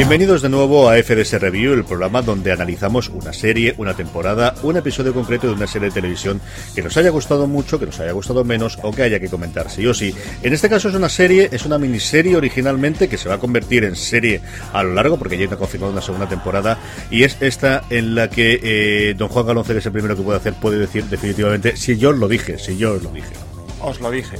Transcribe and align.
Bienvenidos 0.00 0.40
de 0.40 0.48
nuevo 0.48 0.88
a 0.88 0.96
FDS 0.96 1.38
Review, 1.42 1.74
el 1.74 1.84
programa 1.84 2.22
donde 2.22 2.50
analizamos 2.50 3.10
una 3.10 3.34
serie, 3.34 3.74
una 3.76 3.92
temporada, 3.92 4.54
un 4.62 4.78
episodio 4.78 5.12
concreto 5.12 5.46
de 5.46 5.52
una 5.52 5.66
serie 5.66 5.88
de 5.88 5.94
televisión 5.94 6.40
que 6.74 6.80
nos 6.80 6.96
haya 6.96 7.10
gustado 7.10 7.46
mucho, 7.46 7.78
que 7.78 7.84
nos 7.84 8.00
haya 8.00 8.12
gustado 8.12 8.42
menos 8.42 8.78
o 8.82 8.92
que 8.92 9.02
haya 9.02 9.20
que 9.20 9.28
comentar 9.28 9.70
sí 9.70 9.86
o 9.86 9.92
sí. 9.92 10.14
En 10.42 10.54
este 10.54 10.70
caso 10.70 10.88
es 10.88 10.94
una 10.94 11.10
serie, 11.10 11.50
es 11.52 11.66
una 11.66 11.76
miniserie 11.76 12.34
originalmente 12.34 13.10
que 13.10 13.18
se 13.18 13.28
va 13.28 13.34
a 13.34 13.38
convertir 13.38 13.84
en 13.84 13.94
serie 13.94 14.40
a 14.72 14.82
lo 14.82 14.94
largo 14.94 15.18
porque 15.18 15.36
ya 15.36 15.44
está 15.44 15.58
confirmado 15.58 15.92
una 15.92 16.00
segunda 16.00 16.26
temporada 16.26 16.78
y 17.10 17.24
es 17.24 17.36
esta 17.40 17.84
en 17.90 18.14
la 18.14 18.30
que 18.30 18.58
eh, 18.62 19.14
don 19.18 19.28
Juan 19.28 19.48
Galón, 19.48 19.64
que 19.64 19.76
es 19.76 19.84
el 19.84 19.92
primero 19.92 20.16
que 20.16 20.22
puede 20.22 20.38
hacer, 20.38 20.54
puede 20.54 20.78
decir 20.78 21.04
definitivamente 21.04 21.76
si 21.76 21.98
yo 21.98 22.08
os 22.08 22.16
lo 22.16 22.26
dije, 22.26 22.58
si 22.58 22.78
yo 22.78 22.94
os 22.94 23.02
lo 23.02 23.10
dije. 23.10 23.34
Os 23.82 24.00
lo 24.00 24.10
dije. 24.10 24.38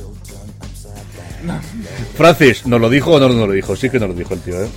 Francis, 2.16 2.64
¿nos 2.64 2.80
lo 2.80 2.88
dijo 2.88 3.12
o 3.12 3.20
no 3.20 3.28
nos 3.28 3.46
lo 3.46 3.52
dijo? 3.52 3.76
Sí 3.76 3.90
que 3.90 4.00
nos 4.00 4.08
lo 4.08 4.14
dijo 4.14 4.32
el 4.32 4.40
tío, 4.40 4.62
¿eh? 4.62 4.68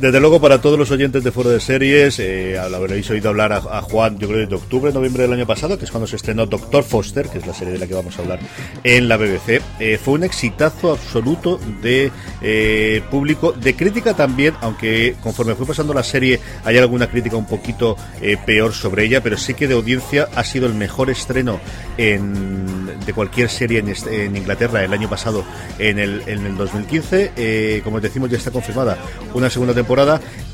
Desde 0.00 0.20
luego, 0.20 0.40
para 0.40 0.60
todos 0.60 0.78
los 0.78 0.92
oyentes 0.92 1.24
de 1.24 1.32
Foro 1.32 1.50
de 1.50 1.58
Series, 1.58 2.20
eh, 2.20 2.56
habréis 2.56 3.10
oído 3.10 3.30
hablar 3.30 3.52
a, 3.52 3.82
Juan, 3.82 4.16
yo 4.16 4.28
creo, 4.28 4.46
de 4.46 4.54
octubre, 4.54 4.92
noviembre 4.92 5.24
del 5.24 5.32
año 5.32 5.44
pasado, 5.44 5.76
que 5.76 5.86
es 5.86 5.90
cuando 5.90 6.06
se 6.06 6.14
estrenó 6.14 6.46
Doctor 6.46 6.84
Foster, 6.84 7.28
que 7.28 7.38
es 7.38 7.46
la 7.48 7.52
serie 7.52 7.72
de 7.72 7.80
la 7.80 7.88
que 7.88 7.94
vamos 7.94 8.16
a 8.16 8.22
hablar 8.22 8.38
en 8.84 9.08
la 9.08 9.16
BBC. 9.16 9.60
Eh, 9.80 9.98
fue 10.00 10.14
un 10.14 10.22
exitazo 10.22 10.92
absoluto 10.92 11.58
de 11.82 12.12
eh, 12.42 13.02
público, 13.10 13.50
de 13.50 13.74
crítica 13.74 14.14
también, 14.14 14.54
aunque 14.60 15.16
conforme 15.20 15.56
fue 15.56 15.66
pasando 15.66 15.92
la 15.92 16.04
serie 16.04 16.38
hay 16.64 16.78
alguna 16.78 17.08
crítica 17.08 17.36
un 17.36 17.46
poquito 17.46 17.96
eh, 18.22 18.36
peor 18.46 18.74
sobre 18.74 19.04
ella, 19.04 19.20
pero 19.20 19.36
sí 19.36 19.54
que 19.54 19.66
de 19.66 19.74
audiencia 19.74 20.28
ha 20.36 20.44
sido 20.44 20.68
el 20.68 20.74
mejor 20.74 21.10
estreno 21.10 21.58
en, 21.96 23.00
de 23.04 23.12
cualquier 23.12 23.50
serie 23.50 23.80
en, 23.80 23.88
este, 23.88 24.26
en, 24.26 24.36
Inglaterra 24.36 24.84
el 24.84 24.92
año 24.92 25.10
pasado, 25.10 25.44
en 25.80 25.98
el, 25.98 26.22
en 26.28 26.46
el 26.46 26.56
2015. 26.56 27.32
Eh, 27.36 27.80
como 27.82 28.00
decimos, 28.00 28.30
ya 28.30 28.36
está 28.36 28.52
confirmada 28.52 28.96
una 29.34 29.50
segunda 29.50 29.74
temporada 29.74 29.87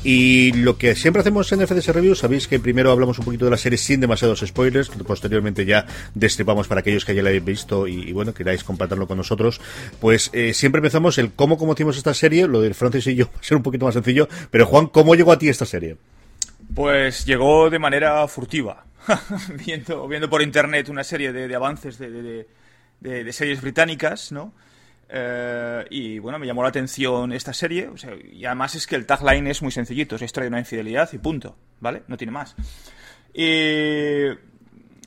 y 0.03 0.53
lo 0.53 0.77
que 0.77 0.95
siempre 0.95 1.19
hacemos 1.19 1.51
en 1.51 1.67
FDS 1.67 1.87
Review, 1.87 2.15
sabéis 2.15 2.47
que 2.47 2.57
primero 2.57 2.91
hablamos 2.91 3.19
un 3.19 3.25
poquito 3.25 3.43
de 3.45 3.51
la 3.51 3.57
serie 3.57 3.77
sin 3.77 3.99
demasiados 3.99 4.39
spoilers, 4.39 4.89
posteriormente 4.89 5.65
ya 5.65 5.85
destripamos 6.13 6.67
para 6.69 6.79
aquellos 6.79 7.03
que 7.03 7.13
ya 7.13 7.21
la 7.21 7.29
habéis 7.29 7.43
visto 7.43 7.85
y, 7.85 8.13
bueno, 8.13 8.33
queráis 8.33 8.63
compartirlo 8.63 9.07
con 9.07 9.17
nosotros. 9.17 9.59
Pues 9.99 10.29
eh, 10.31 10.53
siempre 10.53 10.79
empezamos 10.79 11.17
el 11.17 11.33
cómo 11.33 11.57
conocimos 11.57 11.97
esta 11.97 12.13
serie, 12.13 12.47
lo 12.47 12.61
del 12.61 12.75
Francis 12.75 13.07
y 13.07 13.15
yo 13.15 13.25
va 13.33 13.39
a 13.39 13.43
ser 13.43 13.57
un 13.57 13.63
poquito 13.63 13.85
más 13.85 13.95
sencillo, 13.95 14.29
pero 14.51 14.65
Juan, 14.67 14.87
¿cómo 14.87 15.15
llegó 15.15 15.33
a 15.33 15.37
ti 15.37 15.49
esta 15.49 15.65
serie? 15.65 15.97
Pues 16.73 17.25
llegó 17.25 17.69
de 17.69 17.79
manera 17.79 18.25
furtiva, 18.29 18.85
viendo, 19.65 20.07
viendo 20.07 20.29
por 20.29 20.43
internet 20.43 20.87
una 20.87 21.03
serie 21.03 21.33
de, 21.33 21.53
avances 21.53 21.97
de, 21.97 22.47
de 23.01 23.33
series 23.33 23.61
británicas, 23.61 24.31
¿no? 24.31 24.53
Eh, 25.17 25.85
y 25.91 26.19
bueno, 26.19 26.37
me 26.37 26.45
llamó 26.45 26.61
la 26.61 26.69
atención 26.69 27.31
esta 27.31 27.53
serie. 27.53 27.87
O 27.87 27.95
sea, 27.95 28.11
y 28.15 28.43
además 28.43 28.75
es 28.75 28.85
que 28.85 28.97
el 28.97 29.05
tagline 29.05 29.47
es 29.47 29.61
muy 29.61 29.71
sencillito: 29.71 30.15
es 30.15 30.21
la 30.21 30.25
historia 30.25 30.45
de 30.45 30.49
una 30.49 30.59
infidelidad 30.59 31.09
y 31.13 31.17
punto. 31.19 31.55
¿Vale? 31.79 32.03
No 32.07 32.17
tiene 32.17 32.31
más. 32.31 32.53
Y 33.33 34.25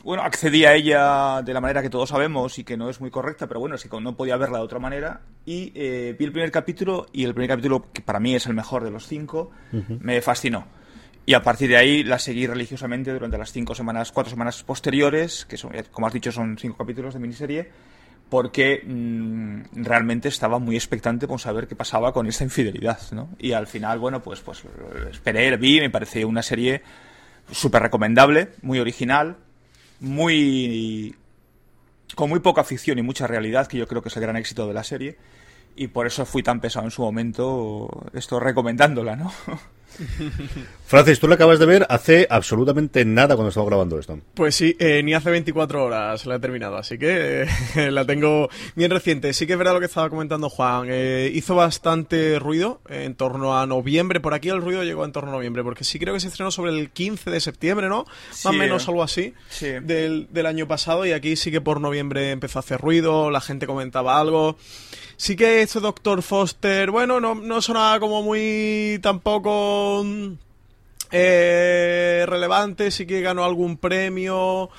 bueno, 0.03 0.23
accedí 0.23 0.65
a 0.65 0.75
ella 0.75 1.43
de 1.43 1.53
la 1.53 1.61
manera 1.61 1.83
que 1.83 1.91
todos 1.91 2.09
sabemos 2.09 2.59
y 2.59 2.65
que 2.65 2.79
no 2.79 2.88
es 2.88 3.03
muy 3.03 3.11
correcta, 3.11 3.47
pero 3.47 3.61
bueno, 3.61 3.75
es 3.75 3.83
que 3.83 4.00
no 4.00 4.17
podía 4.17 4.38
verla 4.38 4.59
de 4.59 4.65
otra 4.65 4.79
manera. 4.79 5.21
Y 5.44 5.73
eh, 5.75 6.17
vi 6.19 6.25
el 6.25 6.33
primer 6.33 6.50
capítulo 6.50 7.06
y 7.12 7.25
el 7.25 7.35
primer 7.35 7.50
capítulo, 7.50 7.93
que 7.93 8.00
para 8.00 8.19
mí 8.19 8.35
es 8.35 8.47
el 8.47 8.55
mejor 8.55 8.85
de 8.85 8.91
los 8.91 9.06
cinco, 9.06 9.50
me 10.00 10.23
fascinó. 10.23 10.67
Y 11.27 11.35
a 11.35 11.43
partir 11.43 11.69
de 11.69 11.77
ahí 11.77 12.05
la 12.05 12.19
seguí 12.19 12.47
religiosamente 12.47 13.12
durante 13.12 13.37
las 13.37 13.53
cinco 13.53 13.75
semanas, 13.75 14.11
cuatro 14.12 14.31
semanas 14.31 14.62
posteriores, 14.62 15.44
que 15.44 15.59
son, 15.59 15.73
como 15.91 16.06
has 16.06 16.15
dicho, 16.15 16.33
son 16.33 16.56
cinco 16.56 16.79
capítulos 16.79 17.12
de 17.12 17.21
miniserie 17.21 17.71
porque 18.29 18.83
mm, 18.85 19.85
realmente 19.85 20.29
estaba 20.29 20.59
muy 20.59 20.77
expectante 20.77 21.27
por 21.27 21.41
saber 21.41 21.67
qué 21.67 21.77
pasaba 21.77 22.13
con 22.13 22.27
esta 22.27 22.45
infidelidad, 22.45 23.01
¿no? 23.13 23.31
Y 23.39 23.53
al 23.53 23.67
final, 23.67 23.99
bueno, 23.99 24.23
pues, 24.23 24.41
pues 24.41 24.63
esperé, 25.11 25.57
vi, 25.57 25.81
me 25.81 25.91
pareció 25.91 26.29
una 26.29 26.43
serie 26.43 26.83
súper 27.51 27.83
recomendable, 27.83 28.51
muy 28.63 28.79
original, 28.81 29.37
muy 30.01 31.17
con 32.15 32.29
muy 32.29 32.41
poca 32.41 32.65
ficción 32.65 32.99
y 32.99 33.03
mucha 33.03 33.27
realidad, 33.27 33.67
que 33.67 33.79
yo 33.79 33.87
creo 33.87 34.03
que 34.03 34.09
es 34.09 34.17
el 34.17 34.23
gran 34.23 34.37
éxito 34.37 34.67
de 34.67 34.75
la 34.75 34.85
serie, 34.85 35.17
y 35.77 35.89
por 35.89 36.07
eso 36.07 36.27
fui 36.27 36.43
tan 36.43 36.61
pesado 36.61 36.85
en 36.85 36.91
su 36.91 37.03
momento, 37.03 38.07
esto 38.13 38.41
recomendándola, 38.41 39.17
¿no? 39.17 39.33
Francis, 40.87 41.20
tú 41.20 41.29
la 41.29 41.35
acabas 41.35 41.58
de 41.58 41.67
ver 41.67 41.87
hace 41.88 42.26
absolutamente 42.31 43.05
nada 43.05 43.35
cuando 43.35 43.49
estamos 43.49 43.69
grabando 43.69 43.99
esto. 43.99 44.19
Pues 44.35 44.55
sí, 44.55 44.75
eh, 44.79 45.02
ni 45.02 45.14
hace 45.14 45.31
24 45.31 45.85
horas 45.85 46.25
la 46.26 46.37
he 46.37 46.38
terminado, 46.38 46.76
así 46.76 46.99
que 46.99 47.43
eh, 47.43 47.90
la 47.90 48.05
tengo 48.05 48.49
bien 48.75 48.90
reciente. 48.90 49.32
Sí 49.32 49.46
que 49.46 49.52
es 49.52 49.58
verdad 49.58 49.75
lo 49.75 49.81
que 49.81 49.87
estaba 49.87 50.08
comentando 50.08 50.49
Juan. 50.49 50.87
Eh, 50.90 51.31
hizo 51.35 51.55
bastante 51.55 52.38
ruido 52.38 52.81
en 52.88 53.14
torno 53.14 53.58
a 53.58 53.67
noviembre. 53.67 54.20
Por 54.20 54.35
aquí 54.35 54.49
el 54.49 54.62
ruido 54.62 54.82
llegó 54.85 55.05
en 55.05 55.12
torno 55.12 55.31
a 55.31 55.35
noviembre, 55.35 55.62
porque 55.62 55.85
sí 55.85 55.99
creo 55.99 56.14
que 56.14 56.20
se 56.20 56.29
estrenó 56.29 56.50
sobre 56.50 56.73
el 56.73 56.90
15 56.90 57.31
de 57.31 57.40
septiembre, 57.40 57.88
¿no? 57.88 58.06
Más 58.31 58.46
o 58.46 58.52
menos 58.52 58.88
algo 58.88 59.02
así 59.02 59.35
del, 59.61 60.29
del 60.31 60.46
año 60.46 60.67
pasado. 60.67 61.05
Y 61.05 61.12
aquí 61.12 61.37
sí 61.37 61.50
que 61.50 61.61
por 61.61 61.81
noviembre 61.81 62.31
empezó 62.31 62.58
a 62.58 62.61
hacer 62.61 62.81
ruido, 62.81 63.31
la 63.31 63.40
gente 63.40 63.67
comentaba 63.67 64.19
algo. 64.20 64.56
Sí 65.20 65.35
que 65.35 65.62
este 65.62 65.81
Doctor 65.81 66.23
Foster, 66.23 66.93
bueno, 66.93 67.19
no, 67.19 67.35
no 67.35 67.61
sonaba 67.61 67.99
como 67.99 68.23
muy 68.23 69.00
tampoco 69.02 69.78
mm, 70.05 70.33
eh, 71.11 72.25
relevante, 72.27 72.91
sí 72.91 73.07
que 73.07 73.21
ganó 73.21 73.45
algún 73.45 73.77
premio. 73.77 74.71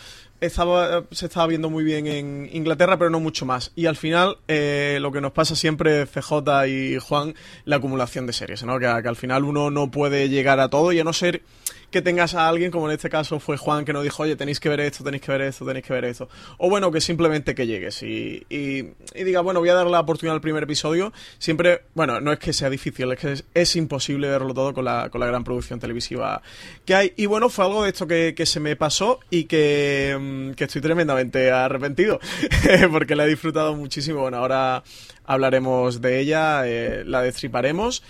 Se 0.41 1.25
estaba 1.25 1.47
viendo 1.47 1.69
muy 1.69 1.83
bien 1.83 2.07
en 2.07 2.49
Inglaterra, 2.53 2.97
pero 2.97 3.09
no 3.09 3.19
mucho 3.19 3.45
más. 3.45 3.73
Y 3.75 3.87
al 3.87 3.97
final, 3.97 4.37
eh, 4.47 4.97
lo 5.01 5.11
que 5.11 5.19
nos 5.19 5.33
pasa 5.33 5.55
siempre, 5.55 6.05
CJ 6.05 6.67
y 6.67 6.97
Juan, 6.97 7.35
la 7.65 7.75
acumulación 7.75 8.25
de 8.25 8.31
series, 8.31 8.63
¿no? 8.63 8.79
que 8.79 8.87
al 8.87 9.15
final 9.17 9.43
uno 9.43 9.69
no 9.69 9.91
puede 9.91 10.29
llegar 10.29 10.61
a 10.61 10.69
todo 10.69 10.93
y 10.93 10.99
a 10.99 11.03
no 11.03 11.11
ser 11.11 11.41
que 11.91 12.01
tengas 12.01 12.35
a 12.35 12.47
alguien, 12.47 12.71
como 12.71 12.87
en 12.87 12.95
este 12.95 13.09
caso 13.09 13.39
fue 13.39 13.57
Juan, 13.57 13.85
que 13.85 13.93
nos 13.93 14.03
dijo, 14.03 14.23
oye, 14.23 14.35
tenéis 14.35 14.59
que 14.59 14.69
ver 14.69 14.79
esto, 14.81 15.03
tenéis 15.03 15.23
que 15.23 15.31
ver 15.31 15.41
esto, 15.41 15.65
tenéis 15.65 15.85
que 15.85 15.93
ver 15.93 16.05
esto. 16.05 16.29
O 16.57 16.69
bueno, 16.69 16.91
que 16.91 17.01
simplemente 17.01 17.55
que 17.55 17.67
llegues 17.67 18.03
y, 18.03 18.45
y, 18.49 18.83
diga, 19.13 19.41
bueno, 19.41 19.59
voy 19.59 19.69
a 19.69 19.73
dar 19.73 19.87
la 19.87 19.99
oportunidad 19.99 20.35
al 20.35 20.41
primer 20.41 20.63
episodio. 20.63 21.11
Siempre, 21.37 21.81
bueno, 21.93 22.21
no 22.21 22.31
es 22.31 22.39
que 22.39 22.53
sea 22.53 22.69
difícil, 22.69 23.11
es 23.11 23.19
que 23.19 23.43
es, 23.53 23.75
imposible 23.75 24.27
verlo 24.27 24.53
todo 24.53 24.73
con 24.73 24.85
la, 24.85 25.09
con 25.09 25.21
la 25.21 25.27
gran 25.27 25.43
producción 25.43 25.79
televisiva 25.79 26.41
que 26.85 26.95
hay. 26.95 27.13
Y 27.15 27.25
bueno, 27.27 27.49
fue 27.49 27.65
algo 27.65 27.83
de 27.83 27.89
esto 27.89 28.07
que, 28.07 28.33
que 28.35 28.45
se 28.45 28.59
me 28.59 28.75
pasó 28.75 29.19
y 29.29 29.45
que, 29.45 30.17
mm, 30.19 30.51
que 30.51 30.65
estoy 30.65 30.81
tremendamente 30.81 31.51
arrepentido, 31.51 32.19
porque 32.91 33.15
la 33.15 33.25
he 33.25 33.29
disfrutado 33.29 33.75
muchísimo. 33.75 34.21
Bueno, 34.21 34.37
ahora 34.37 34.83
hablaremos 35.25 36.01
de 36.01 36.19
ella, 36.19 36.67
eh, 36.67 37.03
la 37.05 37.21
destriparemos. 37.21 38.03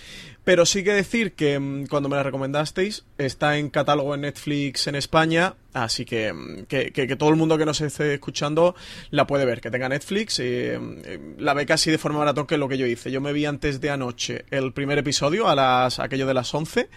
Pero 0.44 0.64
sí 0.64 0.82
que 0.82 0.92
decir 0.92 1.32
que 1.32 1.58
mm, 1.58 1.86
cuando 1.86 2.08
me 2.08 2.16
la 2.16 2.22
recomendasteis, 2.22 3.04
está 3.18 3.58
en 3.58 3.68
catálogo 3.68 4.14
en 4.14 4.22
Netflix 4.22 4.86
en 4.86 4.94
España, 4.94 5.54
así 5.74 6.04
que, 6.04 6.32
mm, 6.32 6.64
que, 6.66 7.16
todo 7.18 7.28
el 7.30 7.36
mundo 7.36 7.58
que 7.58 7.66
nos 7.66 7.80
esté 7.80 8.14
escuchando 8.14 8.74
la 9.10 9.26
puede 9.26 9.44
ver, 9.44 9.60
que 9.60 9.70
tenga 9.70 9.88
Netflix, 9.88 10.38
y, 10.38 10.70
mm, 10.78 11.38
la 11.38 11.54
ve 11.54 11.66
casi 11.66 11.90
de 11.90 11.98
forma 11.98 12.20
maratón 12.20 12.46
que 12.46 12.56
lo 12.56 12.68
que 12.68 12.78
yo 12.78 12.86
hice. 12.86 13.10
Yo 13.10 13.20
me 13.20 13.32
vi 13.32 13.44
antes 13.44 13.80
de 13.80 13.90
anoche 13.90 14.44
el 14.50 14.72
primer 14.72 14.98
episodio, 14.98 15.48
a 15.48 15.54
las 15.54 15.98
aquello 15.98 16.26
de 16.26 16.34
las 16.34 16.52
11, 16.54 16.88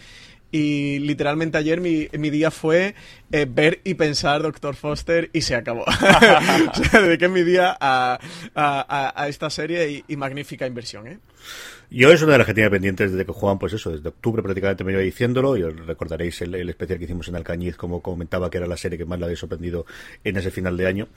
y 0.54 1.00
literalmente 1.00 1.58
ayer 1.58 1.82
mi, 1.82 2.08
mi 2.14 2.30
día 2.30 2.52
fue 2.52 2.94
eh, 3.32 3.48
ver 3.50 3.82
y 3.84 3.96
pensar 3.96 4.44
Doctor 4.44 4.76
Foster 4.76 5.32
y 5.34 5.42
se 5.42 5.56
acabó. 5.56 5.84
o 5.88 6.84
sea, 6.84 7.02
dediqué 7.02 7.28
mi 7.28 7.42
día 7.42 7.76
a, 7.80 8.20
a, 8.54 9.14
a 9.24 9.28
esta 9.28 9.50
serie 9.50 10.04
y, 10.08 10.16
magnífica 10.16 10.68
inversión, 10.68 11.08
¿eh? 11.08 11.18
Yo 11.94 12.12
es 12.12 12.24
una 12.24 12.32
de 12.32 12.38
las 12.40 12.48
que 12.48 12.56
tenía 12.56 12.72
pendientes 12.72 13.12
desde 13.12 13.24
que 13.24 13.32
juegan, 13.32 13.60
pues 13.60 13.72
eso, 13.74 13.92
desde 13.92 14.10
octubre 14.10 14.42
prácticamente 14.42 14.84
me 14.84 14.94
iba 14.94 15.02
diciéndolo, 15.02 15.56
y 15.56 15.62
recordaréis 15.62 16.42
el, 16.42 16.68
especial 16.68 16.98
que 16.98 17.06
hicimos 17.06 17.28
en 17.28 17.36
Alcañiz, 17.36 17.76
como 17.76 18.02
comentaba 18.02 18.50
que 18.50 18.58
era 18.58 18.66
la 18.66 18.78
serie 18.78 18.98
que 18.98 19.06
más 19.06 19.20
la 19.20 19.28
había 19.28 19.38
sorprendido 19.38 19.86
en 20.24 20.36
ese 20.36 20.50
final 20.50 20.76
de 20.76 20.88
año. 20.88 21.08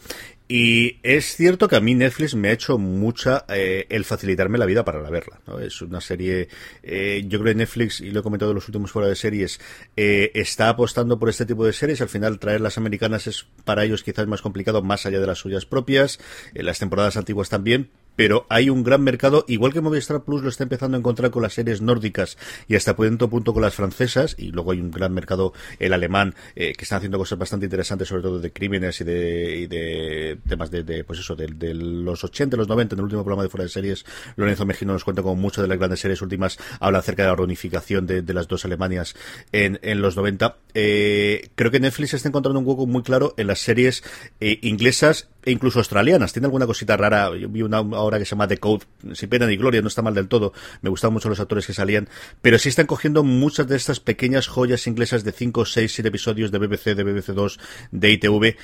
Y 0.49 0.99
es 1.03 1.35
cierto 1.35 1.67
que 1.67 1.77
a 1.77 1.81
mí 1.81 1.95
Netflix 1.95 2.35
me 2.35 2.49
ha 2.51 2.53
hecho 2.53 2.77
mucha 2.77 3.47
eh, 3.49 3.87
el 3.89 4.05
facilitarme 4.05 4.59
la 4.59 4.67
vida 4.67 4.85
para 4.85 5.01
la 5.01 5.09
verla. 5.09 5.41
¿no? 5.47 5.61
Es 5.61 5.81
una 5.81 6.03
serie, 6.03 6.49
eh, 6.83 7.25
yo 7.27 7.41
creo 7.41 7.55
que 7.55 7.59
Netflix, 7.59 8.03
y 8.03 8.11
lo 8.11 8.21
he 8.21 8.23
comentado 8.23 8.51
en 8.51 8.57
los 8.57 8.69
últimos 8.69 8.91
fuera 8.91 9.09
de 9.09 9.17
series, 9.17 9.59
eh, 9.97 10.31
está 10.35 10.69
apostando 10.69 11.19
por 11.19 11.31
este 11.31 11.47
tipo 11.47 11.65
de 11.65 11.73
series. 11.73 12.03
Al 12.03 12.11
final 12.11 12.39
traer 12.39 12.61
las 12.61 12.77
americanas 12.77 13.27
es 13.27 13.47
para 13.65 13.83
ellos 13.83 14.03
quizás 14.03 14.27
más 14.27 14.43
complicado, 14.43 14.83
más 14.83 15.07
allá 15.07 15.21
de 15.21 15.27
las 15.27 15.39
suyas 15.39 15.65
propias. 15.65 16.19
las 16.53 16.79
temporadas 16.79 17.17
antiguas 17.17 17.49
también, 17.49 17.89
pero 18.17 18.47
hay 18.49 18.71
un 18.71 18.83
gran 18.83 19.03
mercado, 19.03 19.45
igual 19.47 19.73
que 19.73 19.81
Movistar 19.81 20.25
Plus 20.25 20.43
lo 20.43 20.49
está 20.49 20.65
empezando 20.65 20.97
a 20.97 21.01
encontrar 21.01 21.31
con 21.31 21.43
las 21.43 21.55
series 21.55 21.83
nórdicas 21.83 22.37
y 22.67 22.77
hasta 22.77 22.95
cierto 22.95 23.29
punto 23.31 23.53
con 23.53 23.63
las 23.63 23.75
francesas, 23.75 24.35
y 24.39 24.51
luego 24.51 24.73
hay 24.73 24.81
un 24.81 24.91
gran 24.91 25.13
mercado, 25.13 25.53
el 25.79 25.93
alemán, 25.93 26.35
eh, 26.55 26.73
que 26.73 26.85
están 26.85 26.99
haciendo 26.99 27.19
cosas 27.19 27.39
bastante 27.39 27.67
interesantes, 27.67 28.09
sobre 28.09 28.23
todo 28.23 28.41
de 28.41 28.53
crímenes 28.53 29.01
y 29.01 29.05
de, 29.05 29.57
y 29.57 29.67
de 29.67 30.39
temas 30.49 30.71
de, 30.71 31.05
pues 31.05 31.21
eso, 31.21 31.37
de, 31.37 31.75
los 31.75 32.25
80, 32.25 32.57
los 32.57 32.69
90, 32.69 32.95
en 32.95 32.99
el 32.99 33.05
último 33.05 33.23
programa 33.23 33.43
de 33.43 33.49
Fuera 33.49 33.65
de 33.65 33.71
Series, 33.71 34.05
Lorenzo 34.37 34.67
Mejino 34.67 34.93
nos 34.93 35.05
cuenta 35.05 35.23
como 35.23 35.37
muchas 35.37 35.63
de 35.63 35.69
las 35.69 35.79
grandes 35.79 36.01
series 36.01 36.23
últimas, 36.23 36.59
habla 36.81 36.99
acerca 36.99 37.23
de 37.23 37.29
la 37.29 37.37
reunificación 37.37 38.07
de, 38.07 38.37
las 38.37 38.49
dos 38.49 38.65
Alemanias 38.67 39.15
en, 39.53 39.79
en 39.83 40.03
los 40.03 40.17
90. 40.17 40.57
Eh, 40.75 41.49
creo 41.55 41.71
que 41.71 41.81
Netflix 41.81 42.15
está 42.15 42.29
encontrando 42.29 42.61
un 42.61 42.67
hueco 42.67 42.87
muy 42.87 43.03
claro 43.03 43.35
en 43.39 43.47
las 43.47 43.61
series 43.61 44.05
eh, 44.41 44.59
inglesas 44.63 45.29
e 45.47 45.53
incluso 45.53 45.79
australianas. 45.79 46.33
Tiene 46.33 46.47
alguna 46.47 46.67
cosita 46.67 46.97
rara. 46.97 47.35
Yo 47.37 47.49
vi 47.49 47.63
una 47.63 47.79
ahora 47.79 48.19
que 48.19 48.27
se 48.27 48.31
llama 48.31 48.49
The 48.49 48.59
Code, 48.59 48.85
sin 49.15 49.29
pena 49.31 49.47
ni 49.47 49.57
gloria, 49.57 49.81
no 49.81 49.89
está 49.89 50.03
mal 50.03 50.13
del 50.13 50.29
todo. 50.29 50.53
Me 50.83 50.91
gustaban 50.91 51.15
mucho 51.15 51.29
los 51.29 51.41
actores 51.41 51.67
que 51.67 51.73
salían. 51.73 52.09
Pero 52.43 52.59
sí 52.59 52.69
están 52.69 52.87
cogiendo 52.87 53.23
muchas 53.23 53.69
de 53.69 53.77
estas 53.77 54.01
pequeñas 54.01 54.49
joyas 54.49 54.87
inglesas 54.87 55.25
de 55.25 55.33
5, 55.33 55.65
6, 55.65 55.93
7 55.95 56.09
episodios 56.09 56.51
de 56.51 56.59
BBC, 56.59 56.95
de 56.97 57.05
BBC 57.05 57.29
2, 57.29 57.61
de 57.93 58.11
ITV, 58.11 58.57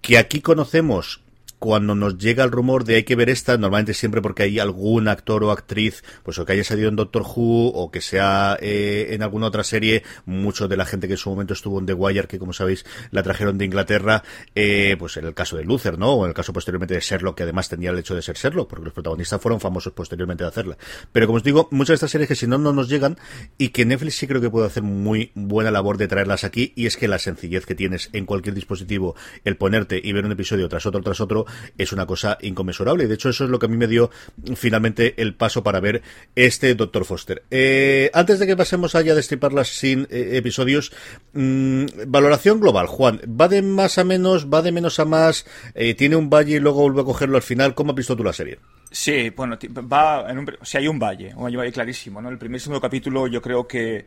que 0.00 0.18
aquí 0.18 0.40
conocemos 0.40 1.23
cuando 1.58 1.94
nos 1.94 2.18
llega 2.18 2.44
el 2.44 2.50
rumor 2.50 2.84
de 2.84 2.96
hay 2.96 3.04
que 3.04 3.16
ver 3.16 3.30
esta, 3.30 3.56
normalmente 3.56 3.94
siempre 3.94 4.20
porque 4.20 4.44
hay 4.44 4.58
algún 4.58 5.08
actor 5.08 5.44
o 5.44 5.50
actriz, 5.50 6.02
pues 6.22 6.38
o 6.38 6.44
que 6.44 6.52
haya 6.52 6.64
salido 6.64 6.88
en 6.88 6.96
Doctor 6.96 7.22
Who 7.22 7.68
o 7.68 7.90
que 7.90 8.00
sea 8.00 8.56
eh, 8.60 9.08
en 9.10 9.22
alguna 9.22 9.46
otra 9.46 9.64
serie, 9.64 10.02
mucho 10.26 10.68
de 10.68 10.76
la 10.76 10.84
gente 10.84 11.06
que 11.06 11.14
en 11.14 11.18
su 11.18 11.30
momento 11.30 11.54
estuvo 11.54 11.78
en 11.78 11.86
The 11.86 11.94
Wire, 11.94 12.28
que 12.28 12.38
como 12.38 12.52
sabéis 12.52 12.84
la 13.10 13.22
trajeron 13.22 13.58
de 13.58 13.64
Inglaterra, 13.64 14.22
eh, 14.54 14.96
pues 14.98 15.16
en 15.16 15.26
el 15.26 15.34
caso 15.34 15.56
de 15.56 15.64
Luther, 15.64 15.98
¿no? 15.98 16.14
O 16.14 16.24
en 16.24 16.30
el 16.30 16.34
caso 16.34 16.52
posteriormente 16.52 16.94
de 16.94 17.00
Sherlock, 17.00 17.36
que 17.36 17.42
además 17.42 17.68
tenía 17.68 17.90
el 17.90 17.98
hecho 17.98 18.14
de 18.14 18.22
ser 18.22 18.36
Sherlock, 18.36 18.68
porque 18.68 18.84
los 18.84 18.94
protagonistas 18.94 19.40
fueron 19.40 19.60
famosos 19.60 19.92
posteriormente 19.92 20.44
de 20.44 20.48
hacerla. 20.48 20.76
Pero 21.12 21.26
como 21.26 21.36
os 21.36 21.44
digo, 21.44 21.68
muchas 21.70 21.88
de 21.88 21.94
estas 21.94 22.10
series 22.10 22.28
que 22.28 22.34
si 22.36 22.46
no, 22.46 22.58
no 22.58 22.72
nos 22.72 22.88
llegan 22.88 23.16
y 23.58 23.68
que 23.70 23.84
Netflix 23.84 24.16
sí 24.16 24.26
creo 24.26 24.40
que 24.40 24.50
puede 24.50 24.66
hacer 24.66 24.82
muy 24.82 25.32
buena 25.34 25.70
labor 25.70 25.98
de 25.98 26.08
traerlas 26.08 26.44
aquí 26.44 26.72
y 26.76 26.86
es 26.86 26.96
que 26.96 27.08
la 27.08 27.18
sencillez 27.18 27.66
que 27.66 27.74
tienes 27.74 28.10
en 28.12 28.26
cualquier 28.26 28.54
dispositivo, 28.54 29.14
el 29.44 29.56
ponerte 29.56 30.00
y 30.02 30.12
ver 30.12 30.24
un 30.24 30.32
episodio 30.32 30.68
tras 30.68 30.86
otro 30.86 31.02
tras 31.02 31.20
otro, 31.20 31.43
es 31.78 31.92
una 31.92 32.06
cosa 32.06 32.38
inconmensurable. 32.40 33.04
Y 33.04 33.06
de 33.06 33.14
hecho, 33.14 33.28
eso 33.28 33.44
es 33.44 33.50
lo 33.50 33.58
que 33.58 33.66
a 33.66 33.68
mí 33.68 33.76
me 33.76 33.86
dio 33.86 34.10
finalmente 34.56 35.20
el 35.20 35.34
paso 35.34 35.62
para 35.62 35.80
ver 35.80 36.02
este 36.34 36.74
Doctor 36.74 37.04
Foster. 37.04 37.42
Eh, 37.50 38.10
antes 38.14 38.38
de 38.38 38.46
que 38.46 38.56
pasemos 38.56 38.94
allá 38.94 39.12
a 39.12 39.16
destriparlas 39.16 39.68
sin 39.68 40.06
eh, 40.10 40.30
episodios, 40.34 40.92
mmm, 41.32 41.84
valoración 42.06 42.60
global. 42.60 42.86
Juan, 42.86 43.20
¿va 43.28 43.48
de 43.48 43.62
más 43.62 43.98
a 43.98 44.04
menos? 44.04 44.46
¿Va 44.52 44.62
de 44.62 44.72
menos 44.72 44.98
a 44.98 45.04
más? 45.04 45.46
Eh, 45.74 45.94
¿Tiene 45.94 46.16
un 46.16 46.30
valle 46.30 46.56
y 46.56 46.60
luego 46.60 46.82
vuelve 46.82 47.02
a 47.02 47.04
cogerlo 47.04 47.36
al 47.36 47.42
final? 47.42 47.74
¿Cómo 47.74 47.92
has 47.92 47.96
visto 47.96 48.16
tú 48.16 48.24
la 48.24 48.32
serie? 48.32 48.58
Sí, 48.90 49.30
bueno, 49.30 49.58
va 49.92 50.30
en 50.30 50.38
un, 50.38 50.48
o 50.60 50.64
sea, 50.64 50.80
hay 50.80 50.86
un 50.86 51.00
valle, 51.00 51.34
clarísimo, 51.72 52.22
¿no? 52.22 52.28
El 52.28 52.38
primer 52.38 52.60
segundo 52.60 52.80
capítulo 52.80 53.26
yo 53.26 53.42
creo 53.42 53.66
que 53.66 54.06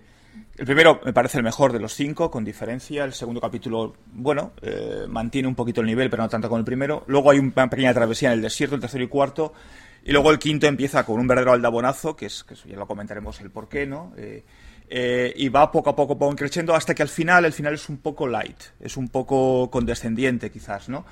el 0.58 0.66
primero 0.66 1.00
me 1.06 1.14
parece 1.14 1.38
el 1.38 1.44
mejor 1.44 1.72
de 1.72 1.80
los 1.80 1.94
cinco, 1.94 2.32
con 2.32 2.44
diferencia. 2.44 3.04
El 3.04 3.14
segundo 3.14 3.40
capítulo, 3.40 3.96
bueno, 4.14 4.54
eh, 4.62 5.06
mantiene 5.08 5.48
un 5.48 5.56
poquito 5.56 5.82
el 5.82 5.88
nivel, 5.88 6.10
pero 6.10 6.24
no 6.24 6.30
tanto 6.30 6.50
como 6.50 6.58
el 6.58 6.66
primero. 6.66 7.04
Luego 7.08 7.32
hay 7.32 7.40
una 7.40 7.70
pequeña 7.70 7.94
travesía 7.94 8.30
en 8.30 8.36
el 8.36 8.42
desierto, 8.42 8.76
el 8.76 8.82
tercero 8.82 9.04
y 9.04 9.08
cuarto. 9.08 9.54
Y 10.04 10.12
luego 10.12 10.32
el 10.32 10.40
quinto 10.40 10.68
empieza 10.68 11.06
con 11.06 11.20
un 11.20 11.28
verdadero 11.28 11.54
aldabonazo, 11.54 12.16
que 12.16 12.28
es 12.28 12.44
que 12.44 12.54
eso 12.56 12.68
ya 12.68 12.78
lo 12.78 12.88
comentaremos 12.88 13.40
el 13.42 13.52
por 13.52 13.68
qué, 13.68 13.86
¿no? 13.86 14.14
Eh, 14.18 14.44
eh, 14.90 15.34
y 15.36 15.50
va 15.50 15.70
poco 15.70 15.90
a 15.90 15.96
poco, 15.96 16.18
poco 16.18 16.36
creciendo 16.36 16.74
hasta 16.74 16.96
que 16.96 17.04
al 17.04 17.10
final, 17.10 17.44
el 17.44 17.54
final 17.54 17.74
es 17.74 17.90
un 17.90 17.98
poco 17.98 18.26
light, 18.26 18.58
es 18.80 18.96
un 18.96 19.10
poco 19.10 19.70
condescendiente 19.70 20.50
quizás, 20.50 20.88
¿no? 20.88 21.06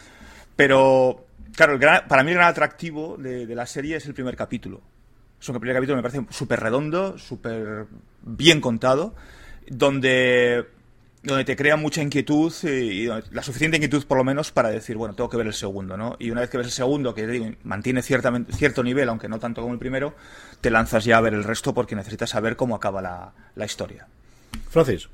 Pero, 0.55 1.25
claro, 1.55 1.77
para 2.07 2.23
mí 2.23 2.31
el 2.31 2.37
gran 2.37 2.47
atractivo 2.47 3.17
de, 3.17 3.45
de 3.45 3.55
la 3.55 3.65
serie 3.65 3.97
es 3.97 4.05
el 4.05 4.13
primer 4.13 4.37
capítulo. 4.37 4.81
Es 5.45 5.49
un 5.49 5.59
primer 5.59 5.75
capítulo 5.75 5.97
me 5.97 6.01
parece 6.01 6.25
súper 6.31 6.59
redondo, 6.59 7.19
súper 7.19 7.85
bien 8.23 8.61
contado, 8.61 9.13
donde, 9.67 10.65
donde 11.21 11.45
te 11.45 11.55
crea 11.55 11.75
mucha 11.75 12.01
inquietud 12.01 12.51
y, 12.63 13.05
la 13.05 13.43
suficiente 13.43 13.77
inquietud 13.77 14.03
por 14.07 14.17
lo 14.17 14.23
menos 14.23 14.51
para 14.51 14.71
decir, 14.71 14.97
bueno, 14.97 15.13
tengo 15.13 15.29
que 15.29 15.37
ver 15.37 15.45
el 15.45 15.53
segundo, 15.53 15.97
¿no? 15.97 16.15
Y 16.17 16.31
una 16.31 16.41
vez 16.41 16.49
que 16.49 16.57
ves 16.57 16.65
el 16.65 16.73
segundo, 16.73 17.13
que 17.13 17.27
digo, 17.27 17.45
mantiene 17.63 18.01
cierto 18.01 18.83
nivel, 18.83 19.07
aunque 19.07 19.29
no 19.29 19.37
tanto 19.37 19.61
como 19.61 19.75
el 19.75 19.79
primero, 19.79 20.15
te 20.61 20.71
lanzas 20.71 21.05
ya 21.05 21.17
a 21.17 21.21
ver 21.21 21.35
el 21.35 21.43
resto 21.43 21.75
porque 21.75 21.95
necesitas 21.95 22.31
saber 22.31 22.55
cómo 22.55 22.75
acaba 22.75 23.03
la, 23.03 23.31
la 23.53 23.65
historia. 23.65 24.07
Francis. 24.71 25.09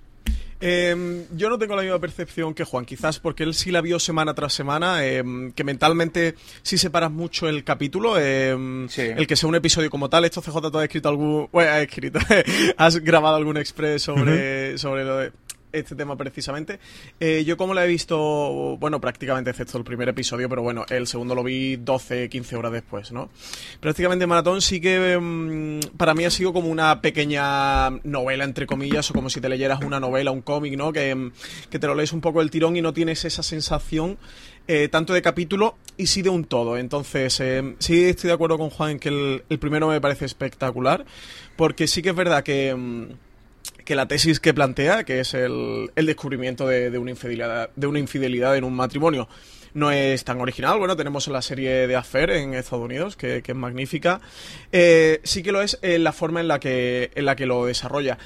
Eh, 0.61 1.25
yo 1.35 1.49
no 1.49 1.57
tengo 1.57 1.75
la 1.75 1.81
misma 1.81 1.99
percepción 1.99 2.53
que 2.53 2.63
Juan, 2.63 2.85
quizás 2.85 3.19
porque 3.19 3.43
él 3.43 3.55
sí 3.55 3.71
la 3.71 3.81
vio 3.81 3.99
semana 3.99 4.33
tras 4.35 4.53
semana, 4.53 5.03
eh, 5.05 5.23
que 5.55 5.63
mentalmente 5.63 6.35
sí 6.61 6.77
separas 6.77 7.11
mucho 7.11 7.49
el 7.49 7.63
capítulo, 7.63 8.19
eh, 8.19 8.51
el 8.51 9.27
que 9.27 9.35
sea 9.35 9.49
un 9.49 9.55
episodio 9.55 9.89
como 9.89 10.09
tal. 10.09 10.25
Esto 10.25 10.41
CJ, 10.41 10.71
¿tú 10.71 10.77
has 10.77 10.83
escrito 10.83 11.09
algún, 11.09 11.49
bueno, 11.51 11.71
has 11.71 11.81
escrito, 11.81 12.19
has 12.77 12.97
grabado 12.97 13.35
algún 13.35 13.57
express 13.57 14.03
sobre, 14.03 14.77
sobre 14.77 15.03
lo 15.03 15.17
de 15.17 15.31
este 15.71 15.95
tema 15.95 16.15
precisamente. 16.15 16.79
Eh, 17.19 17.43
yo 17.45 17.57
como 17.57 17.73
la 17.73 17.85
he 17.85 17.87
visto, 17.87 18.77
bueno, 18.79 18.99
prácticamente 18.99 19.49
excepto 19.49 19.77
el 19.77 19.83
primer 19.83 20.09
episodio, 20.09 20.49
pero 20.49 20.61
bueno, 20.61 20.85
el 20.89 21.07
segundo 21.07 21.35
lo 21.35 21.43
vi 21.43 21.77
12, 21.77 22.29
15 22.29 22.55
horas 22.55 22.71
después, 22.71 23.11
¿no? 23.11 23.29
Prácticamente 23.79 24.27
Maratón 24.27 24.61
sí 24.61 24.81
que 24.81 25.17
mm, 25.17 25.97
para 25.97 26.13
mí 26.13 26.25
ha 26.25 26.31
sido 26.31 26.53
como 26.53 26.69
una 26.69 27.01
pequeña 27.01 27.89
novela, 28.03 28.43
entre 28.43 28.65
comillas, 28.65 29.09
o 29.11 29.13
como 29.13 29.29
si 29.29 29.41
te 29.41 29.49
leyeras 29.49 29.81
una 29.83 29.99
novela, 29.99 30.31
un 30.31 30.41
cómic, 30.41 30.77
¿no? 30.77 30.91
Que, 30.91 31.13
mm, 31.13 31.31
que 31.69 31.79
te 31.79 31.87
lo 31.87 31.95
lees 31.95 32.13
un 32.13 32.21
poco 32.21 32.41
el 32.41 32.51
tirón 32.51 32.75
y 32.75 32.81
no 32.81 32.93
tienes 32.93 33.25
esa 33.25 33.43
sensación 33.43 34.17
eh, 34.67 34.87
tanto 34.89 35.13
de 35.13 35.21
capítulo 35.21 35.75
y 35.97 36.07
sí 36.07 36.21
de 36.21 36.29
un 36.29 36.45
todo. 36.45 36.77
Entonces, 36.77 37.39
eh, 37.39 37.75
sí 37.79 38.05
estoy 38.05 38.29
de 38.29 38.33
acuerdo 38.33 38.57
con 38.57 38.69
Juan 38.69 38.91
en 38.91 38.99
que 38.99 39.09
el, 39.49 39.59
primero 39.59 39.87
me 39.87 39.99
parece 39.99 40.25
espectacular, 40.25 41.05
porque 41.55 41.87
sí 41.87 42.01
que 42.01 42.09
es 42.09 42.15
verdad 42.15 42.43
que, 42.43 42.73
mm, 42.73 43.07
que 43.83 43.95
la 43.95 44.07
tesis 44.07 44.39
que 44.39 44.53
plantea, 44.53 45.03
que 45.03 45.19
es 45.19 45.33
el, 45.33 45.91
descubrimiento 45.95 46.67
de, 46.67 46.97
una 46.97 47.11
infidelidad, 47.11 47.69
de 47.75 47.87
una 47.87 47.99
infidelidad 47.99 48.55
en 48.55 48.63
un 48.63 48.73
matrimonio, 48.73 49.27
no 49.73 49.91
es 49.91 50.23
tan 50.23 50.39
original. 50.41 50.79
Bueno, 50.79 50.95
tenemos 50.95 51.27
la 51.27 51.41
serie 51.41 51.87
de 51.87 51.95
Affair 51.95 52.31
en 52.31 52.53
Estados 52.53 52.83
Unidos, 52.83 53.15
que, 53.15 53.43
es 53.45 53.55
magnífica. 53.55 54.21
Eh, 54.71 55.19
sí 55.23 55.43
que 55.43 55.51
lo 55.51 55.61
es 55.61 55.79
en 55.81 56.03
la 56.03 56.11
forma 56.11 56.41
en 56.41 56.47
la 56.47 56.59
que, 56.59 57.11
en 57.15 57.25
la 57.25 57.35
que 57.35 57.45
lo 57.45 57.65
desarrolla. 57.65 58.17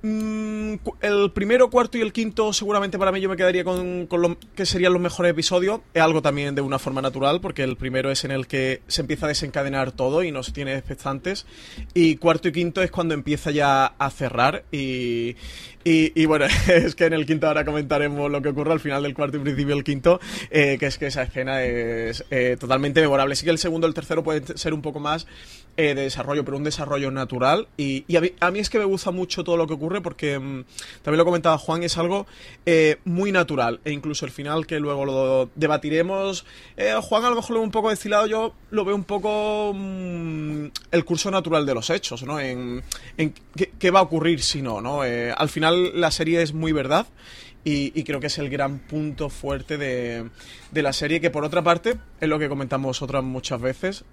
Mm, 0.00 0.74
el 1.00 1.32
primero, 1.32 1.70
cuarto 1.70 1.98
y 1.98 2.02
el 2.02 2.12
quinto, 2.12 2.52
seguramente 2.52 2.98
para 2.98 3.10
mí 3.10 3.20
yo 3.20 3.28
me 3.28 3.36
quedaría 3.36 3.64
con, 3.64 4.06
lo 4.10 4.38
que 4.54 4.64
serían 4.64 4.92
los 4.92 5.02
mejores 5.02 5.32
episodios. 5.32 5.80
Es 5.92 6.02
algo 6.02 6.22
también 6.22 6.54
de 6.54 6.62
una 6.62 6.78
forma 6.78 7.02
natural, 7.02 7.40
porque 7.40 7.64
el 7.64 7.76
primero 7.76 8.10
es 8.10 8.24
en 8.24 8.30
el 8.30 8.46
que 8.46 8.82
se 8.86 9.00
empieza 9.00 9.26
a 9.26 9.28
desencadenar 9.28 9.92
todo 9.92 10.22
y 10.22 10.30
no 10.30 10.42
se 10.42 10.52
tiene 10.52 10.76
expectantes. 10.76 11.46
Y 11.94 12.16
cuarto 12.16 12.48
y 12.48 12.52
quinto 12.52 12.82
es 12.82 12.90
cuando 12.90 13.14
empieza 13.14 13.50
ya 13.50 13.86
a 13.86 14.10
cerrar. 14.10 14.64
Y, 14.70 15.36
y, 15.90 16.26
bueno, 16.26 16.44
es 16.68 16.94
que 16.94 17.06
en 17.06 17.14
el 17.14 17.24
quinto 17.24 17.46
ahora 17.46 17.64
comentaremos 17.64 18.30
lo 18.30 18.42
que 18.42 18.50
ocurre 18.50 18.72
al 18.72 18.80
final 18.80 19.02
del 19.02 19.14
cuarto 19.14 19.38
y 19.38 19.40
principio 19.40 19.74
del 19.74 19.84
quinto, 19.84 20.20
eh, 20.50 20.76
que 20.78 20.86
es 20.86 20.98
que 20.98 21.06
esa 21.06 21.22
escena 21.22 21.62
es 21.62 22.24
eh, 22.30 22.56
totalmente 22.60 23.00
memorable. 23.00 23.34
Sí 23.36 23.44
que 23.44 23.50
el 23.50 23.58
segundo 23.58 23.86
el 23.86 23.94
tercero 23.94 24.22
pueden 24.22 24.58
ser 24.58 24.74
un 24.74 24.82
poco 24.82 25.00
más 25.00 25.26
eh, 25.76 25.94
de 25.94 26.02
desarrollo, 26.02 26.44
pero 26.44 26.56
un 26.56 26.64
desarrollo 26.64 27.10
natural. 27.10 27.68
Y, 27.76 28.04
a, 28.16 28.50
mí, 28.50 28.58
es 28.58 28.68
que 28.68 28.78
me 28.78 28.84
gusta 28.84 29.12
mucho 29.12 29.44
todo 29.44 29.56
lo 29.56 29.66
que 29.66 29.74
ocurre 29.74 30.02
porque, 30.02 30.38
mm, 30.38 30.64
también 31.02 31.18
lo 31.18 31.24
comentaba 31.24 31.56
Juan, 31.56 31.82
es 31.82 31.96
algo 31.96 32.26
muy 33.04 33.32
natural. 33.32 33.80
E 33.84 33.92
incluso 33.92 34.26
el 34.26 34.30
final, 34.30 34.66
que 34.66 34.78
luego 34.80 35.06
lo 35.06 35.50
debatiremos, 35.54 36.44
Juan 37.02 37.24
a 37.24 37.30
lo 37.30 37.36
mejor 37.36 37.50
lo 37.52 37.60
ve 37.60 37.64
un 37.64 37.70
poco 37.70 37.88
destilado, 37.88 38.26
yo 38.26 38.54
lo 38.70 38.84
veo 38.84 38.94
un 38.94 39.04
poco 39.04 39.72
mm, 39.74 40.66
el 40.90 41.04
curso 41.04 41.30
natural 41.30 41.64
de 41.64 41.74
los 41.74 41.88
hechos, 41.88 42.22
¿no? 42.24 42.38
En, 42.38 42.82
qué, 43.56 43.72
qué, 43.78 43.90
va 43.90 44.00
a 44.00 44.02
ocurrir 44.02 44.42
si 44.42 44.60
no, 44.60 44.80
¿no? 44.80 45.02
al 45.02 45.48
final 45.48 45.77
la 45.94 46.10
serie 46.10 46.42
es 46.42 46.52
muy 46.52 46.72
verdad 46.72 47.06
y, 47.64 48.02
creo 48.04 48.20
que 48.20 48.28
es 48.28 48.38
el 48.38 48.48
gran 48.48 48.78
punto 48.78 49.28
fuerte 49.28 49.76
de, 49.76 50.30
de, 50.70 50.82
la 50.82 50.92
serie, 50.92 51.20
que 51.20 51.30
por 51.30 51.44
otra 51.44 51.62
parte, 51.62 51.96
es 52.20 52.28
lo 52.28 52.38
que 52.38 52.48
comentamos 52.48 53.02
otras 53.02 53.22
muchas 53.22 53.60
veces, 53.60 54.04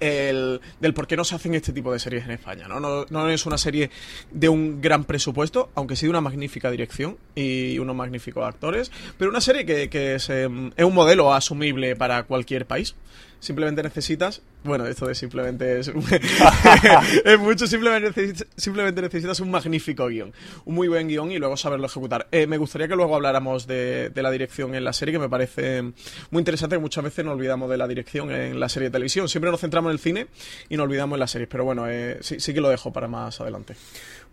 el, 0.00 0.60
del 0.80 0.94
por 0.94 1.06
qué 1.06 1.16
no 1.16 1.24
se 1.24 1.34
hacen 1.34 1.54
este 1.54 1.72
tipo 1.72 1.92
de 1.92 1.98
series 1.98 2.24
en 2.24 2.32
España. 2.32 2.68
¿no? 2.68 2.80
No, 2.80 3.06
no 3.08 3.28
es 3.28 3.46
una 3.46 3.58
serie 3.58 3.90
de 4.30 4.48
un 4.48 4.80
gran 4.80 5.04
presupuesto, 5.04 5.70
aunque 5.74 5.96
sí 5.96 6.06
de 6.06 6.10
una 6.10 6.20
magnífica 6.20 6.70
dirección 6.70 7.18
y 7.34 7.78
unos 7.78 7.96
magníficos 7.96 8.46
actores, 8.46 8.90
pero 9.18 9.30
una 9.30 9.40
serie 9.40 9.64
que, 9.64 9.88
que 9.88 10.16
es, 10.16 10.28
em, 10.30 10.72
es 10.76 10.84
un 10.84 10.94
modelo 10.94 11.32
asumible 11.32 11.96
para 11.96 12.24
cualquier 12.24 12.66
país. 12.66 12.94
Simplemente 13.40 13.82
necesitas 13.82 14.42
bueno, 14.66 14.86
esto 14.86 15.06
de 15.06 15.14
simplemente 15.14 15.80
es, 15.80 15.88
es 17.24 17.38
mucho, 17.38 17.66
simplemente 17.66 18.08
necesitas, 18.08 18.46
simplemente 18.56 19.02
necesitas 19.02 19.40
un 19.40 19.50
magnífico 19.50 20.06
guion, 20.08 20.32
un 20.64 20.74
muy 20.74 20.88
buen 20.88 21.08
guion 21.08 21.30
y 21.32 21.38
luego 21.38 21.56
saberlo 21.56 21.86
ejecutar. 21.86 22.28
Eh, 22.30 22.46
me 22.46 22.58
gustaría 22.58 22.88
que 22.88 22.96
luego 22.96 23.14
habláramos 23.14 23.66
de, 23.66 24.10
la 24.14 24.30
dirección 24.30 24.74
en 24.74 24.84
la 24.84 24.92
serie, 24.92 25.12
que 25.12 25.18
me 25.18 25.28
parece 25.28 25.82
muy 25.82 26.40
interesante, 26.40 26.76
que 26.76 26.80
muchas 26.80 27.04
veces 27.04 27.24
nos 27.24 27.34
olvidamos 27.34 27.70
de 27.70 27.76
la 27.76 27.88
dirección 27.88 28.30
en 28.30 28.58
la 28.60 28.68
serie 28.68 28.88
de 28.88 28.92
televisión. 28.92 29.28
Siempre 29.28 29.50
nos 29.50 29.60
centramos 29.60 29.90
en 29.90 29.92
el 29.92 29.98
cine 29.98 30.26
y 30.68 30.76
nos 30.76 30.84
olvidamos 30.84 31.16
en 31.16 31.20
las 31.20 31.30
series, 31.30 31.48
pero 31.48 31.64
bueno, 31.64 31.88
eh, 31.88 32.18
sí, 32.20 32.40
sí 32.40 32.52
que 32.52 32.60
lo 32.60 32.68
dejo 32.68 32.92
para 32.92 33.08
más 33.08 33.40
adelante. 33.40 33.74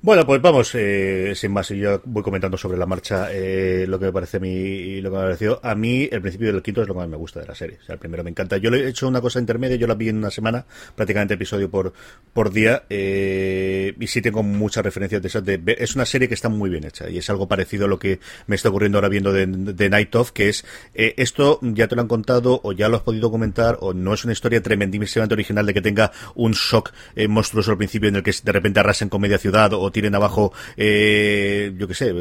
Bueno, 0.03 0.25
pues 0.25 0.41
vamos, 0.41 0.69
eh, 0.75 1.31
sin 1.33 1.53
más, 1.53 1.71
y 1.71 1.77
yo 1.77 2.01
voy 2.03 2.21
comentando 2.23 2.57
sobre 2.57 2.77
la 2.77 2.85
marcha 2.85 3.29
eh, 3.31 3.85
lo 3.87 3.97
que 3.97 4.07
me 4.07 4.11
parece 4.11 4.35
a 4.35 4.39
mí 4.41 4.49
y 4.49 4.99
lo 4.99 5.09
que 5.09 5.15
me 5.15 5.21
ha 5.21 5.25
parecido. 5.27 5.61
A 5.63 5.75
mí, 5.75 6.09
el 6.11 6.19
principio 6.19 6.51
del 6.51 6.61
quinto 6.61 6.81
es 6.81 6.89
lo 6.89 6.93
que 6.93 6.99
más 6.99 7.07
me 7.07 7.15
gusta 7.15 7.39
de 7.39 7.47
la 7.47 7.55
serie. 7.55 7.77
O 7.81 7.85
sea, 7.85 7.93
el 7.93 7.99
primero 7.99 8.21
me 8.21 8.29
encanta. 8.29 8.57
Yo 8.57 8.69
le 8.69 8.79
he 8.79 8.89
hecho 8.89 9.07
una 9.07 9.21
cosa 9.21 9.39
intermedia, 9.39 9.77
yo 9.77 9.87
la 9.87 9.95
vi 9.95 10.09
en 10.09 10.22
una 10.23 10.31
semana, 10.31 10.65
prácticamente 10.95 11.35
episodio 11.35 11.69
por, 11.69 11.93
por 12.33 12.51
día, 12.51 12.83
eh, 12.89 13.93
y 13.99 14.07
sí 14.07 14.21
tengo 14.21 14.43
muchas 14.43 14.83
referencias 14.83 15.21
de 15.21 15.27
esas. 15.27 15.45
De, 15.45 15.61
es 15.77 15.95
una 15.95 16.05
serie 16.05 16.27
que 16.27 16.33
está 16.33 16.49
muy 16.49 16.69
bien 16.69 16.83
hecha, 16.83 17.09
y 17.09 17.17
es 17.17 17.29
algo 17.29 17.47
parecido 17.47 17.85
a 17.85 17.87
lo 17.87 17.99
que 17.99 18.19
me 18.47 18.55
está 18.55 18.69
ocurriendo 18.69 18.97
ahora 18.97 19.09
viendo 19.09 19.31
de, 19.31 19.89
Night 19.89 20.15
Of, 20.15 20.31
que 20.31 20.49
es, 20.49 20.65
eh, 20.93 21.13
esto 21.17 21.59
ya 21.61 21.87
te 21.87 21.95
lo 21.95 22.01
han 22.01 22.07
contado, 22.07 22.59
o 22.63 22.71
ya 22.71 22.89
lo 22.89 22.97
has 22.97 23.03
podido 23.03 23.29
comentar, 23.29 23.77
o 23.81 23.93
no 23.93 24.13
es 24.13 24.23
una 24.23 24.33
historia 24.33 24.61
tremendísimamente 24.61 25.33
original 25.33 25.65
de 25.65 25.73
que 25.73 25.81
tenga 25.81 26.11
un 26.35 26.53
shock 26.53 26.91
eh, 27.15 27.27
monstruoso 27.27 27.71
al 27.71 27.77
principio 27.77 28.09
en 28.09 28.15
el 28.15 28.23
que 28.23 28.33
de 28.43 28.51
repente 28.51 28.79
arrasen 28.79 29.09
con 29.09 29.21
media 29.21 29.37
ciudad, 29.37 29.73
o 29.73 29.91
tiren 29.91 30.15
abajo, 30.15 30.53
eh, 30.77 31.73
yo 31.77 31.87
qué 31.87 31.93
sé, 31.93 32.13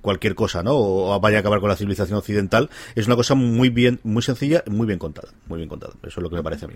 cualquier 0.00 0.34
cosa, 0.34 0.62
¿no? 0.62 0.72
O 0.76 1.20
vaya 1.20 1.38
a 1.38 1.40
acabar 1.40 1.60
con 1.60 1.68
la 1.68 1.76
civilización 1.76 2.18
occidental. 2.18 2.70
Es 2.94 3.06
una 3.06 3.16
cosa 3.16 3.34
muy 3.34 3.70
bien, 3.70 4.00
muy 4.02 4.22
sencilla, 4.22 4.62
muy 4.66 4.86
bien 4.86 4.98
contada. 4.98 5.28
Muy 5.46 5.58
bien 5.58 5.68
contada. 5.68 5.94
Eso 6.02 6.20
es 6.20 6.22
lo 6.22 6.30
que 6.30 6.36
me 6.36 6.42
parece 6.42 6.66
a 6.66 6.68
mí. 6.68 6.74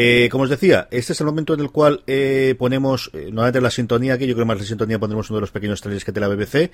Eh, 0.00 0.28
como 0.30 0.44
os 0.44 0.50
decía, 0.50 0.86
este 0.92 1.12
es 1.12 1.20
el 1.20 1.26
momento 1.26 1.54
en 1.54 1.58
el 1.60 1.72
cual 1.72 2.04
eh, 2.06 2.54
ponemos 2.56 3.10
eh, 3.14 3.30
nuevamente 3.32 3.60
la 3.60 3.68
sintonía, 3.68 4.16
que 4.16 4.28
yo 4.28 4.34
creo 4.34 4.46
más 4.46 4.56
la 4.56 4.64
sintonía 4.64 5.00
pondremos 5.00 5.28
uno 5.28 5.38
de 5.38 5.40
los 5.40 5.50
pequeños 5.50 5.80
trailers 5.80 6.04
que 6.04 6.12
tiene 6.12 6.28
la 6.28 6.36
BBC. 6.36 6.70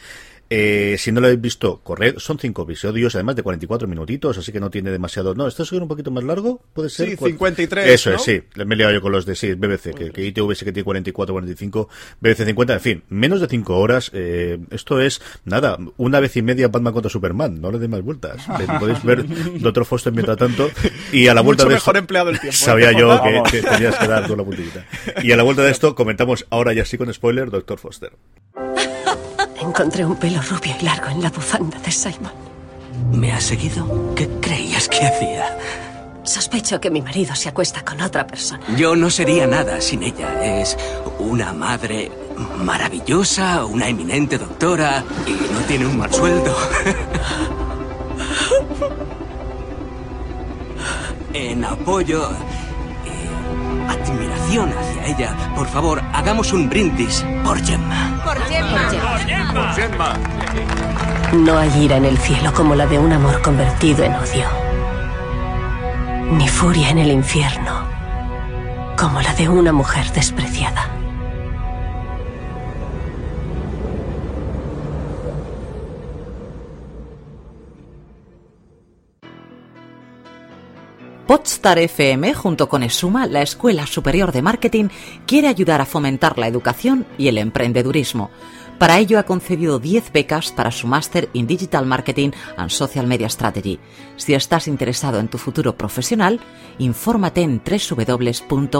Eh, 0.50 0.96
si 0.98 1.10
no 1.10 1.22
lo 1.22 1.28
habéis 1.28 1.40
visto, 1.40 1.80
corred. 1.82 2.18
Son 2.18 2.38
cinco 2.38 2.64
episodios, 2.64 3.14
además 3.14 3.36
de 3.36 3.42
44 3.42 3.88
minutitos, 3.88 4.36
así 4.36 4.52
que 4.52 4.60
no 4.60 4.68
tiene 4.68 4.90
demasiado. 4.90 5.34
No, 5.34 5.46
¿esto 5.46 5.62
es 5.62 5.72
un 5.72 5.88
poquito 5.88 6.10
más 6.10 6.22
largo? 6.22 6.60
¿Puede 6.74 6.90
ser? 6.90 7.08
Sí, 7.08 7.16
53. 7.16 7.88
Eso 7.88 8.12
es, 8.12 8.20
sí. 8.20 8.42
Me 8.56 8.74
he 8.74 8.76
liado 8.76 8.92
yo 8.92 9.00
con 9.00 9.10
los 9.10 9.24
de 9.24 9.36
sí, 9.36 9.54
BBC, 9.54 9.94
que, 9.94 10.10
que 10.10 10.26
ITV 10.26 10.54
sí 10.54 10.66
que 10.66 10.72
tiene 10.72 10.84
44, 10.84 11.32
45, 11.32 11.88
BBC 12.20 12.44
50, 12.44 12.74
en 12.74 12.80
fin, 12.80 13.04
menos 13.08 13.40
de 13.40 13.48
cinco 13.48 13.78
horas. 13.78 14.10
Eh, 14.12 14.58
esto 14.70 15.00
es, 15.00 15.22
nada, 15.46 15.78
una 15.96 16.20
vez 16.20 16.36
y 16.36 16.42
media 16.42 16.68
Batman 16.68 16.92
contra 16.92 17.10
Superman, 17.10 17.58
no 17.58 17.72
le 17.72 17.78
dé 17.78 17.88
más 17.88 18.02
vueltas. 18.02 18.44
Podéis 18.78 19.02
ver 19.02 19.24
Doctor 19.60 19.86
Foster 19.86 20.12
mientras 20.12 20.36
tanto. 20.36 20.68
Y 21.10 21.28
a 21.28 21.32
la 21.32 21.40
vuelta 21.40 21.64
de 21.64 21.70
mejor 21.70 21.96
empleado 21.96 22.28
el 22.28 22.38
tiempo. 22.38 22.54
Sabía 22.54 22.92
yo 22.92 23.13
que, 23.22 23.62
tenías 23.62 23.96
que 23.96 24.06
dar 24.06 24.24
toda 24.24 24.36
la 24.36 24.44
puntillita. 24.44 24.84
Y 25.22 25.32
a 25.32 25.36
la 25.36 25.42
vuelta 25.42 25.62
de 25.62 25.70
esto 25.70 25.94
comentamos 25.94 26.46
ahora 26.50 26.72
ya 26.72 26.84
sí 26.84 26.98
con 26.98 27.12
spoiler 27.12 27.50
Doctor 27.50 27.78
Foster. 27.78 28.12
Encontré 29.60 30.04
un 30.04 30.16
pelo 30.16 30.40
rubio 30.42 30.74
y 30.80 30.84
largo 30.84 31.08
en 31.08 31.22
la 31.22 31.30
bufanda 31.30 31.78
de 31.78 31.90
Simon. 31.90 32.32
¿Me 33.12 33.32
has 33.32 33.44
seguido? 33.44 34.14
¿Qué 34.14 34.28
creías 34.40 34.88
que 34.88 35.06
hacía? 35.06 35.58
Sospecho 36.22 36.80
que 36.80 36.90
mi 36.90 37.02
marido 37.02 37.34
se 37.34 37.50
acuesta 37.50 37.84
con 37.84 38.00
otra 38.00 38.26
persona. 38.26 38.64
Yo 38.76 38.96
no 38.96 39.10
sería 39.10 39.46
nada 39.46 39.80
sin 39.80 40.02
ella. 40.02 40.60
Es 40.60 40.76
una 41.18 41.52
madre 41.52 42.10
maravillosa, 42.58 43.64
una 43.64 43.88
eminente 43.88 44.38
doctora 44.38 45.04
y 45.26 45.52
no 45.52 45.60
tiene 45.66 45.86
un 45.86 45.98
mal 45.98 46.12
sueldo. 46.12 46.54
en 51.34 51.64
apoyo 51.64 52.28
admiración 53.88 54.72
hacia 54.72 55.06
ella, 55.06 55.36
por 55.54 55.66
favor, 55.66 56.02
hagamos 56.12 56.52
un 56.52 56.68
brindis 56.68 57.24
por 57.44 57.62
Gemma. 57.64 58.20
Por 58.24 58.40
Gemma. 58.44 58.88
Por 58.88 59.18
Gemma. 59.20 59.52
Por 59.52 59.74
Gemma. 59.74 60.14
No 61.32 61.58
hay 61.58 61.70
ira 61.82 61.96
en 61.96 62.04
el 62.04 62.18
cielo 62.18 62.52
como 62.52 62.74
la 62.74 62.86
de 62.86 62.98
un 62.98 63.12
amor 63.12 63.42
convertido 63.42 64.04
en 64.04 64.14
odio. 64.14 64.46
Ni 66.30 66.48
furia 66.48 66.90
en 66.90 66.98
el 66.98 67.10
infierno 67.10 67.94
como 68.96 69.20
la 69.20 69.34
de 69.34 69.48
una 69.48 69.72
mujer 69.72 70.10
despreciada. 70.12 70.93
Podstar 81.26 81.78
FM, 81.78 82.34
junto 82.34 82.68
con 82.68 82.82
ESUMA, 82.82 83.26
la 83.26 83.40
Escuela 83.40 83.86
Superior 83.86 84.30
de 84.30 84.42
Marketing, 84.42 84.88
quiere 85.26 85.48
ayudar 85.48 85.80
a 85.80 85.86
fomentar 85.86 86.36
la 86.38 86.48
educación 86.48 87.06
y 87.16 87.28
el 87.28 87.38
emprendedurismo. 87.38 88.30
Para 88.78 88.98
ello 88.98 89.18
ha 89.18 89.22
concedido 89.22 89.78
10 89.78 90.12
becas 90.12 90.52
para 90.52 90.70
su 90.70 90.86
máster 90.86 91.30
in 91.32 91.46
Digital 91.46 91.86
Marketing 91.86 92.32
and 92.58 92.68
Social 92.68 93.06
Media 93.06 93.30
Strategy. 93.30 93.78
Si 94.16 94.34
estás 94.34 94.68
interesado 94.68 95.18
en 95.18 95.28
tu 95.28 95.38
futuro 95.38 95.78
profesional, 95.78 96.40
infórmate 96.76 97.40
en 97.40 97.62
www.esuma.com. 97.64 98.70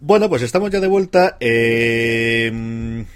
Bueno, 0.00 0.28
pues 0.28 0.42
estamos 0.42 0.68
ya 0.72 0.80
de 0.80 0.88
vuelta. 0.88 1.36
Eh 1.38 3.06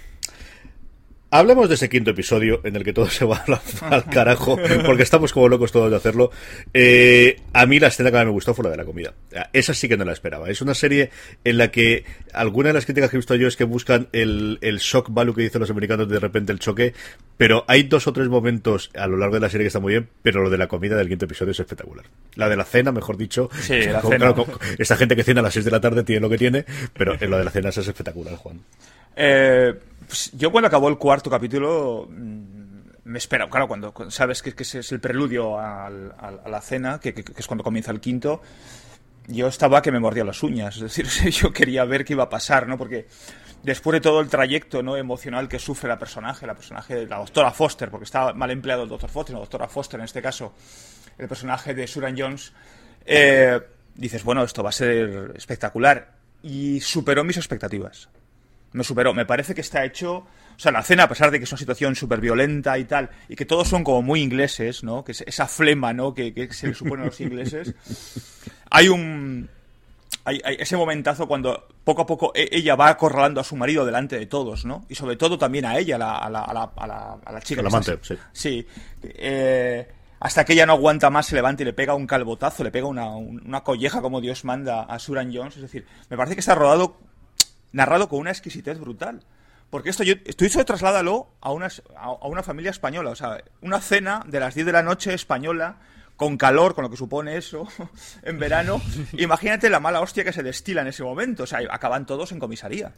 Hablemos 1.29 1.67
de 1.67 1.75
ese 1.75 1.89
quinto 1.89 2.11
episodio 2.11 2.61
en 2.63 2.77
el 2.77 2.85
que 2.85 2.93
todo 2.93 3.09
se 3.09 3.25
va 3.25 3.43
al 3.81 4.05
carajo, 4.05 4.57
porque 4.85 5.03
estamos 5.03 5.33
como 5.33 5.49
locos 5.49 5.73
todos 5.73 5.91
de 5.91 5.97
hacerlo. 5.97 6.31
Eh, 6.73 7.41
a 7.51 7.65
mí 7.65 7.79
la 7.79 7.87
escena 7.87 8.11
que 8.11 8.15
más 8.15 8.25
me 8.25 8.31
gustó 8.31 8.53
fue 8.53 8.63
la 8.63 8.71
de 8.71 8.77
la 8.77 8.85
comida. 8.85 9.13
Esa 9.51 9.73
sí 9.73 9.89
que 9.89 9.97
no 9.97 10.05
la 10.05 10.13
esperaba. 10.13 10.49
Es 10.49 10.61
una 10.61 10.73
serie 10.73 11.09
en 11.43 11.57
la 11.57 11.69
que 11.69 12.05
alguna 12.31 12.69
de 12.69 12.75
las 12.75 12.85
críticas 12.85 13.09
que 13.09 13.17
he 13.17 13.19
visto 13.19 13.35
yo 13.35 13.49
es 13.49 13.57
que 13.57 13.65
buscan 13.65 14.07
el, 14.13 14.57
el 14.61 14.77
shock 14.77 15.07
value 15.09 15.35
que 15.35 15.41
dicen 15.41 15.59
los 15.59 15.69
americanos 15.69 16.07
de 16.07 16.19
repente 16.19 16.53
el 16.53 16.59
choque, 16.59 16.93
pero 17.35 17.65
hay 17.67 17.83
dos 17.83 18.07
o 18.07 18.13
tres 18.13 18.29
momentos 18.29 18.89
a 18.95 19.07
lo 19.07 19.17
largo 19.17 19.35
de 19.35 19.41
la 19.41 19.49
serie 19.49 19.65
que 19.65 19.67
está 19.67 19.81
muy 19.81 19.93
bien, 19.93 20.07
pero 20.21 20.41
lo 20.41 20.49
de 20.49 20.57
la 20.57 20.67
comida 20.67 20.95
del 20.95 21.09
quinto 21.09 21.25
episodio 21.25 21.51
es 21.51 21.59
espectacular. 21.59 22.05
La 22.35 22.47
de 22.47 22.55
la 22.55 22.63
cena, 22.63 22.93
mejor 22.93 23.17
dicho. 23.17 23.49
Sí, 23.59 23.81
la 23.81 24.01
cena. 24.01 24.33
esta 24.77 24.95
gente 24.95 25.17
que 25.17 25.23
cena 25.23 25.41
a 25.41 25.43
las 25.43 25.53
6 25.53 25.65
de 25.65 25.71
la 25.71 25.81
tarde 25.81 26.03
tiene 26.03 26.21
lo 26.21 26.29
que 26.29 26.37
tiene, 26.37 26.63
pero 26.93 27.17
en 27.19 27.29
lo 27.29 27.37
de 27.37 27.43
la 27.43 27.51
cena 27.51 27.67
es 27.67 27.77
espectacular, 27.77 28.35
Juan. 28.35 28.61
Eh 29.17 29.73
pues 30.07 30.31
yo 30.33 30.51
cuando 30.51 30.67
acabó 30.67 30.87
el 30.89 30.97
cuarto 30.97 31.29
capítulo 31.29 32.07
mm, 32.09 32.57
me 33.03 33.17
espera, 33.17 33.49
claro, 33.49 33.67
cuando, 33.67 33.93
sabes 34.09 34.41
que, 34.41 34.53
es 34.57 34.91
el 34.91 34.99
preludio 34.99 35.59
a, 35.59 35.89
la 35.89 36.61
cena, 36.61 36.99
que, 36.99 37.23
es 37.35 37.47
cuando 37.47 37.63
comienza 37.63 37.91
el 37.91 38.01
quinto, 38.01 38.41
yo 39.27 39.47
estaba 39.47 39.81
que 39.81 39.91
me 39.91 39.99
mordía 39.99 40.25
las 40.25 40.43
uñas, 40.43 40.75
es 40.77 40.81
decir, 40.81 41.07
yo 41.31 41.53
quería 41.53 41.85
ver 41.85 42.03
qué 42.03 42.13
iba 42.13 42.23
a 42.23 42.29
pasar, 42.29 42.67
¿no? 42.67 42.77
Porque 42.77 43.07
después 43.63 43.93
de 43.93 44.01
todo 44.01 44.19
el 44.19 44.27
trayecto 44.27 44.83
¿no? 44.83 44.97
emocional 44.97 45.47
que 45.47 45.59
sufre 45.59 45.87
la 45.87 45.97
personaje, 45.97 46.45
la 46.45 46.55
personaje 46.55 46.95
de 46.95 47.07
la 47.07 47.17
doctora 47.17 47.51
Foster, 47.51 47.89
porque 47.89 48.05
estaba 48.05 48.33
mal 48.33 48.51
empleado 48.51 48.83
el 48.83 48.89
doctor 48.89 49.09
Foster, 49.09 49.33
la 49.33 49.39
doctora 49.39 49.67
Foster 49.67 49.99
en 49.99 50.05
este 50.05 50.21
caso, 50.21 50.53
el 51.17 51.27
personaje 51.27 51.73
de 51.73 51.87
Suran 51.87 52.15
Jones, 52.17 52.53
eh, 53.05 53.59
dices, 53.95 54.23
bueno, 54.23 54.43
esto 54.43 54.63
va 54.63 54.69
a 54.69 54.73
ser 54.73 55.33
espectacular. 55.35 56.15
Y 56.43 56.79
superó 56.81 57.23
mis 57.23 57.37
expectativas 57.37 58.09
me 58.77 58.83
superó. 58.83 59.13
Me 59.13 59.25
parece 59.25 59.53
que 59.53 59.61
está 59.61 59.83
hecho. 59.83 60.25
O 60.55 60.59
sea, 60.59 60.71
la 60.71 60.81
cena, 60.83 61.03
a 61.03 61.09
pesar 61.09 61.29
de 61.29 61.37
que 61.37 61.43
es 61.43 61.51
una 61.51 61.59
situación 61.59 61.95
súper 61.95 62.19
violenta 62.19 62.77
y 62.77 62.85
tal, 62.85 63.09
y 63.29 63.35
que 63.35 63.45
todos 63.45 63.67
son 63.67 63.83
como 63.83 64.01
muy 64.01 64.21
ingleses, 64.21 64.83
¿no? 64.83 65.03
Que 65.03 65.11
es 65.11 65.21
esa 65.21 65.47
flema, 65.47 65.93
¿no? 65.93 66.13
Que, 66.13 66.49
se 66.51 66.67
le 66.67 66.73
supone 66.73 67.03
a 67.03 67.05
los 67.07 67.19
ingleses. 67.21 67.73
Hay 68.69 68.89
un. 68.89 69.49
Hay, 70.23 70.41
ese 70.59 70.75
momentazo 70.75 71.27
cuando 71.27 71.67
poco 71.83 72.01
a 72.01 72.05
poco 72.05 72.31
e, 72.35 72.49
ella 72.51 72.75
va 72.75 72.89
acorralando 72.89 73.39
a 73.39 73.43
su 73.43 73.55
marido 73.55 73.85
delante 73.85 74.17
de 74.17 74.25
todos, 74.25 74.65
¿no? 74.65 74.85
Y 74.89 74.95
sobre 74.95 75.15
todo 75.15 75.37
también 75.37 75.65
a 75.65 75.77
ella, 75.77 75.95
a 75.95 75.99
la, 75.99 76.17
a 76.17 76.29
la, 76.29 76.43
a 76.43 76.53
la, 76.87 77.17
a 77.23 77.31
la, 77.31 77.41
chica. 77.41 77.61
amante, 77.61 77.97
sí. 78.01 78.15
Sí. 78.33 78.67
Eh, 79.03 79.87
hasta 80.19 80.43
que 80.43 80.53
ella 80.53 80.65
no 80.65 80.73
aguanta 80.73 81.09
más, 81.09 81.27
se 81.27 81.35
levanta 81.35 81.61
y 81.61 81.65
le 81.65 81.73
pega 81.73 81.93
un 81.93 82.07
calbotazo, 82.07 82.63
le 82.63 82.71
pega 82.71 82.87
una, 82.87 83.07
una 83.15 83.61
colleja 83.61 84.01
como 84.01 84.19
Dios 84.19 84.43
manda 84.45 84.83
a 84.83 84.97
Suran 84.99 85.33
Jones. 85.33 85.55
Es 85.55 85.61
decir, 85.61 85.85
me 86.09 86.17
parece 86.17 86.35
que 86.35 86.39
está 86.39 86.55
rodado 86.55 86.97
narrado 87.71 88.09
con 88.09 88.19
una 88.19 88.31
exquisitez 88.31 88.79
brutal. 88.79 89.23
Porque 89.69 89.89
esto 89.89 90.03
yo, 90.03 90.15
esto 90.25 90.45
hizo 90.45 90.63
trasládalo 90.63 91.27
a 91.41 91.51
una, 91.51 91.67
a 91.95 92.27
una 92.27 92.43
familia 92.43 92.71
española, 92.71 93.11
o 93.11 93.15
sea, 93.15 93.43
una 93.61 93.81
cena 93.81 94.23
de 94.25 94.39
las 94.39 94.55
10 94.55 94.65
de 94.65 94.71
la 94.71 94.83
noche 94.83 95.13
española, 95.13 95.77
con 96.15 96.37
calor, 96.37 96.73
con 96.73 96.83
lo 96.83 96.89
que 96.89 96.97
supone 96.97 97.37
eso, 97.37 97.67
en 98.23 98.39
verano. 98.39 98.81
Imagínate 99.13 99.69
la 99.69 99.79
mala 99.79 100.01
hostia 100.01 100.23
que 100.23 100.33
se 100.33 100.43
destila 100.43 100.81
en 100.81 100.87
ese 100.87 101.03
momento, 101.03 101.43
o 101.43 101.47
sea, 101.47 101.59
acaban 101.69 102.05
todos 102.05 102.31
en 102.31 102.39
comisaría. 102.39 102.93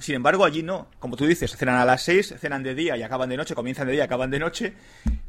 Sin 0.00 0.14
embargo, 0.16 0.44
allí 0.44 0.62
no. 0.62 0.88
Como 0.98 1.16
tú 1.16 1.26
dices, 1.26 1.56
cenan 1.56 1.76
a 1.76 1.84
las 1.84 2.02
6, 2.02 2.34
cenan 2.38 2.62
de 2.62 2.74
día 2.74 2.96
y 2.96 3.02
acaban 3.02 3.28
de 3.28 3.36
noche, 3.36 3.54
comienzan 3.54 3.86
de 3.86 3.92
día 3.92 4.02
y 4.02 4.04
acaban 4.04 4.30
de 4.30 4.38
noche. 4.38 4.74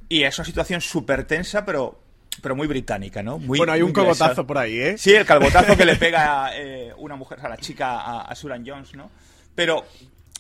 Y 0.10 0.24
es 0.24 0.38
una 0.38 0.46
situación 0.46 0.82
súper 0.82 1.26
tensa, 1.26 1.64
pero 1.66 2.00
pero 2.42 2.56
muy 2.56 2.68
británica, 2.68 3.22
¿no? 3.22 3.38
Muy, 3.40 3.58
bueno, 3.58 3.74
hay 3.74 3.82
un 3.82 3.92
calbotazo 3.92 4.46
por 4.46 4.58
ahí, 4.58 4.78
¿eh? 4.80 4.98
Sí, 4.98 5.14
el 5.14 5.26
calbotazo 5.26 5.76
que 5.76 5.86
le 5.86 5.96
pega 5.98 6.52
eh, 6.54 6.94
una 6.98 7.16
mujer, 7.16 7.40
a 7.42 7.50
la 7.50 7.58
chica, 7.58 8.22
a, 8.22 8.36
Suran 8.36 8.66
Jones, 8.66 8.94
¿no? 8.96 9.10
Pero 9.56 9.86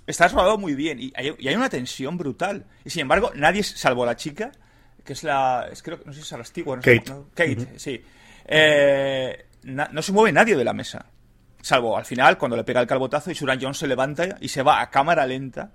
está 0.06 0.28
rodado 0.28 0.58
muy 0.58 0.76
bien 0.76 1.00
y 1.00 1.14
hay, 1.16 1.56
una 1.56 1.70
tensión 1.70 2.18
brutal. 2.18 2.66
Y 2.84 2.90
sin 2.90 3.02
embargo, 3.02 3.32
nadie, 3.36 3.64
salvo 3.64 4.06
la 4.06 4.16
chica, 4.16 4.52
que 5.04 5.14
es 5.14 5.24
la. 5.24 5.68
Es, 5.72 5.84
creo, 5.84 6.00
no 6.06 6.14
sé 6.14 6.22
si 6.22 6.24
es 6.24 6.32
la 6.32 6.66
no 6.66 6.82
Kate. 6.82 7.14
Kate, 7.34 7.80
sí. 7.80 8.04
Eh, 8.46 9.46
no 9.64 10.02
se 10.02 10.12
mueve 10.12 10.32
nadie 10.32 10.56
de 10.56 10.64
la 10.64 10.74
mesa. 10.74 11.06
Salvo 11.62 11.98
al 11.98 12.06
final, 12.06 12.38
cuando 12.38 12.58
le 12.58 12.66
pega 12.66 12.82
el 12.82 12.88
calbotazo 12.88 13.32
y 13.32 13.36
Suran 13.36 13.60
Jones 13.62 13.78
se 13.78 13.88
levanta 13.88 14.38
y 14.42 14.50
se 14.50 14.64
va 14.64 14.82
a 14.82 14.90
cámara 14.90 15.26
lenta. 15.26 15.72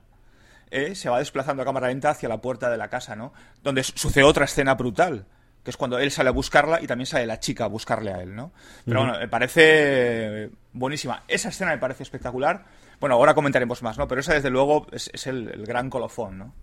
Eh, 0.70 0.94
se 0.94 1.08
va 1.08 1.18
desplazando 1.18 1.62
a 1.62 1.64
cámara 1.64 1.88
lenta 1.88 2.10
hacia 2.10 2.28
la 2.28 2.42
puerta 2.42 2.68
de 2.68 2.76
la 2.76 2.88
casa, 2.88 3.16
¿no? 3.16 3.32
Donde 3.62 3.82
sucede 3.82 4.22
otra 4.22 4.44
escena 4.44 4.74
brutal 4.74 5.24
que 5.68 5.72
es 5.72 5.76
cuando 5.76 5.98
él 5.98 6.10
sale 6.10 6.30
a 6.30 6.32
buscarla 6.32 6.80
y 6.80 6.86
también 6.86 7.04
sale 7.04 7.26
la 7.26 7.40
chica 7.40 7.64
a 7.64 7.66
buscarle 7.66 8.10
a 8.10 8.22
él, 8.22 8.34
¿no? 8.34 8.52
Pero 8.86 9.00
bueno, 9.00 9.18
me 9.18 9.28
parece 9.28 10.48
buenísima. 10.72 11.24
Esa 11.28 11.50
escena 11.50 11.72
me 11.72 11.76
parece 11.76 12.04
espectacular. 12.04 12.64
Bueno, 12.98 13.16
ahora 13.16 13.34
comentaremos 13.34 13.82
más, 13.82 13.98
¿no? 13.98 14.08
Pero 14.08 14.22
esa, 14.22 14.32
desde 14.32 14.48
luego, 14.48 14.86
es, 14.92 15.26
el, 15.26 15.66
gran 15.66 15.90
colofón, 15.90 16.38
¿no? 16.38 16.54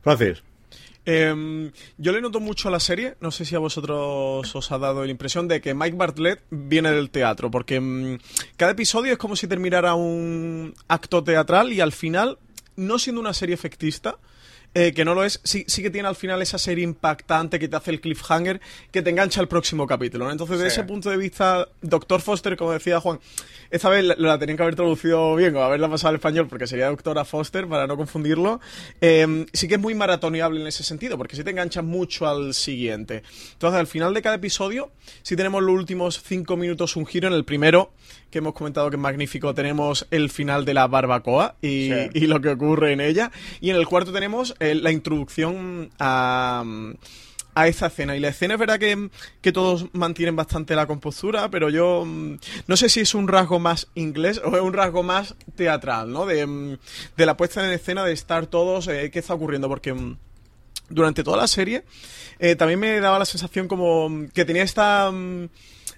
Francis. 0.00 0.44
Em, 1.04 1.72
yo 1.96 2.12
le 2.12 2.20
noto 2.20 2.38
mucho 2.38 2.68
a 2.68 2.70
la 2.70 2.78
serie, 2.78 3.16
no 3.20 3.32
sé 3.32 3.44
si 3.44 3.56
a 3.56 3.58
vosotros 3.58 4.54
os 4.54 4.70
ha 4.70 4.78
dado 4.78 5.04
la 5.04 5.10
impresión 5.10 5.48
de 5.48 5.60
que 5.60 5.74
Mike 5.74 5.96
Bartlett 5.96 6.44
viene 6.50 6.92
del 6.92 7.10
teatro, 7.10 7.50
porque 7.50 7.76
em, 7.76 8.20
cada 8.56 8.70
episodio 8.70 9.10
es 9.10 9.18
como 9.18 9.34
si 9.34 9.48
terminara 9.48 9.96
un 9.96 10.72
acto 10.86 11.24
teatral 11.24 11.72
y 11.72 11.80
al 11.80 11.90
final, 11.90 12.38
no 12.76 12.96
siendo 13.00 13.20
una 13.20 13.34
serie 13.34 13.56
efectista, 13.56 14.18
eh, 14.80 14.92
que 14.92 15.04
no 15.04 15.12
lo 15.12 15.24
es, 15.24 15.40
sí, 15.42 15.64
sí 15.66 15.82
que 15.82 15.90
tiene 15.90 16.06
al 16.06 16.14
final 16.14 16.40
esa 16.40 16.56
serie 16.56 16.84
impactante 16.84 17.58
que 17.58 17.66
te 17.66 17.74
hace 17.74 17.90
el 17.90 18.00
cliffhanger, 18.00 18.60
que 18.92 19.02
te 19.02 19.10
engancha 19.10 19.40
al 19.40 19.48
próximo 19.48 19.88
capítulo. 19.88 20.30
Entonces, 20.30 20.58
desde 20.58 20.68
ese 20.68 20.84
punto 20.84 21.10
de 21.10 21.16
vista, 21.16 21.66
Doctor 21.82 22.20
Foster, 22.20 22.56
como 22.56 22.70
decía 22.70 23.00
Juan, 23.00 23.18
esta 23.72 23.88
vez 23.88 24.04
la, 24.04 24.38
tenían 24.38 24.56
que 24.56 24.62
haber 24.62 24.76
traducido 24.76 25.34
bien 25.34 25.56
o 25.56 25.64
haberla 25.64 25.88
pasado 25.90 26.10
al 26.10 26.14
español 26.14 26.46
porque 26.46 26.68
sería 26.68 26.86
Doctora 26.90 27.24
Foster, 27.24 27.66
para 27.66 27.88
no 27.88 27.96
confundirlo. 27.96 28.60
Em, 29.00 29.46
sí 29.52 29.66
que 29.66 29.74
es 29.74 29.80
muy 29.80 29.96
maratoneable 29.96 30.60
en 30.60 30.68
ese 30.68 30.84
sentido, 30.84 31.18
porque 31.18 31.34
sí 31.34 31.42
te 31.42 31.50
engancha 31.50 31.82
mucho 31.82 32.28
al 32.28 32.54
siguiente. 32.54 33.24
Entonces, 33.54 33.80
al 33.80 33.88
final 33.88 34.14
de 34.14 34.22
cada 34.22 34.36
episodio, 34.36 34.92
si 35.22 35.34
tenemos 35.34 35.60
los 35.60 35.74
últimos 35.74 36.22
cinco 36.24 36.56
minutos 36.56 36.94
un 36.94 37.04
giro. 37.04 37.26
En 37.26 37.34
el 37.34 37.44
primero, 37.44 37.90
que 38.30 38.38
hemos 38.38 38.54
comentado 38.54 38.90
que 38.90 38.96
es 38.96 39.02
magnífico, 39.02 39.54
tenemos 39.54 40.06
el 40.10 40.30
final 40.30 40.64
de 40.64 40.74
la 40.74 40.86
barbacoa 40.86 41.56
y, 41.62 41.90
y 42.14 42.26
lo 42.26 42.40
que 42.40 42.50
ocurre 42.50 42.92
en 42.92 43.00
ella. 43.00 43.30
Y 43.60 43.70
en 43.70 43.76
el 43.76 43.86
cuarto 43.86 44.12
tenemos 44.12 44.54
eh, 44.60 44.74
la 44.74 44.92
introducción 44.92 45.90
a, 45.98 46.64
a 47.58 47.66
esa 47.66 47.86
escena. 47.86 48.16
Y 48.16 48.20
la 48.20 48.28
escena 48.28 48.54
es 48.54 48.60
verdad 48.60 48.78
que, 48.78 49.10
que, 49.40 49.52
todos 49.52 49.86
mantienen 49.92 50.36
bastante 50.36 50.76
la 50.76 50.86
compostura, 50.86 51.50
pero 51.50 51.70
yo 51.70 52.04
mm, 52.06 52.38
no 52.66 52.76
sé 52.76 52.88
si 52.88 53.00
es 53.00 53.14
un 53.14 53.26
rasgo 53.26 53.58
más 53.58 53.88
inglés 53.94 54.40
o 54.44 54.54
es 54.54 54.62
un 54.62 54.72
rasgo 54.72 55.02
más 55.02 55.34
teatral, 55.56 56.12
¿no? 56.12 56.24
De, 56.24 56.46
mm, 56.46 56.78
de 57.16 57.26
la 57.26 57.36
puesta 57.36 57.64
en 57.64 57.72
escena, 57.72 58.04
de 58.04 58.12
estar 58.12 58.46
todos, 58.46 58.86
eh, 58.88 59.10
¿qué 59.10 59.18
está 59.18 59.34
ocurriendo? 59.34 59.68
Porque 59.68 59.92
mm, 59.92 60.16
durante 60.88 61.24
toda 61.24 61.36
la 61.36 61.48
serie 61.48 61.84
eh, 62.38 62.54
también 62.54 62.78
me 62.78 63.00
daba 63.00 63.18
la 63.18 63.24
sensación 63.24 63.68
como 63.68 64.28
que 64.32 64.44
tenía 64.44 64.62
esta... 64.62 65.12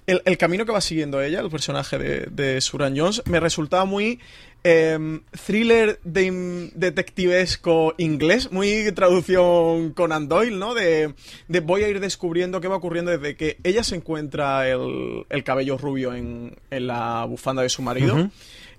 El, 0.07 0.39
camino 0.39 0.67
que 0.67 0.73
va 0.73 0.81
siguiendo 0.81 1.21
ella, 1.21 1.41
el 1.41 1.51
personaje 1.51 1.99
de, 1.99 2.27
de 2.31 2.61
Suran 2.61 2.97
Jones, 2.97 3.23
me 3.27 3.39
resultaba 3.39 3.85
muy 3.85 4.19
Em, 4.63 5.23
thriller 5.47 5.99
de, 6.05 6.71
detectivesco 6.75 7.95
inglés, 7.97 8.53
muy 8.53 8.93
traducción 8.93 9.93
Conan 9.95 10.29
Doyle, 10.29 10.59
¿no? 10.59 10.75
De, 10.75 11.15
voy 11.63 11.83
a 11.83 11.89
ir 11.89 11.99
descubriendo 11.99 12.61
qué 12.61 12.69
va 12.69 12.77
ocurriendo 12.77 13.11
desde 13.11 13.37
que 13.37 13.57
ella 13.65 13.83
se 13.83 13.97
encuentra 13.97 14.69
el, 14.69 15.25
cabello 15.45 15.79
rubio 15.79 16.15
en, 16.15 16.57
la 16.71 17.25
bufanda 17.25 17.63
de 17.63 17.71
su 17.71 17.81
marido. 17.81 18.31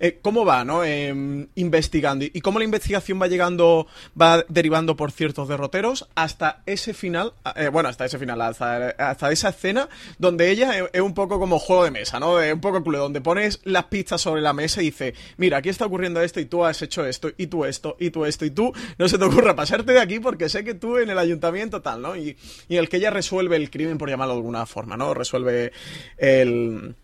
Eh, 0.04 0.18
cómo 0.20 0.44
va, 0.44 0.64
¿no? 0.64 0.82
Em, 0.82 1.46
investigando 1.54 2.24
y 2.24 2.40
cómo 2.40 2.58
la 2.58 2.64
investigación 2.64 3.22
va 3.22 3.28
llegando, 3.28 3.86
va 4.20 4.44
derivando 4.48 4.96
por 4.96 5.12
ciertos 5.12 5.46
derroteros 5.46 6.08
hasta 6.16 6.64
ese 6.66 6.92
final, 6.92 7.34
eh, 7.54 7.68
bueno, 7.68 7.88
hasta 7.88 8.06
ese 8.06 8.18
final, 8.18 8.40
hasta, 8.42 9.30
esa 9.30 9.48
escena 9.48 9.88
donde 10.18 10.50
ella 10.50 10.88
es, 10.92 11.00
un 11.00 11.14
poco 11.14 11.38
como 11.38 11.60
juego 11.60 11.84
de 11.84 11.92
mesa, 11.92 12.18
¿no? 12.18 12.34
Un 12.34 12.60
poco 12.60 12.82
clue, 12.82 12.98
donde 12.98 13.20
pones 13.20 13.60
las 13.62 13.84
pistas 13.84 14.20
sobre 14.20 14.40
la 14.40 14.52
mesa 14.52 14.82
y 14.82 14.86
dice, 14.86 15.14
mira, 15.36 15.58
aquí 15.58 15.68
está 15.68 15.86
ocurriendo 15.86 16.20
esto 16.20 16.40
y 16.40 16.46
tú 16.46 16.64
has 16.64 16.82
hecho 16.82 17.06
esto 17.06 17.30
y 17.36 17.46
tú 17.46 17.64
esto 17.64 17.96
y 18.00 18.10
tú 18.10 18.24
esto 18.24 18.44
y 18.44 18.50
tú, 18.50 18.72
no 18.98 19.06
se 19.06 19.18
te 19.18 19.24
ocurra 19.24 19.54
pasarte 19.54 19.92
de 19.92 20.00
aquí 20.00 20.18
porque 20.18 20.48
sé 20.48 20.64
que 20.64 20.74
tú 20.74 20.98
en 20.98 21.10
el 21.10 21.18
ayuntamiento 21.18 21.80
tal, 21.80 22.02
¿no? 22.02 22.16
Y, 22.16 22.36
y 22.68 22.74
el 22.74 22.88
que 22.88 22.96
ella 22.96 23.10
resuelve 23.10 23.54
el 23.54 23.70
crimen, 23.70 23.98
por 23.98 24.10
llamarlo 24.10 24.34
de 24.34 24.40
alguna 24.40 24.66
forma, 24.66 24.96
¿no? 24.96 25.14
Resuelve 25.14 25.70
el 26.18 26.96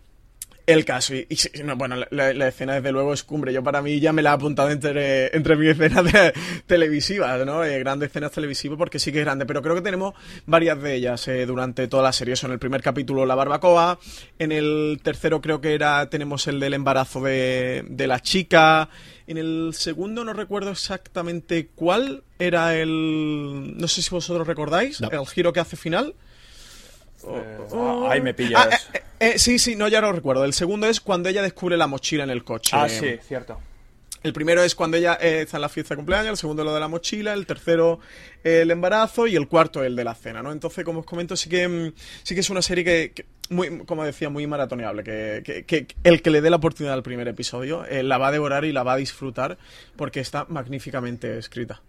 el 0.69 0.85
caso. 0.85 1.15
Y, 1.15 1.27
bueno, 1.77 1.97
la, 2.11 2.49
escena 2.49 2.75
desde 2.75 2.93
luego 2.93 3.13
es 3.13 3.25
cumbre. 3.25 3.53
Yo 3.53 3.63
para 3.63 3.81
mí 3.83 4.01
ya 4.01 4.13
me 4.13 4.23
la 4.23 4.31
he 4.31 4.33
apuntado 4.35 4.71
entre, 4.71 5.35
entre 5.35 5.57
mis 5.57 5.71
escenas 5.71 6.05
televisivas, 6.67 7.45
¿no? 7.47 7.65
Eh, 7.65 7.79
grandes 7.79 8.11
escenas 8.11 8.33
televisivas 8.33 8.77
porque 8.77 8.99
sí 8.99 9.11
que 9.11 9.21
es 9.21 9.25
grande. 9.25 9.47
Pero 9.47 9.63
creo 9.63 9.75
que 9.75 9.81
tenemos 9.81 10.15
varias 10.47 10.81
de 10.83 10.95
ellas 10.95 11.27
eh, 11.29 11.47
durante 11.47 11.89
toda 11.89 12.03
la 12.03 12.13
serie. 12.13 12.35
Eso 12.35 12.47
en 12.47 12.53
el 12.53 12.59
primer 12.59 12.83
capítulo 12.83 13.25
la 13.25 13.35
barbacoa. 13.35 13.99
En 14.39 14.53
el 14.53 15.01
tercero 15.03 15.41
creo 15.41 15.61
que 15.61 15.75
era 15.75 16.09
tenemos 16.11 16.47
el 16.47 16.61
del 16.61 16.75
embarazo 16.75 17.23
de, 17.23 17.85
de 17.89 18.07
la 18.07 18.21
chica. 18.21 18.91
En 19.27 19.39
el 19.39 19.73
segundo 19.75 20.25
no 20.25 20.33
recuerdo 20.33 20.71
exactamente 20.71 21.69
cuál 21.75 22.25
era 22.39 22.77
el... 22.77 23.75
No 23.77 23.89
sé 23.89 24.03
si 24.03 24.11
vosotros 24.11 24.47
recordáis. 24.47 25.01
El 25.01 25.27
giro 25.27 25.53
que 25.53 25.61
hace 25.61 25.77
final. 25.77 26.15
Oh, 27.25 28.09
ahí 28.11 28.21
me 28.21 28.35
pillas. 28.35 28.67
Ah, 28.71 28.79
eh, 28.93 29.03
eh, 29.21 29.39
sí, 29.39 29.59
sí, 29.59 29.77
no, 29.77 29.89
ya 29.89 30.01
no 30.01 30.13
recuerdo. 30.13 30.45
El 30.45 30.53
segundo 30.53 30.87
es 30.87 31.01
cuando 31.01 31.29
ella 31.29 31.43
descubre 31.43 31.77
la 31.77 31.87
mochila 31.87 32.25
en 32.25 32.31
el 32.31 32.45
coche. 32.45 32.77
Ah, 32.77 32.89
sí, 32.89 33.19
cierto. 33.27 33.59
el 34.23 34.33
primero 34.33 34.63
es 34.63 34.75
cuando 34.75 34.97
ella 34.97 35.19
eh, 35.21 35.43
está 35.43 35.57
en 35.57 35.63
la 35.63 35.69
fiesta 35.69 35.95
de 35.95 35.97
cumpleaños, 35.97 36.31
el 36.31 36.37
segundo 36.37 36.65
lo 36.65 36.75
de 36.75 36.81
la 36.81 36.89
mochila, 36.89 37.33
el 37.33 37.47
tercero 37.47 38.01
el 38.45 38.71
embarazo 38.71 39.27
y 39.27 39.37
el 39.37 39.49
cuarto 39.49 39.83
el 39.83 39.97
de 39.97 40.05
la 40.05 40.15
cena, 40.15 40.43
¿no? 40.43 40.53
Entonces, 40.53 40.85
como 40.85 41.01
os 41.01 41.07
comento, 41.07 41.37
sí 41.37 41.49
que, 41.49 41.67
mm, 41.67 41.93
sí 42.23 42.35
que 42.35 42.41
es 42.41 42.51
una 42.51 42.63
serie 42.63 42.85
que, 42.85 43.27
muy, 43.51 43.85
como 43.85 44.05
decía, 44.05 44.29
muy 44.29 44.47
maratoneable, 44.47 45.03
que, 45.03 45.65
que, 45.67 45.87
el 46.05 46.23
que 46.23 46.31
le 46.31 46.41
dé 46.41 46.51
la 46.51 46.57
oportunidad 46.57 46.95
al 46.95 47.03
primer 47.03 47.29
episodio 47.29 47.85
eh, 47.87 48.03
la 48.03 48.19
va 48.19 48.29
a 48.29 48.33
devorar 48.33 48.65
y 48.65 48.73
la 48.73 48.83
va 48.83 48.95
a 48.95 48.97
disfrutar 48.97 49.59
porque 49.97 50.21
está 50.21 50.47
magníficamente 50.49 51.39
escrita. 51.39 51.83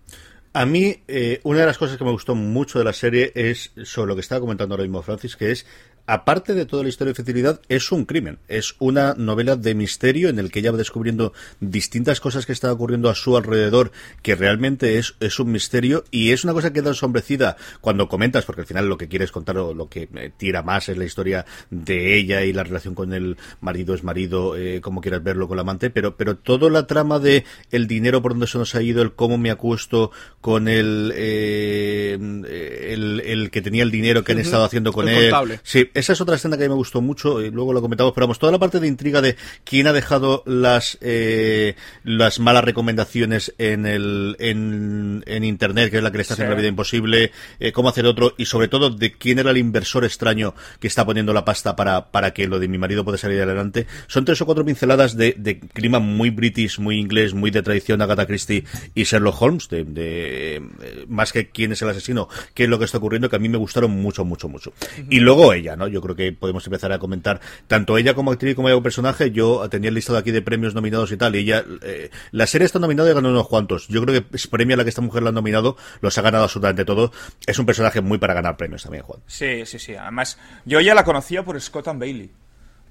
A 0.51 0.65
mí, 0.65 1.03
eh, 1.07 1.39
una 1.43 1.59
de 1.59 1.65
las 1.67 1.77
cosas 1.77 1.97
que 1.97 2.03
me 2.03 2.11
gustó 2.11 2.33
mucho 2.33 2.79
de 2.79 2.85
la 2.85 2.93
serie 2.93 3.31
es 3.35 3.71
sobre 3.83 4.09
lo 4.09 4.15
que 4.15 4.21
estaba 4.21 4.41
comentando 4.41 4.73
ahora 4.73 4.83
mismo 4.83 5.03
Francis, 5.03 5.35
que 5.35 5.51
es 5.51 5.65
aparte 6.09 6.55
de 6.55 6.65
toda 6.65 6.81
la 6.81 6.89
historia 6.89 7.11
de 7.11 7.15
fertilidad, 7.15 7.61
es 7.69 7.91
un 7.91 8.05
crimen. 8.05 8.39
Es 8.47 8.75
una 8.79 9.13
novela 9.13 9.55
de 9.55 9.75
misterio 9.75 10.29
en 10.29 10.39
el 10.39 10.51
que 10.51 10.59
ella 10.59 10.71
va 10.71 10.77
descubriendo 10.77 11.33
distintas 11.59 12.19
cosas 12.19 12.47
que 12.47 12.51
están 12.51 12.71
ocurriendo 12.71 13.09
a 13.09 13.15
su 13.15 13.37
alrededor, 13.37 13.91
que 14.23 14.35
realmente 14.35 14.97
es, 14.97 15.15
es 15.19 15.39
un 15.39 15.51
misterio 15.51 16.03
y 16.09 16.31
es 16.31 16.43
una 16.43 16.53
cosa 16.53 16.73
que 16.73 16.81
da 16.81 16.89
ensombrecida 16.89 17.57
cuando 17.79 18.09
comentas, 18.09 18.45
porque 18.45 18.61
al 18.61 18.67
final 18.67 18.89
lo 18.89 18.97
que 18.97 19.07
quieres 19.07 19.31
contar 19.31 19.59
o 19.59 19.75
lo 19.75 19.87
que 19.87 20.09
eh, 20.15 20.31
tira 20.35 20.63
más 20.63 20.89
es 20.89 20.97
la 20.97 21.05
historia 21.05 21.45
de 21.69 22.17
ella 22.17 22.43
y 22.43 22.53
la 22.53 22.63
relación 22.63 22.95
con 22.95 23.13
el 23.13 23.37
marido 23.61 23.93
es 23.93 24.03
marido, 24.03 24.57
eh, 24.57 24.81
como 24.81 25.01
quieras 25.01 25.23
verlo 25.23 25.47
con 25.47 25.57
la 25.57 25.61
amante, 25.61 25.91
pero, 25.91 26.17
pero 26.17 26.37
toda 26.37 26.71
la 26.71 26.87
trama 26.87 27.19
de 27.19 27.45
el 27.69 27.85
dinero 27.85 28.23
por 28.23 28.31
donde 28.31 28.47
se 28.47 28.57
nos 28.57 28.73
ha 28.73 28.81
ido, 28.81 29.03
el 29.03 29.13
cómo 29.13 29.37
me 29.37 29.51
acuesto 29.51 30.09
con 30.41 30.67
el, 30.67 31.13
eh, 31.15 32.17
el, 32.19 33.21
el, 33.23 33.51
que 33.51 33.61
tenía 33.61 33.83
el 33.83 33.91
dinero 33.91 34.23
que 34.23 34.31
han 34.31 34.39
estado 34.39 34.63
haciendo 34.63 34.91
con 34.91 35.07
él. 35.07 35.31
Sí, 35.61 35.91
esa 35.99 36.13
es 36.13 36.21
otra 36.21 36.35
escena 36.35 36.57
que 36.57 36.63
a 36.63 36.67
mí 36.67 36.69
me 36.69 36.75
gustó 36.75 37.01
mucho 37.01 37.41
y 37.41 37.51
luego 37.51 37.73
lo 37.73 37.81
comentamos, 37.81 38.13
pero 38.13 38.27
vamos, 38.27 38.39
toda 38.39 38.51
la 38.51 38.59
parte 38.59 38.79
de 38.79 38.87
intriga 38.87 39.21
de 39.21 39.35
quién 39.63 39.87
ha 39.87 39.93
dejado 39.93 40.43
las 40.45 40.97
eh, 41.01 41.75
las 42.03 42.39
malas 42.39 42.63
recomendaciones 42.63 43.53
en 43.57 43.85
el 43.85 44.35
en, 44.39 45.23
en 45.27 45.43
internet, 45.43 45.91
que 45.91 45.97
es 45.97 46.03
la 46.03 46.11
que 46.11 46.17
le 46.17 46.21
está 46.21 46.33
haciendo 46.35 46.53
la 46.53 46.59
vida 46.59 46.69
imposible, 46.69 47.31
eh, 47.59 47.71
cómo 47.71 47.89
hacer 47.89 48.05
otro 48.05 48.33
y 48.37 48.45
sobre 48.45 48.67
todo 48.67 48.89
de 48.89 49.13
quién 49.13 49.39
era 49.39 49.51
el 49.51 49.57
inversor 49.57 50.05
extraño 50.05 50.55
que 50.79 50.87
está 50.87 51.05
poniendo 51.05 51.33
la 51.33 51.45
pasta 51.45 51.75
para, 51.75 52.11
para 52.11 52.31
que 52.31 52.47
lo 52.47 52.59
de 52.59 52.67
mi 52.67 52.77
marido 52.77 53.03
pueda 53.03 53.17
salir 53.17 53.41
adelante. 53.41 53.85
Son 54.07 54.25
tres 54.25 54.41
o 54.41 54.45
cuatro 54.45 54.65
pinceladas 54.65 55.17
de, 55.17 55.35
de 55.37 55.59
clima 55.59 55.99
muy 55.99 56.29
british, 56.29 56.79
muy 56.79 56.97
inglés, 56.97 57.33
muy 57.33 57.51
de 57.51 57.61
tradición 57.61 58.01
Agatha 58.01 58.25
Christie 58.25 58.63
y 58.95 59.03
Sherlock 59.03 59.41
Holmes, 59.41 59.69
de, 59.69 59.83
de 59.83 60.55
eh, 60.55 60.61
más 61.07 61.33
que 61.33 61.49
quién 61.49 61.71
es 61.73 61.81
el 61.81 61.89
asesino, 61.89 62.29
qué 62.53 62.63
es 62.63 62.69
lo 62.69 62.79
que 62.79 62.85
está 62.85 62.97
ocurriendo, 62.97 63.29
que 63.29 63.35
a 63.35 63.39
mí 63.39 63.49
me 63.49 63.57
gustaron 63.57 63.91
mucho, 63.91 64.23
mucho, 64.25 64.47
mucho. 64.47 64.73
Y 65.09 65.19
luego 65.19 65.53
ella, 65.53 65.75
¿no? 65.75 65.87
Yo 65.91 66.01
creo 66.01 66.15
que 66.15 66.31
podemos 66.31 66.65
empezar 66.65 66.91
a 66.91 66.99
comentar 66.99 67.41
tanto 67.67 67.97
ella 67.97 68.13
como 68.13 68.31
actriz 68.31 68.55
como 68.55 68.67
ella 68.67 68.75
como 68.75 68.83
personaje. 68.83 69.31
Yo 69.31 69.67
tenía 69.69 69.89
el 69.89 69.95
listado 69.95 70.17
aquí 70.17 70.31
de 70.31 70.41
premios 70.41 70.73
nominados 70.75 71.11
y 71.11 71.17
tal, 71.17 71.35
y 71.35 71.39
ella, 71.39 71.63
eh, 71.81 72.09
la 72.31 72.47
serie 72.47 72.65
está 72.65 72.79
nominada 72.79 73.11
y 73.11 73.13
ganó 73.13 73.29
unos 73.29 73.47
cuantos. 73.47 73.87
Yo 73.87 74.01
creo 74.03 74.21
que 74.21 74.35
es 74.35 74.47
premio 74.47 74.75
a 74.75 74.77
la 74.77 74.83
que 74.83 74.89
esta 74.89 75.01
mujer 75.01 75.23
la 75.23 75.29
ha 75.29 75.33
nominado, 75.33 75.77
los 76.01 76.17
ha 76.17 76.21
ganado 76.21 76.43
absolutamente 76.45 76.85
todo. 76.85 77.11
Es 77.45 77.59
un 77.59 77.65
personaje 77.65 78.01
muy 78.01 78.17
para 78.17 78.33
ganar 78.33 78.57
premios 78.57 78.83
también, 78.83 79.03
Juan. 79.03 79.19
Sí, 79.27 79.65
sí, 79.65 79.79
sí. 79.79 79.95
Además, 79.95 80.37
yo 80.65 80.79
ya 80.81 80.95
la 80.95 81.03
conocía 81.03 81.43
por 81.43 81.59
Scott 81.59 81.87
and 81.87 81.99
Bailey. 81.99 82.31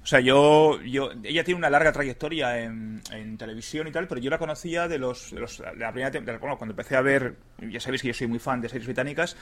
O 0.09 0.13
sea, 0.17 0.21
yo, 0.21 0.81
yo, 0.81 1.11
ella 1.21 1.43
tiene 1.43 1.59
una 1.59 1.69
larga 1.69 1.91
trayectoria 1.91 2.57
en, 2.63 2.99
televisión 3.37 3.87
y 3.87 3.91
tal, 3.91 4.07
pero 4.07 4.19
yo 4.19 4.31
la 4.31 4.39
conocía 4.39 4.87
de 4.87 4.97
los, 4.97 5.29
de, 5.29 5.39
los, 5.39 5.59
de 5.59 5.75
la 5.75 5.91
primera 5.91 6.09
temporada, 6.09 6.39
bueno, 6.39 6.57
cuando 6.57 6.71
empecé 6.71 6.95
a 6.95 7.01
ver, 7.01 7.35
ya 7.59 7.79
sabéis 7.79 8.01
que 8.01 8.07
yo 8.07 8.15
soy 8.15 8.25
muy 8.25 8.39
fan 8.39 8.59
de 8.59 8.69
series 8.69 8.87
británicas, 8.87 9.37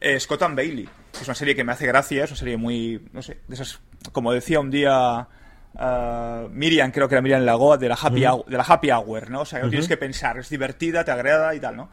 eh, 0.00 0.20
Scott 0.20 0.42
and 0.42 0.56
Bailey, 0.56 0.88
es 1.20 1.26
una 1.26 1.34
serie 1.34 1.56
que 1.56 1.64
me 1.64 1.72
hace 1.72 1.88
gracia, 1.88 2.22
es 2.22 2.30
una 2.30 2.38
serie 2.38 2.56
muy, 2.56 3.04
no 3.12 3.20
sé, 3.20 3.38
de 3.48 3.54
esas, 3.56 3.80
como 4.12 4.32
decía 4.32 4.60
un 4.60 4.70
día 4.70 5.26
uh, 5.74 6.48
Miriam, 6.50 6.92
creo 6.92 7.08
que 7.08 7.16
era 7.16 7.22
Miriam 7.22 7.44
Lagoa, 7.44 7.76
de 7.76 7.88
la 7.88 7.98
Happy, 8.00 8.24
hour, 8.24 8.44
de 8.46 8.56
la 8.56 8.64
happy 8.64 8.92
Hour, 8.92 9.28
¿no? 9.28 9.40
O 9.40 9.44
sea, 9.44 9.58
no 9.58 9.70
tienes 9.70 9.88
que 9.88 9.96
pensar, 9.96 10.38
es 10.38 10.48
divertida, 10.48 11.04
te 11.04 11.10
agrada 11.10 11.52
y 11.52 11.58
tal, 11.58 11.76
¿no? 11.76 11.90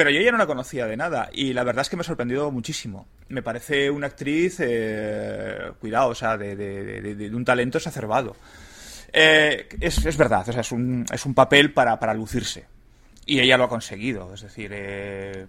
Pero 0.00 0.08
yo 0.08 0.22
ya 0.22 0.32
no 0.32 0.38
la 0.38 0.46
conocía 0.46 0.86
de 0.86 0.96
nada 0.96 1.28
y 1.30 1.52
la 1.52 1.62
verdad 1.62 1.82
es 1.82 1.90
que 1.90 1.96
me 1.96 2.00
ha 2.00 2.04
sorprendido 2.04 2.50
muchísimo. 2.50 3.06
Me 3.28 3.42
parece 3.42 3.90
una 3.90 4.06
actriz, 4.06 4.56
eh, 4.58 5.72
cuidado, 5.78 6.08
o 6.08 6.14
sea, 6.14 6.38
de, 6.38 7.30
un 7.34 7.44
talento 7.44 7.76
exacerbado. 7.76 8.34
Eh, 9.12 9.68
es, 9.78 10.16
verdad, 10.16 10.48
o 10.48 10.52
sea, 10.52 10.62
es 10.62 10.72
un, 10.72 11.04
es 11.12 11.26
un 11.26 11.34
papel 11.34 11.74
para, 11.74 12.00
para 12.00 12.14
lucirse. 12.14 12.64
Y 13.26 13.40
ella 13.40 13.58
lo 13.58 13.64
ha 13.64 13.68
conseguido. 13.68 14.32
Es 14.32 14.40
decir, 14.40 14.70
eh, 14.72 15.46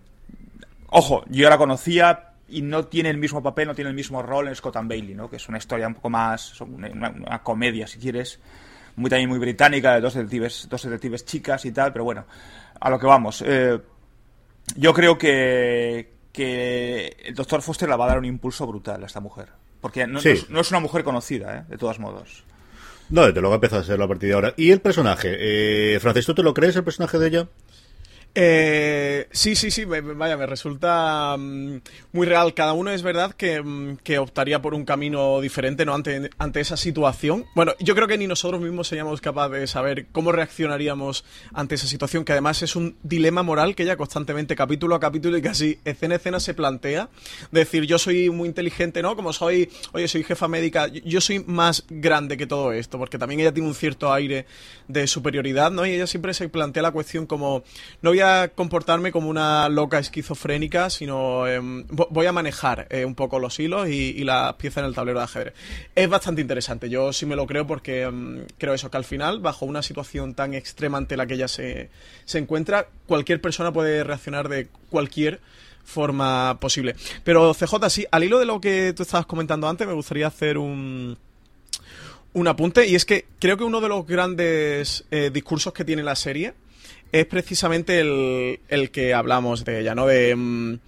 ojo, 0.89 1.23
yo 1.29 1.49
la 1.49 1.57
conocía 1.57 2.33
y 2.49 2.61
no 2.61 2.87
tiene 2.87 3.09
el 3.09 3.19
mismo 3.19 3.41
papel, 3.41 3.69
no 3.69 3.73
tiene 3.73 3.91
el 3.91 3.95
mismo 3.95 4.21
rol 4.21 4.49
en 4.49 4.55
Scott 4.55 4.75
and 4.75 4.89
Bailey, 4.89 5.15
¿no? 5.15 5.29
que 5.29 5.37
es 5.37 5.47
una 5.47 5.59
historia 5.59 5.87
un 5.87 5.95
poco 5.95 6.09
más, 6.09 6.59
una, 6.59 7.09
una 7.09 7.41
comedia, 7.41 7.87
si 7.87 7.99
quieres, 7.99 8.37
muy 8.97 9.09
también 9.09 9.29
muy 9.29 9.39
británica, 9.39 9.93
de 9.93 10.01
dos 10.01 10.15
detectives, 10.15 10.67
dos 10.69 10.83
detectives 10.83 11.23
chicas 11.23 11.63
y 11.63 11.71
tal, 11.71 11.93
pero 11.93 12.03
bueno, 12.03 12.25
a 12.81 12.89
lo 12.89 12.99
que 12.99 13.05
vamos. 13.05 13.41
Eh, 13.47 13.79
yo 14.75 14.93
creo 14.93 15.17
que, 15.17 16.13
que 16.31 17.17
el 17.25 17.35
doctor 17.35 17.61
Foster 17.61 17.89
la 17.89 17.97
va 17.97 18.05
a 18.05 18.09
dar 18.09 18.19
un 18.19 18.25
impulso 18.25 18.65
brutal 18.67 19.03
a 19.03 19.05
esta 19.05 19.19
mujer. 19.19 19.49
Porque 19.81 20.05
no, 20.05 20.19
es, 20.19 20.71
una 20.71 20.79
mujer 20.79 21.03
conocida, 21.03 21.57
¿eh? 21.57 21.63
de 21.67 21.77
todos 21.77 21.99
modos. 21.99 22.43
No, 23.09 23.25
desde 23.25 23.41
luego 23.41 23.55
empezado 23.55 23.81
a 23.81 23.85
ser 23.85 24.01
a 24.01 24.07
partir 24.07 24.29
de 24.29 24.35
ahora. 24.35 24.53
¿Y 24.55 24.71
el 24.71 24.79
personaje? 24.79 25.35
Eh, 25.95 25.99
Francis, 25.99 26.25
¿tú 26.25 26.35
te 26.35 26.43
lo 26.43 26.53
crees 26.53 26.75
el 26.75 26.83
personaje 26.83 27.17
de 27.17 27.27
ella? 27.27 27.47
Eh, 28.33 29.27
sí, 29.31 29.55
sí, 29.55 29.71
sí, 29.71 29.83
vaya, 29.83 30.37
me 30.37 30.45
resulta 30.45 31.35
mm, 31.37 31.81
muy 32.13 32.25
real. 32.25 32.53
Cada 32.53 32.71
uno 32.71 32.91
es 32.91 33.03
verdad 33.03 33.33
que, 33.33 33.61
mm, 33.61 33.97
que 34.03 34.19
optaría 34.19 34.61
por 34.61 34.73
un 34.73 34.85
camino 34.85 35.41
diferente 35.41 35.85
¿no? 35.85 35.93
ante, 35.93 36.29
ante, 36.37 36.61
esa 36.61 36.77
situación. 36.77 37.45
Bueno, 37.55 37.73
yo 37.79 37.93
creo 37.93 38.07
que 38.07 38.17
ni 38.17 38.27
nosotros 38.27 38.61
mismos 38.61 38.87
seríamos 38.87 39.19
capaces 39.19 39.59
de 39.59 39.67
saber 39.67 40.05
cómo 40.13 40.31
reaccionaríamos 40.31 41.25
ante 41.53 41.75
esa 41.75 41.87
situación, 41.87 42.23
que 42.23 42.31
además 42.31 42.61
es 42.61 42.77
un 42.77 42.95
dilema 43.03 43.43
moral 43.43 43.75
que 43.75 43.83
ella 43.83 43.97
constantemente, 43.97 44.55
capítulo 44.55 44.95
a 44.95 44.99
capítulo 45.01 45.37
y 45.37 45.41
casi 45.41 45.79
escena 45.83 46.15
a 46.15 46.17
escena 46.17 46.39
se 46.39 46.53
plantea. 46.53 47.09
Decir, 47.51 47.83
yo 47.83 47.99
soy 47.99 48.29
muy 48.29 48.47
inteligente, 48.47 49.01
¿no? 49.01 49.17
Como 49.17 49.33
soy, 49.33 49.69
oye, 49.91 50.07
soy 50.07 50.23
jefa 50.23 50.47
médica, 50.47 50.87
yo 50.87 51.19
soy 51.19 51.43
más 51.45 51.83
grande 51.89 52.37
que 52.37 52.47
todo 52.47 52.71
esto, 52.71 52.97
porque 52.97 53.17
también 53.17 53.41
ella 53.41 53.51
tiene 53.51 53.67
un 53.67 53.75
cierto 53.75 54.13
aire 54.13 54.45
de 54.87 55.05
superioridad, 55.07 55.69
¿no? 55.69 55.85
Y 55.85 55.91
ella 55.91 56.07
siempre 56.07 56.33
se 56.33 56.47
plantea 56.47 56.83
la 56.83 56.91
cuestión 56.91 57.25
como, 57.25 57.63
no 58.01 58.11
voy 58.11 58.20
comportarme 58.55 59.11
como 59.11 59.29
una 59.29 59.69
loca 59.69 59.99
esquizofrénica, 59.99 60.89
sino 60.89 61.47
em, 61.47 61.85
voy 61.87 62.25
a 62.25 62.31
manejar 62.31 62.87
eh, 62.89 63.05
un 63.05 63.15
poco 63.15 63.39
los 63.39 63.59
hilos 63.59 63.87
y, 63.89 64.23
las 64.23 64.53
piezas 64.53 64.83
en 64.83 64.85
el 64.85 64.95
tablero 64.95 65.19
de 65.19 65.25
ajedrez. 65.25 65.53
Es 65.95 66.09
bastante 66.09 66.41
interesante, 66.41 66.89
yo 66.89 67.11
sí 67.13 67.25
me 67.25 67.35
lo 67.35 67.47
creo 67.47 67.65
porque 67.67 68.03
em, 68.03 68.45
creo 68.57 68.73
eso, 68.73 68.91
que 68.91 68.97
al 68.97 69.03
final, 69.03 69.39
bajo 69.39 69.65
una 69.65 69.81
situación 69.81 70.33
tan 70.33 70.53
extrema 70.53 70.97
ante 70.97 71.17
la 71.17 71.25
que 71.25 71.35
ella 71.35 71.47
se, 71.47 71.89
se 72.25 72.37
encuentra, 72.37 72.87
cualquier 73.07 73.41
persona 73.41 73.71
puede 73.71 74.03
reaccionar 74.03 74.49
de 74.49 74.67
cualquier 74.89 75.39
forma 75.83 76.59
posible. 76.59 76.95
Pero 77.23 77.53
CJ, 77.53 77.89
sí, 77.89 78.05
al 78.11 78.23
hilo 78.23 78.39
de 78.39 78.45
lo 78.45 78.61
que 78.61 78.93
tú 78.93 79.03
estabas 79.03 79.25
comentando 79.25 79.67
antes, 79.67 79.87
me 79.87 79.93
gustaría 79.93 80.27
hacer 80.27 80.57
un 80.57 81.17
un 82.33 82.47
apunte 82.47 82.87
y 82.87 82.95
es 82.95 83.05
que 83.05 83.25
creo 83.39 83.57
que 83.57 83.63
uno 83.63 83.81
de 83.81 83.89
los 83.89 84.05
grandes 84.07 85.05
eh, 85.11 85.31
discursos 85.33 85.73
que 85.73 85.83
tiene 85.83 86.03
la 86.03 86.15
serie 86.15 86.53
es 87.11 87.25
precisamente 87.25 87.99
el, 87.99 88.59
el 88.69 88.91
que 88.91 89.13
hablamos 89.13 89.65
de 89.65 89.81
ella, 89.81 89.95
¿no? 89.95 90.07
De, 90.07 90.35
mm, 90.35 90.79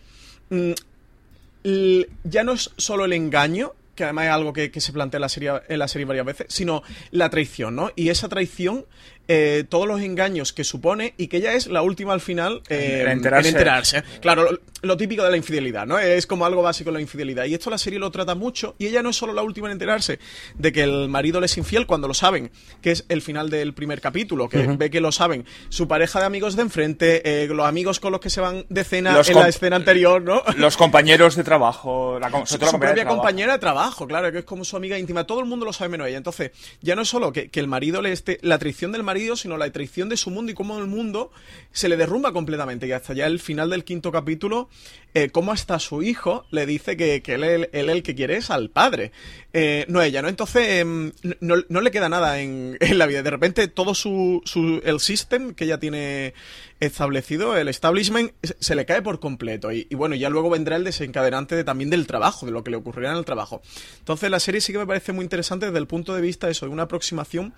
mm, 0.50 2.02
ya 2.24 2.44
no 2.44 2.54
es 2.54 2.72
solo 2.78 3.06
el 3.06 3.14
engaño, 3.14 3.74
que 3.96 4.04
además 4.06 4.26
es 4.26 4.32
algo 4.32 4.54
que, 4.54 4.72
que, 4.72 4.82
se 4.82 4.92
plantea 4.92 5.18
en 5.18 5.22
la, 5.22 5.30
serie, 5.30 5.52
en 5.68 5.80
la 5.80 5.88
serie 5.88 6.06
varias 6.06 6.26
veces, 6.26 6.48
sino 6.50 6.84
la 7.12 7.30
traición, 7.30 7.76
¿no? 7.76 7.92
Y 7.96 8.10
esa 8.10 8.28
traición 8.28 8.86
eh, 9.28 9.64
todos 9.70 9.88
los 9.88 10.02
engaños 10.02 10.52
que 10.52 10.64
supone 10.64 11.14
y 11.18 11.28
que 11.28 11.38
ella 11.38 11.54
es 11.54 11.68
la 11.68 11.82
última 11.82 12.14
al 12.14 12.20
final 12.20 12.62
eh, 12.68 13.06
en, 13.08 13.12
enterarse. 13.12 14.04
Claro, 14.20 14.60
lo, 14.82 14.98
típico 14.98 15.24
de 15.24 15.32
la 15.32 15.38
infidelidad, 15.38 15.88
¿no? 15.88 15.98
Es 15.98 16.28
como 16.28 16.46
algo 16.46 16.62
básico 16.62 16.92
la 16.92 17.00
infidelidad. 17.00 17.46
Y 17.46 17.54
esto 17.54 17.70
la 17.70 17.78
serie 17.78 18.00
lo 18.00 18.12
trata 18.12 18.36
mucho 18.36 18.76
y 18.78 18.88
ella 18.88 19.02
no 19.02 19.12
es 19.12 19.16
solo 19.16 19.32
la 19.32 19.42
última 19.42 19.68
en 19.68 19.74
enterarse 19.74 20.20
de 20.56 20.72
que 20.74 20.84
el 20.84 21.08
marido 21.08 21.40
le 21.40 21.46
es 21.46 21.58
infiel 21.58 21.86
cuando 21.86 22.08
lo 22.08 22.14
saben, 22.14 22.52
que 22.82 22.92
es 22.92 23.06
el 23.08 23.22
final 23.22 23.50
del 23.50 23.74
primer 23.74 24.02
capítulo, 24.02 24.50
que 24.50 24.68
ve 24.68 24.90
que 24.90 25.00
lo 25.00 25.14
saben 25.14 25.46
su 25.70 25.88
pareja 25.88 26.20
de 26.20 26.26
amigos 26.26 26.58
de 26.58 26.64
enfrente, 26.64 27.44
eh, 27.44 27.48
los 27.48 27.66
amigos 27.66 28.02
con 28.02 28.12
los 28.12 28.20
que 28.20 28.30
se 28.30 28.42
van 28.42 28.66
de 28.68 28.84
cena 28.84 29.22
en 29.26 29.36
la 29.36 29.48
escena 29.48 29.78
anterior, 29.78 30.22
¿no? 30.22 30.44
Los 30.58 30.76
compañeros 30.76 31.36
de 31.38 31.44
trabajo, 31.46 32.20
la, 32.20 32.30
su, 32.46 32.58
propia 32.58 33.06
compañera 33.06 33.54
de 33.54 33.60
trabajo, 33.60 34.06
claro, 34.06 34.32
que 34.32 34.40
es 34.40 34.46
como 34.46 34.66
su 34.66 34.76
amiga 34.76 35.00
íntima. 35.00 35.26
Todo 35.26 35.40
el 35.40 35.46
mundo 35.46 35.66
lo 35.66 35.72
sabe 35.72 35.90
menos 35.90 36.08
ella. 36.08 36.18
Entonces, 36.18 36.52
ya 36.82 36.96
no 36.96 37.04
es 37.04 37.10
solo 37.10 37.32
que, 37.32 37.50
que 37.50 37.60
el 37.62 37.68
marido 37.68 38.02
le 38.02 38.12
esté... 38.12 38.40
La 38.42 38.58
traición 38.58 38.92
del 38.92 39.04
marido 39.04 39.13
sino 39.36 39.58
la 39.58 39.72
traición 39.72 40.10
de 40.10 40.18
su 40.18 40.30
mundo 40.30 40.52
y 40.52 40.56
cómo 40.56 40.78
el 40.80 40.88
mundo 40.88 41.32
se 41.72 41.90
le 41.90 41.98
derrumba 41.98 42.34
completamente. 42.34 42.88
Y 42.88 42.92
hasta 42.92 43.14
ya 43.14 43.28
el 43.28 43.40
final 43.40 43.70
del 43.70 43.84
quinto 43.84 44.12
capítulo, 44.12 44.70
eh, 45.14 45.30
cómo 45.30 45.52
hasta 45.52 45.80
su 45.80 46.02
hijo 46.02 46.46
le 46.50 46.66
dice 46.66 46.98
que, 46.98 47.22
él, 47.26 47.70
él, 47.72 47.90
el 47.90 48.04
que 48.04 48.16
quiere 48.16 48.38
es 48.38 48.50
al 48.50 48.70
padre, 48.70 49.12
eh, 49.54 49.86
no 49.88 50.02
ella, 50.02 50.22
¿no? 50.22 50.30
Entonces 50.30 50.82
em, 50.82 51.12
no, 51.40 51.82
le 51.82 51.92
queda 51.92 52.10
nada 52.10 52.40
en, 52.42 52.78
la 52.80 53.06
vida. 53.06 53.22
De 53.22 53.30
repente 53.30 53.68
todo 53.68 53.94
su, 53.94 54.42
su, 54.46 54.82
el 54.84 55.00
system 55.00 55.54
que 55.54 55.66
ella 55.66 55.80
tiene 55.80 56.34
establecido, 56.80 57.56
el 57.56 57.68
establishment, 57.70 58.34
se 58.42 58.76
le 58.76 58.86
cae 58.86 59.02
por 59.02 59.20
completo. 59.20 59.72
Y, 59.72 59.88
y, 59.90 59.96
bueno, 59.96 60.16
ya 60.16 60.30
luego 60.30 60.50
vendrá 60.50 60.76
el 60.76 60.84
desencadenante 60.84 61.56
de, 61.56 61.64
también 61.64 61.90
del 61.90 62.08
trabajo, 62.08 62.46
de 62.46 62.52
lo 62.52 62.64
que 62.64 62.72
le 62.72 62.78
ocurrirá 62.78 63.12
en 63.12 63.18
el 63.18 63.26
trabajo. 63.26 63.62
Entonces 64.00 64.30
la 64.30 64.40
serie 64.40 64.60
sí 64.60 64.74
que 64.74 64.80
me 64.80 64.88
parece 64.88 65.14
muy 65.14 65.24
interesante 65.24 65.68
desde 65.68 65.80
el 65.80 65.88
punto 65.88 66.14
de 66.16 66.22
vista 66.22 66.48
de 66.48 66.52
eso, 66.52 66.66
de 66.66 66.72
una 66.72 66.84
aproximación 66.84 67.54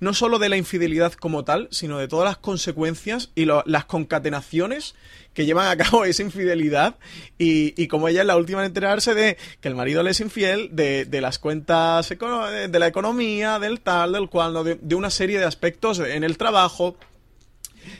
no 0.00 0.14
solo 0.14 0.38
de 0.38 0.48
la 0.48 0.56
infidelidad 0.56 1.12
como 1.14 1.44
tal, 1.44 1.68
sino 1.70 1.98
de 1.98 2.08
todas 2.08 2.28
las 2.28 2.36
consecuencias 2.36 3.30
y 3.34 3.46
las 3.46 3.84
concatenaciones 3.86 4.94
que 5.32 5.46
llevan 5.46 5.68
a 5.68 5.76
cabo 5.76 6.04
esa 6.06 6.22
infidelidad. 6.22 6.96
Y, 7.38 7.86
como 7.88 8.08
ella 8.08 8.22
es 8.22 8.26
la 8.26 8.36
última 8.36 8.60
en 8.60 8.66
enterarse 8.66 9.14
de 9.14 9.36
que 9.60 9.68
el 9.68 9.74
marido 9.74 10.02
le 10.02 10.10
es 10.10 10.20
infiel, 10.20 10.70
de, 10.72 11.06
las 11.20 11.38
cuentas, 11.38 12.08
de 12.08 12.78
la 12.78 12.86
economía, 12.86 13.58
del 13.58 13.80
tal, 13.80 14.12
del 14.12 14.28
cual, 14.28 14.78
de 14.80 14.94
una 14.94 15.10
serie 15.10 15.38
de 15.38 15.44
aspectos 15.44 15.98
en 15.98 16.24
el 16.24 16.36
trabajo 16.36 16.96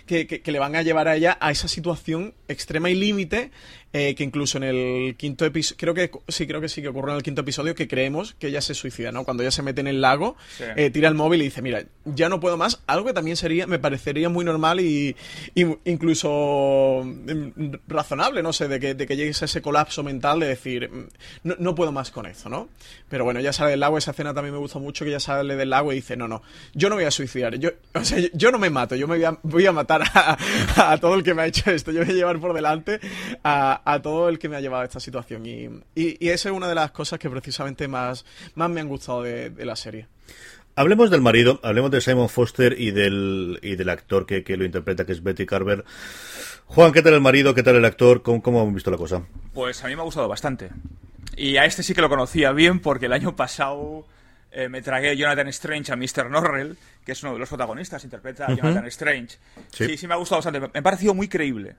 que, 0.06 0.42
le 0.44 0.58
van 0.58 0.76
a 0.76 0.82
llevar 0.82 1.08
a 1.08 1.16
ella 1.16 1.36
a 1.40 1.50
esa 1.50 1.68
situación 1.68 2.34
extrema 2.48 2.90
y 2.90 2.94
límite 2.94 3.50
eh, 3.98 4.14
que 4.14 4.24
incluso 4.24 4.58
en 4.58 4.64
el 4.64 5.16
quinto 5.16 5.46
episodio, 5.46 5.78
creo 5.78 5.94
que 5.94 6.10
sí, 6.28 6.46
creo 6.46 6.60
que 6.60 6.68
sí 6.68 6.82
que 6.82 6.88
ocurre 6.88 7.12
en 7.12 7.16
el 7.16 7.22
quinto 7.22 7.40
episodio 7.40 7.74
que 7.74 7.88
creemos 7.88 8.34
que 8.38 8.48
ella 8.48 8.60
se 8.60 8.74
suicida, 8.74 9.10
¿no? 9.10 9.24
Cuando 9.24 9.42
ella 9.42 9.50
se 9.50 9.62
mete 9.62 9.80
en 9.80 9.86
el 9.86 10.02
lago, 10.02 10.36
eh, 10.76 10.90
tira 10.90 11.08
el 11.08 11.14
móvil 11.14 11.40
y 11.40 11.44
dice, 11.44 11.62
mira, 11.62 11.82
ya 12.04 12.28
no 12.28 12.38
puedo 12.38 12.58
más, 12.58 12.82
algo 12.86 13.06
que 13.06 13.14
también 13.14 13.38
sería, 13.38 13.66
me 13.66 13.78
parecería 13.78 14.28
muy 14.28 14.44
normal 14.44 14.80
y, 14.80 15.16
incluso 15.86 17.04
mm, 17.06 17.76
razonable, 17.88 18.42
no 18.42 18.52
sé, 18.52 18.68
de 18.68 18.78
que, 18.78 18.92
de 18.92 19.06
que 19.06 19.16
llegues 19.16 19.40
a 19.40 19.46
ese 19.46 19.62
colapso 19.62 20.02
mental 20.02 20.40
de 20.40 20.48
decir, 20.48 20.90
mm, 20.90 21.52
no, 21.58 21.74
puedo 21.74 21.90
más 21.90 22.10
con 22.10 22.26
eso, 22.26 22.50
¿no? 22.50 22.68
Pero 23.08 23.24
bueno, 23.24 23.40
ya 23.40 23.54
sale 23.54 23.70
del 23.70 23.80
lago, 23.80 23.96
esa 23.96 24.10
escena 24.10 24.34
también 24.34 24.52
me 24.52 24.60
gusta 24.60 24.78
mucho, 24.78 25.06
que 25.06 25.10
ella 25.10 25.20
sale 25.20 25.56
del 25.56 25.70
lago 25.70 25.90
y 25.94 25.96
dice, 25.96 26.18
no, 26.18 26.28
no, 26.28 26.42
yo 26.74 26.90
no 26.90 26.96
voy 26.96 27.04
a 27.04 27.10
suicidar, 27.10 27.56
yo, 27.56 27.70
o 27.94 28.04
sea, 28.04 28.18
yo, 28.34 28.50
no 28.50 28.58
me 28.58 28.68
mato, 28.68 28.94
yo 28.94 29.08
me 29.08 29.16
voy 29.42 29.64
a, 29.64 29.72
matar 29.72 30.02
a, 30.12 30.36
a, 30.92 30.98
todo 30.98 31.14
el 31.14 31.22
que 31.22 31.32
me 31.32 31.40
ha 31.40 31.46
hecho 31.46 31.70
esto, 31.70 31.92
yo 31.92 32.04
voy 32.04 32.10
a 32.10 32.14
llevar 32.14 32.38
por 32.38 32.52
delante 32.52 33.00
a, 33.42 33.80
a 33.86 34.02
todo 34.02 34.28
el 34.28 34.38
que 34.40 34.48
me 34.48 34.56
ha 34.56 34.60
llevado 34.60 34.82
a 34.82 34.84
esta 34.84 34.98
situación. 34.98 35.46
Y, 35.46 35.70
y, 35.94 36.28
esa 36.28 36.48
es 36.48 36.54
una 36.54 36.68
de 36.68 36.74
las 36.74 36.90
cosas 36.90 37.20
que 37.20 37.30
precisamente 37.30 37.86
más, 37.86 38.26
más 38.56 38.68
me 38.68 38.80
han 38.80 38.88
gustado 38.88 39.22
de, 39.22 39.52
la 39.64 39.76
serie. 39.76 40.08
Hablemos 40.74 41.08
del 41.08 41.20
marido, 41.20 41.60
hablemos 41.62 41.92
de 41.92 42.00
Simon 42.00 42.28
Foster 42.28 42.74
y 42.78 42.90
del, 42.90 43.60
y 43.62 43.76
del 43.76 43.88
actor 43.88 44.26
que, 44.26 44.42
que, 44.42 44.56
lo 44.56 44.64
interpreta, 44.64 45.06
que 45.06 45.12
es 45.12 45.22
Betty 45.22 45.46
Carver. 45.46 45.84
Juan, 46.66 46.92
¿qué 46.92 47.00
tal 47.00 47.14
el 47.14 47.20
marido? 47.20 47.54
¿Qué 47.54 47.62
tal 47.62 47.76
el 47.76 47.84
actor? 47.84 48.22
¿Cómo, 48.22 48.42
¿Cómo 48.42 48.60
han 48.60 48.74
visto 48.74 48.90
la 48.90 48.96
cosa? 48.96 49.22
Pues 49.54 49.82
a 49.84 49.86
mí 49.86 49.94
me 49.94 50.02
ha 50.02 50.04
gustado 50.04 50.26
bastante. 50.26 50.70
Y 51.36 51.56
a 51.56 51.64
este 51.64 51.84
sí 51.84 51.94
que 51.94 52.00
lo 52.00 52.08
conocía 52.08 52.50
bien 52.50 52.80
porque 52.80 53.06
el 53.06 53.12
año 53.12 53.36
pasado 53.36 54.04
eh, 54.50 54.68
me 54.68 54.82
tragué 54.82 55.16
Jonathan 55.16 55.46
Strange 55.48 55.92
a 55.92 55.96
Mr. 55.96 56.28
Norrell, 56.28 56.76
que 57.04 57.12
es 57.12 57.22
uno 57.22 57.34
de 57.34 57.38
los 57.38 57.48
protagonistas, 57.48 58.02
interpreta 58.02 58.46
a 58.46 58.54
Jonathan 58.54 58.86
Strange. 58.86 59.38
Sí. 59.70 59.86
sí, 59.86 59.96
sí 59.96 60.06
me 60.08 60.14
ha 60.14 60.16
gustado 60.16 60.42
bastante. 60.42 60.58
Me 60.58 60.80
ha 60.80 60.82
parecido 60.82 61.14
muy 61.14 61.28
creíble 61.28 61.76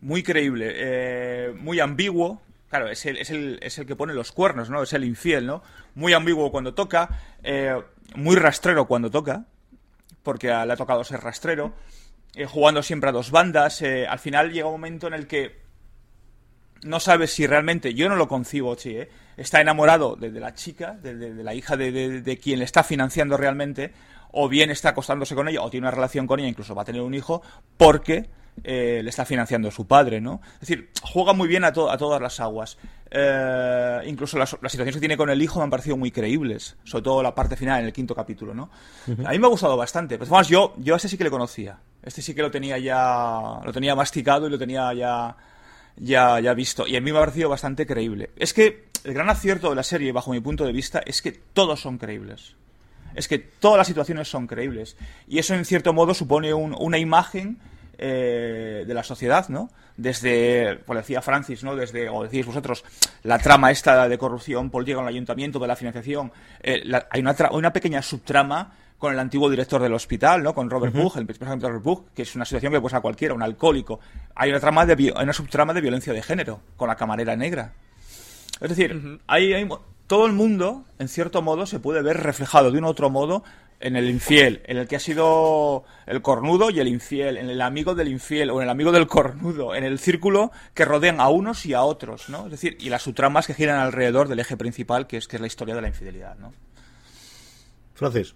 muy 0.00 0.22
creíble, 0.22 0.72
eh, 0.74 1.54
muy 1.56 1.80
ambiguo. 1.80 2.40
Claro, 2.68 2.88
es 2.88 3.04
el, 3.06 3.16
es, 3.18 3.30
el, 3.30 3.58
es 3.62 3.78
el 3.78 3.86
que 3.86 3.96
pone 3.96 4.14
los 4.14 4.32
cuernos, 4.32 4.70
¿no? 4.70 4.82
Es 4.82 4.92
el 4.92 5.04
infiel, 5.04 5.46
¿no? 5.46 5.62
Muy 5.94 6.12
ambiguo 6.12 6.50
cuando 6.50 6.74
toca, 6.74 7.08
eh, 7.42 7.74
muy 8.14 8.36
rastrero 8.36 8.86
cuando 8.86 9.10
toca, 9.10 9.46
porque 10.22 10.48
le 10.48 10.72
ha 10.72 10.76
tocado 10.76 11.02
ser 11.02 11.20
rastrero, 11.20 11.74
eh, 12.34 12.46
jugando 12.46 12.82
siempre 12.82 13.10
a 13.10 13.12
dos 13.12 13.30
bandas. 13.30 13.82
al 13.82 14.18
final 14.18 14.52
llega 14.52 14.66
un 14.66 14.74
momento 14.74 15.08
en 15.08 15.14
el 15.14 15.26
que 15.26 15.60
no 16.82 17.00
sabes 17.00 17.32
si 17.32 17.46
realmente, 17.46 17.94
yo 17.94 18.08
no 18.08 18.16
lo 18.16 18.28
concibo, 18.28 18.76
sí, 18.76 18.96
está 19.36 19.60
enamorado 19.60 20.16
de, 20.16 20.30
la 20.30 20.54
chica, 20.54 20.92
de, 20.92 21.14
de, 21.14 21.44
la 21.44 21.54
hija 21.54 21.76
de, 21.76 22.38
quien 22.42 22.58
le 22.58 22.64
está 22.64 22.82
financiando 22.82 23.36
realmente, 23.36 23.92
o 24.32 24.48
bien 24.48 24.70
está 24.70 24.90
acostándose 24.90 25.34
con 25.34 25.48
ella, 25.48 25.62
o 25.62 25.70
tiene 25.70 25.86
una 25.86 25.94
relación 25.94 26.26
con 26.26 26.40
ella, 26.40 26.48
incluso 26.48 26.74
va 26.74 26.82
a 26.82 26.84
tener 26.86 27.02
un 27.02 27.14
hijo, 27.14 27.42
porque 27.76 28.30
eh, 28.62 29.00
le 29.02 29.10
está 29.10 29.24
financiando 29.24 29.70
su 29.70 29.86
padre, 29.86 30.20
¿no? 30.20 30.40
Es 30.54 30.60
decir, 30.60 30.90
juega 31.02 31.32
muy 31.32 31.48
bien 31.48 31.64
a, 31.64 31.68
a 31.68 31.72
todas 31.72 32.20
las 32.20 32.40
aguas. 32.40 32.76
Eh, 33.10 34.00
incluso 34.06 34.38
las, 34.38 34.50
situaciones 34.50 34.94
que 34.94 35.00
tiene 35.00 35.16
con 35.16 35.30
el 35.30 35.40
hijo 35.42 35.58
me 35.58 35.64
han 35.64 35.70
parecido 35.70 35.96
muy 35.96 36.10
creíbles, 36.10 36.76
sobre 36.84 37.02
todo 37.02 37.22
la 37.22 37.34
parte 37.34 37.56
final 37.56 37.80
en 37.80 37.86
el 37.86 37.92
quinto 37.92 38.14
capítulo, 38.14 38.54
¿no? 38.54 38.70
A 39.24 39.30
mí 39.30 39.38
me 39.38 39.46
ha 39.46 39.50
gustado 39.50 39.76
bastante. 39.76 40.16
Pero 40.16 40.26
además, 40.26 40.48
yo, 40.48 40.74
yo 40.78 40.94
a 40.94 40.96
este 40.96 41.08
sí 41.08 41.16
que 41.16 41.24
le 41.24 41.30
conocía. 41.30 41.78
Este 42.02 42.22
sí 42.22 42.34
que 42.34 42.42
lo 42.42 42.50
tenía 42.50 42.78
ya, 42.78 43.60
lo 43.64 43.72
tenía 43.72 43.94
masticado 43.94 44.46
y 44.46 44.50
lo 44.50 44.58
tenía 44.58 44.92
ya, 44.92 45.36
ya, 45.96 46.38
ya 46.40 46.54
visto. 46.54 46.86
Y 46.86 46.96
a 46.96 47.00
mí 47.00 47.10
me 47.10 47.18
ha 47.18 47.22
parecido 47.22 47.48
bastante 47.48 47.86
creíble. 47.86 48.30
Es 48.36 48.52
que 48.52 48.90
el 49.04 49.14
gran 49.14 49.30
acierto 49.30 49.70
de 49.70 49.76
la 49.76 49.82
serie, 49.82 50.12
bajo 50.12 50.32
mi 50.32 50.40
punto 50.40 50.64
de 50.64 50.72
vista, 50.72 51.00
es 51.04 51.22
que 51.22 51.32
todos 51.32 51.80
son 51.80 51.98
creíbles. 51.98 52.56
Es 53.14 53.26
que 53.26 53.38
todas 53.38 53.78
las 53.78 53.86
situaciones 53.86 54.28
son 54.28 54.46
creíbles. 54.46 54.96
Y 55.26 55.38
eso, 55.38 55.54
en 55.54 55.64
cierto 55.64 55.92
modo, 55.92 56.14
supone 56.14 56.54
una 56.54 56.98
imagen 56.98 57.58
eh, 58.02 58.84
de 58.86 58.94
la 58.94 59.02
sociedad, 59.02 59.48
¿no? 59.50 59.68
Desde, 59.98 60.80
como 60.86 60.98
decía 60.98 61.20
Francis, 61.20 61.62
¿no? 61.62 61.76
Desde, 61.76 62.08
o 62.08 62.22
decís 62.22 62.46
vosotros, 62.46 62.82
la 63.24 63.38
trama 63.38 63.70
esta 63.70 64.08
de 64.08 64.16
corrupción 64.16 64.70
política 64.70 65.00
en 65.00 65.04
el 65.04 65.10
ayuntamiento, 65.10 65.58
de 65.58 65.68
la 65.68 65.76
financiación, 65.76 66.32
eh, 66.62 66.82
hay 67.10 67.20
una, 67.20 67.36
una 67.52 67.72
pequeña 67.74 68.00
subtrama 68.00 68.72
con 68.96 69.12
el 69.12 69.18
antiguo 69.18 69.50
director 69.50 69.82
del 69.82 69.92
hospital, 69.92 70.42
¿no? 70.42 70.54
Con 70.54 70.70
Robert 70.70 70.94
uh 70.96 71.12
el 71.18 71.26
personaje 71.26 71.58
de 71.58 71.68
Robert 71.68 71.84
Buch, 71.84 72.04
que 72.14 72.22
es 72.22 72.34
una 72.34 72.46
situación 72.46 72.72
que 72.72 72.80
puede 72.80 72.96
a 72.96 73.00
cualquiera, 73.00 73.34
un 73.34 73.42
alcohólico. 73.42 74.00
Hay 74.34 74.48
una 74.48 74.60
trama 74.60 74.86
de 74.86 75.12
una 75.14 75.32
subtrama 75.34 75.74
de 75.74 75.82
violencia 75.82 76.14
de 76.14 76.22
género 76.22 76.60
con 76.78 76.88
la 76.88 76.96
camarera 76.96 77.36
negra. 77.36 77.74
Es 78.60 78.68
decir, 78.70 79.20
hay, 79.26 79.68
todo 80.06 80.24
el 80.24 80.32
mundo, 80.32 80.84
en 80.98 81.08
cierto 81.08 81.42
modo, 81.42 81.66
se 81.66 81.80
puede 81.80 82.00
ver 82.02 82.16
reflejado 82.16 82.70
de 82.70 82.78
un 82.78 82.84
otro 82.84 83.10
modo 83.10 83.44
en 83.80 83.96
el 83.96 84.08
infiel, 84.08 84.62
en 84.66 84.76
el 84.76 84.86
que 84.86 84.96
ha 84.96 85.00
sido 85.00 85.84
el 86.06 86.22
cornudo 86.22 86.70
y 86.70 86.80
el 86.80 86.88
infiel, 86.88 87.38
en 87.38 87.48
el 87.48 87.60
amigo 87.62 87.94
del 87.94 88.08
infiel 88.08 88.50
o 88.50 88.58
en 88.58 88.64
el 88.64 88.70
amigo 88.70 88.92
del 88.92 89.06
cornudo, 89.06 89.74
en 89.74 89.84
el 89.84 89.98
círculo 89.98 90.52
que 90.74 90.84
rodean 90.84 91.20
a 91.20 91.28
unos 91.28 91.64
y 91.66 91.72
a 91.72 91.82
otros, 91.82 92.28
¿no? 92.28 92.44
Es 92.44 92.52
decir, 92.52 92.76
y 92.78 92.90
las 92.90 93.02
subtramas 93.02 93.46
que 93.46 93.54
giran 93.54 93.80
alrededor 93.80 94.28
del 94.28 94.40
eje 94.40 94.56
principal, 94.56 95.06
que 95.06 95.16
es, 95.16 95.26
que 95.26 95.36
es 95.36 95.40
la 95.40 95.46
historia 95.46 95.74
de 95.74 95.82
la 95.82 95.88
infidelidad, 95.88 96.36
¿no? 96.36 96.52
Francis. 97.94 98.34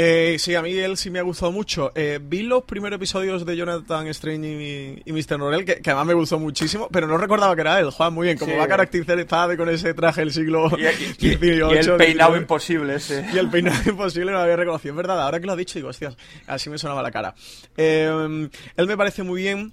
Eh, 0.00 0.36
sí, 0.38 0.54
a 0.54 0.62
mí 0.62 0.78
él 0.78 0.96
sí 0.96 1.10
me 1.10 1.18
ha 1.18 1.22
gustado 1.22 1.50
mucho. 1.50 1.90
Eh, 1.92 2.20
vi 2.22 2.42
los 2.42 2.62
primeros 2.62 2.98
episodios 2.98 3.44
de 3.44 3.56
Jonathan 3.56 4.06
Strange 4.06 5.02
y, 5.04 5.12
Mr. 5.12 5.40
Norrell, 5.40 5.64
que, 5.64 5.80
además 5.84 6.06
me 6.06 6.14
gustó 6.14 6.38
muchísimo, 6.38 6.88
pero 6.92 7.08
no 7.08 7.18
recordaba 7.18 7.56
que 7.56 7.62
era 7.62 7.80
él. 7.80 7.90
Juan, 7.90 8.14
muy 8.14 8.28
bien, 8.28 8.38
como 8.38 8.56
va 8.56 8.62
a 8.62 8.68
caracterizar 8.68 9.56
con 9.56 9.68
ese 9.68 9.94
traje 9.94 10.20
del 10.20 10.32
siglo 10.32 10.70
XVIII. 10.70 11.16
Y, 11.18 11.78
el 11.78 11.96
peinado 11.96 12.36
imposible 12.36 12.94
ese. 12.94 13.26
Y 13.34 13.38
el 13.38 13.50
peinado 13.50 13.76
imposible 13.90 14.26
no 14.30 14.38
lo 14.38 14.44
había 14.44 14.54
reconocido. 14.54 14.92
Es 14.92 14.96
verdad, 14.98 15.20
ahora 15.20 15.40
que 15.40 15.46
lo 15.46 15.54
ha 15.54 15.56
dicho, 15.56 15.80
digo, 15.80 15.88
hostias, 15.88 16.16
así 16.46 16.70
me 16.70 16.78
sonaba 16.78 17.02
la 17.02 17.10
cara. 17.10 17.34
Eh, 17.76 18.48
él 18.76 18.86
me 18.86 18.96
parece 18.96 19.24
muy 19.24 19.42
bien. 19.42 19.72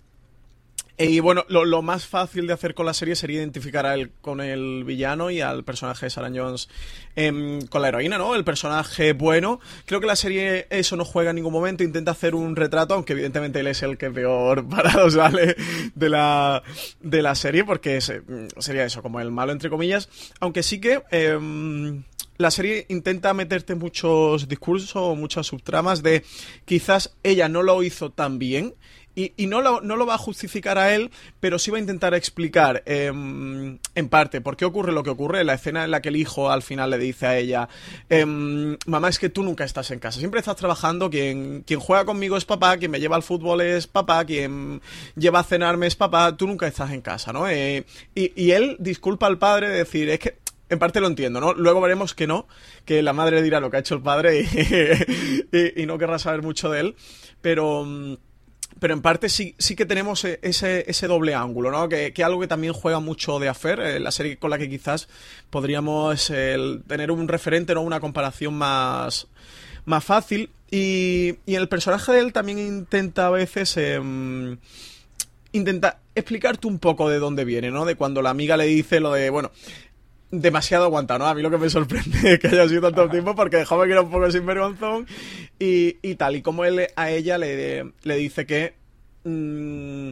Y 0.98 1.20
bueno, 1.20 1.44
lo, 1.50 1.82
más 1.82 2.06
fácil 2.06 2.48
de 2.48 2.54
hacer 2.54 2.74
con 2.74 2.86
la 2.86 2.94
serie 2.94 3.18
sería 3.18 3.40
identificar 3.40 3.86
a 3.86 3.96
él 3.96 4.12
con 4.22 4.40
el 4.40 4.86
villano 4.86 5.30
y 5.30 5.42
al 5.42 5.66
personaje 5.66 6.06
de 6.06 6.10
Sarah 6.10 6.32
Jones 6.34 6.70
em, 7.18 7.60
con 7.68 7.82
la 7.82 7.90
heroína, 7.90 8.18
¿no? 8.18 8.34
El 8.34 8.46
personaje 8.46 9.12
bueno. 9.12 9.60
Creo 9.86 10.00
que 10.00 10.08
la 10.08 10.16
serie 10.16 10.68
eso 10.70 10.96
no 10.96 11.04
juega 11.04 11.32
en 11.32 11.36
ningún 11.36 11.52
momento, 11.52 11.84
intenta 11.84 12.12
hacer 12.12 12.34
un 12.34 12.56
retrato, 12.56 12.94
aunque 12.94 13.12
evidentemente 13.12 13.60
él 13.60 13.68
es 13.68 13.84
el 13.84 13.98
que 13.98 14.10
peor 14.10 14.68
parado 14.70 15.10
sale 15.10 15.58
de 15.96 16.10
la, 16.10 16.64
de 17.02 17.22
la 17.22 17.36
serie, 17.36 17.66
porque 17.66 18.00
sería 18.00 18.86
eso, 18.86 19.02
como 19.02 19.20
el 19.20 19.32
malo 19.32 19.52
entre 19.52 19.70
comillas. 19.70 20.10
Aunque 20.40 20.64
sí 20.64 20.80
que... 20.80 21.04
Em, 21.12 22.04
la 22.38 22.52
serie 22.52 22.86
intenta 22.90 23.34
meterte 23.34 23.76
muchos 23.76 24.50
discursos, 24.50 25.18
muchas 25.18 25.48
subtramas 25.48 26.04
de 26.04 26.26
quizás 26.66 27.16
ella 27.24 27.48
no 27.48 27.64
lo 27.64 27.82
hizo 27.82 28.10
tan 28.10 28.40
bien 28.40 28.76
y, 29.16 29.48
no, 29.48 29.62
lo, 29.62 29.82
no, 29.82 29.96
lo, 29.96 30.06
va 30.06 30.16
a 30.16 30.18
justificar 30.18 30.78
a 30.78 30.94
él, 30.94 31.10
pero 31.40 31.58
sí 31.58 31.72
va 31.72 31.78
a 31.78 31.80
intentar 31.80 32.14
explicar 32.14 32.84
em, 32.86 33.80
en 33.96 34.10
parte 34.10 34.42
por 34.42 34.58
qué 34.58 34.66
ocurre 34.66 34.92
lo 34.92 35.04
que 35.04 35.10
ocurre. 35.10 35.44
La 35.44 35.54
escena 35.54 35.86
en 35.86 35.92
la 35.92 36.02
que 36.02 36.10
el 36.10 36.18
hijo 36.18 36.52
al 36.52 36.62
final 36.62 36.90
le 36.90 36.98
dice 36.98 37.26
a 37.26 37.38
ella, 37.38 37.70
em, 38.10 38.78
mamá, 38.86 39.10
es 39.10 39.18
que 39.18 39.30
tú 39.30 39.44
nunca 39.44 39.64
estás 39.64 39.92
en 39.92 40.00
casa, 40.00 40.20
siempre 40.20 40.40
estás 40.40 40.58
trabajando, 40.58 41.10
quien, 41.10 41.64
quien 41.66 41.80
juega 41.80 42.06
conmigo 42.06 42.36
es 42.36 42.46
papá, 42.46 42.78
quien 42.78 42.92
me 42.92 43.00
lleva 43.00 43.16
al 43.16 43.24
fútbol 43.24 43.62
es 43.62 43.88
papá, 43.88 44.26
quien 44.26 44.82
lleva 45.16 45.40
a 45.40 45.44
cenarme 45.44 45.88
es 45.88 45.96
papá, 45.96 46.36
tú 46.36 46.48
nunca 46.48 46.68
estás 46.68 46.92
en 46.92 47.02
casa, 47.02 47.32
¿no? 47.32 47.48
Eh, 47.48 47.86
y, 48.14 48.34
y 48.36 48.52
él 48.52 48.76
disculpa 48.80 49.28
al 49.28 49.38
padre 49.38 49.70
de 49.70 49.78
decir, 49.78 50.10
es 50.10 50.20
que 50.20 50.46
en 50.70 50.80
parte 50.80 51.00
lo 51.00 51.08
entiendo, 51.08 51.40
¿no? 51.40 51.54
Luego 51.54 51.82
veremos 51.82 52.14
que 52.14 52.28
no, 52.28 52.48
que 52.86 53.02
la 53.04 53.14
madre 53.14 53.42
dirá 53.42 53.60
lo 53.60 53.70
que 53.70 53.78
ha 53.78 53.80
hecho 53.80 53.96
el 53.96 54.02
padre 54.02 54.42
y, 54.42 55.86
no 55.86 55.98
querrá 55.98 56.20
saber 56.20 56.42
mucho 56.42 56.70
de 56.70 56.80
él, 56.82 56.96
pero 57.42 57.86
mm, 57.86 58.16
pero 58.86 58.94
en 58.94 59.02
parte 59.02 59.30
sí, 59.30 59.56
sí 59.58 59.76
que 59.76 59.88
tenemos 59.88 60.24
e, 60.26 60.38
ese, 60.44 60.86
ese 60.88 61.08
doble 61.08 61.34
ángulo, 61.34 61.72
¿no? 61.72 61.90
Que, 61.90 62.14
que 62.14 62.24
algo 62.24 62.40
que 62.40 62.48
también 62.48 62.72
juega 62.72 63.00
mucho 63.00 63.40
de 63.40 63.50
Affair, 63.50 63.80
eh, 63.80 64.00
la 64.00 64.12
serie 64.12 64.38
con 64.38 64.52
la 64.52 64.60
que 64.60 64.70
quizás 64.70 65.10
podríamos 65.50 66.28
tener 66.28 67.10
un 67.10 67.28
referente, 67.28 67.74
¿no? 67.74 67.82
Una 67.82 68.00
comparación 68.00 68.54
más, 68.54 69.26
más 69.86 70.04
fácil. 70.04 70.52
Y, 70.70 71.34
y 71.48 71.56
el 71.56 71.68
personaje 71.68 72.12
de 72.12 72.20
él 72.20 72.32
también 72.32 72.60
intenta 72.60 73.26
a 73.26 73.32
veces... 73.32 73.76
Em, 73.78 74.60
intenta 75.52 76.02
explicarte 76.14 76.68
un 76.68 76.78
poco 76.78 77.10
de 77.10 77.18
dónde 77.18 77.44
viene, 77.44 77.72
¿no? 77.72 77.86
De 77.86 77.96
cuando 77.96 78.22
la 78.22 78.30
amiga 78.30 78.56
le 78.56 78.66
dice 78.66 79.00
lo 79.00 79.14
de, 79.14 79.32
bueno, 79.32 79.52
demasiado 80.42 80.86
aguantado, 80.86 81.20
¿no? 81.20 81.28
A 81.28 81.34
mí 81.34 81.42
lo 81.42 81.52
que 81.52 81.58
me 81.58 81.70
sorprende 81.70 82.18
es 82.34 82.40
que 82.40 82.48
haya 82.48 82.68
sido 82.68 82.82
tanto 82.82 83.10
tiempo 83.10 83.36
porque 83.36 83.58
dejaba 83.58 83.86
que 83.86 83.92
era 83.92 84.02
un 84.02 84.12
poco 84.12 84.30
sinvergonzón 84.32 85.08
y, 85.60 85.98
y 86.02 86.16
tal. 86.16 86.36
Y 86.36 86.42
como 86.42 86.66
él 86.66 86.88
a 86.96 87.12
ella 87.12 87.38
le, 87.38 87.92
le 88.04 88.16
dice 88.16 88.46
que 88.46 88.74
mm, 89.24 90.10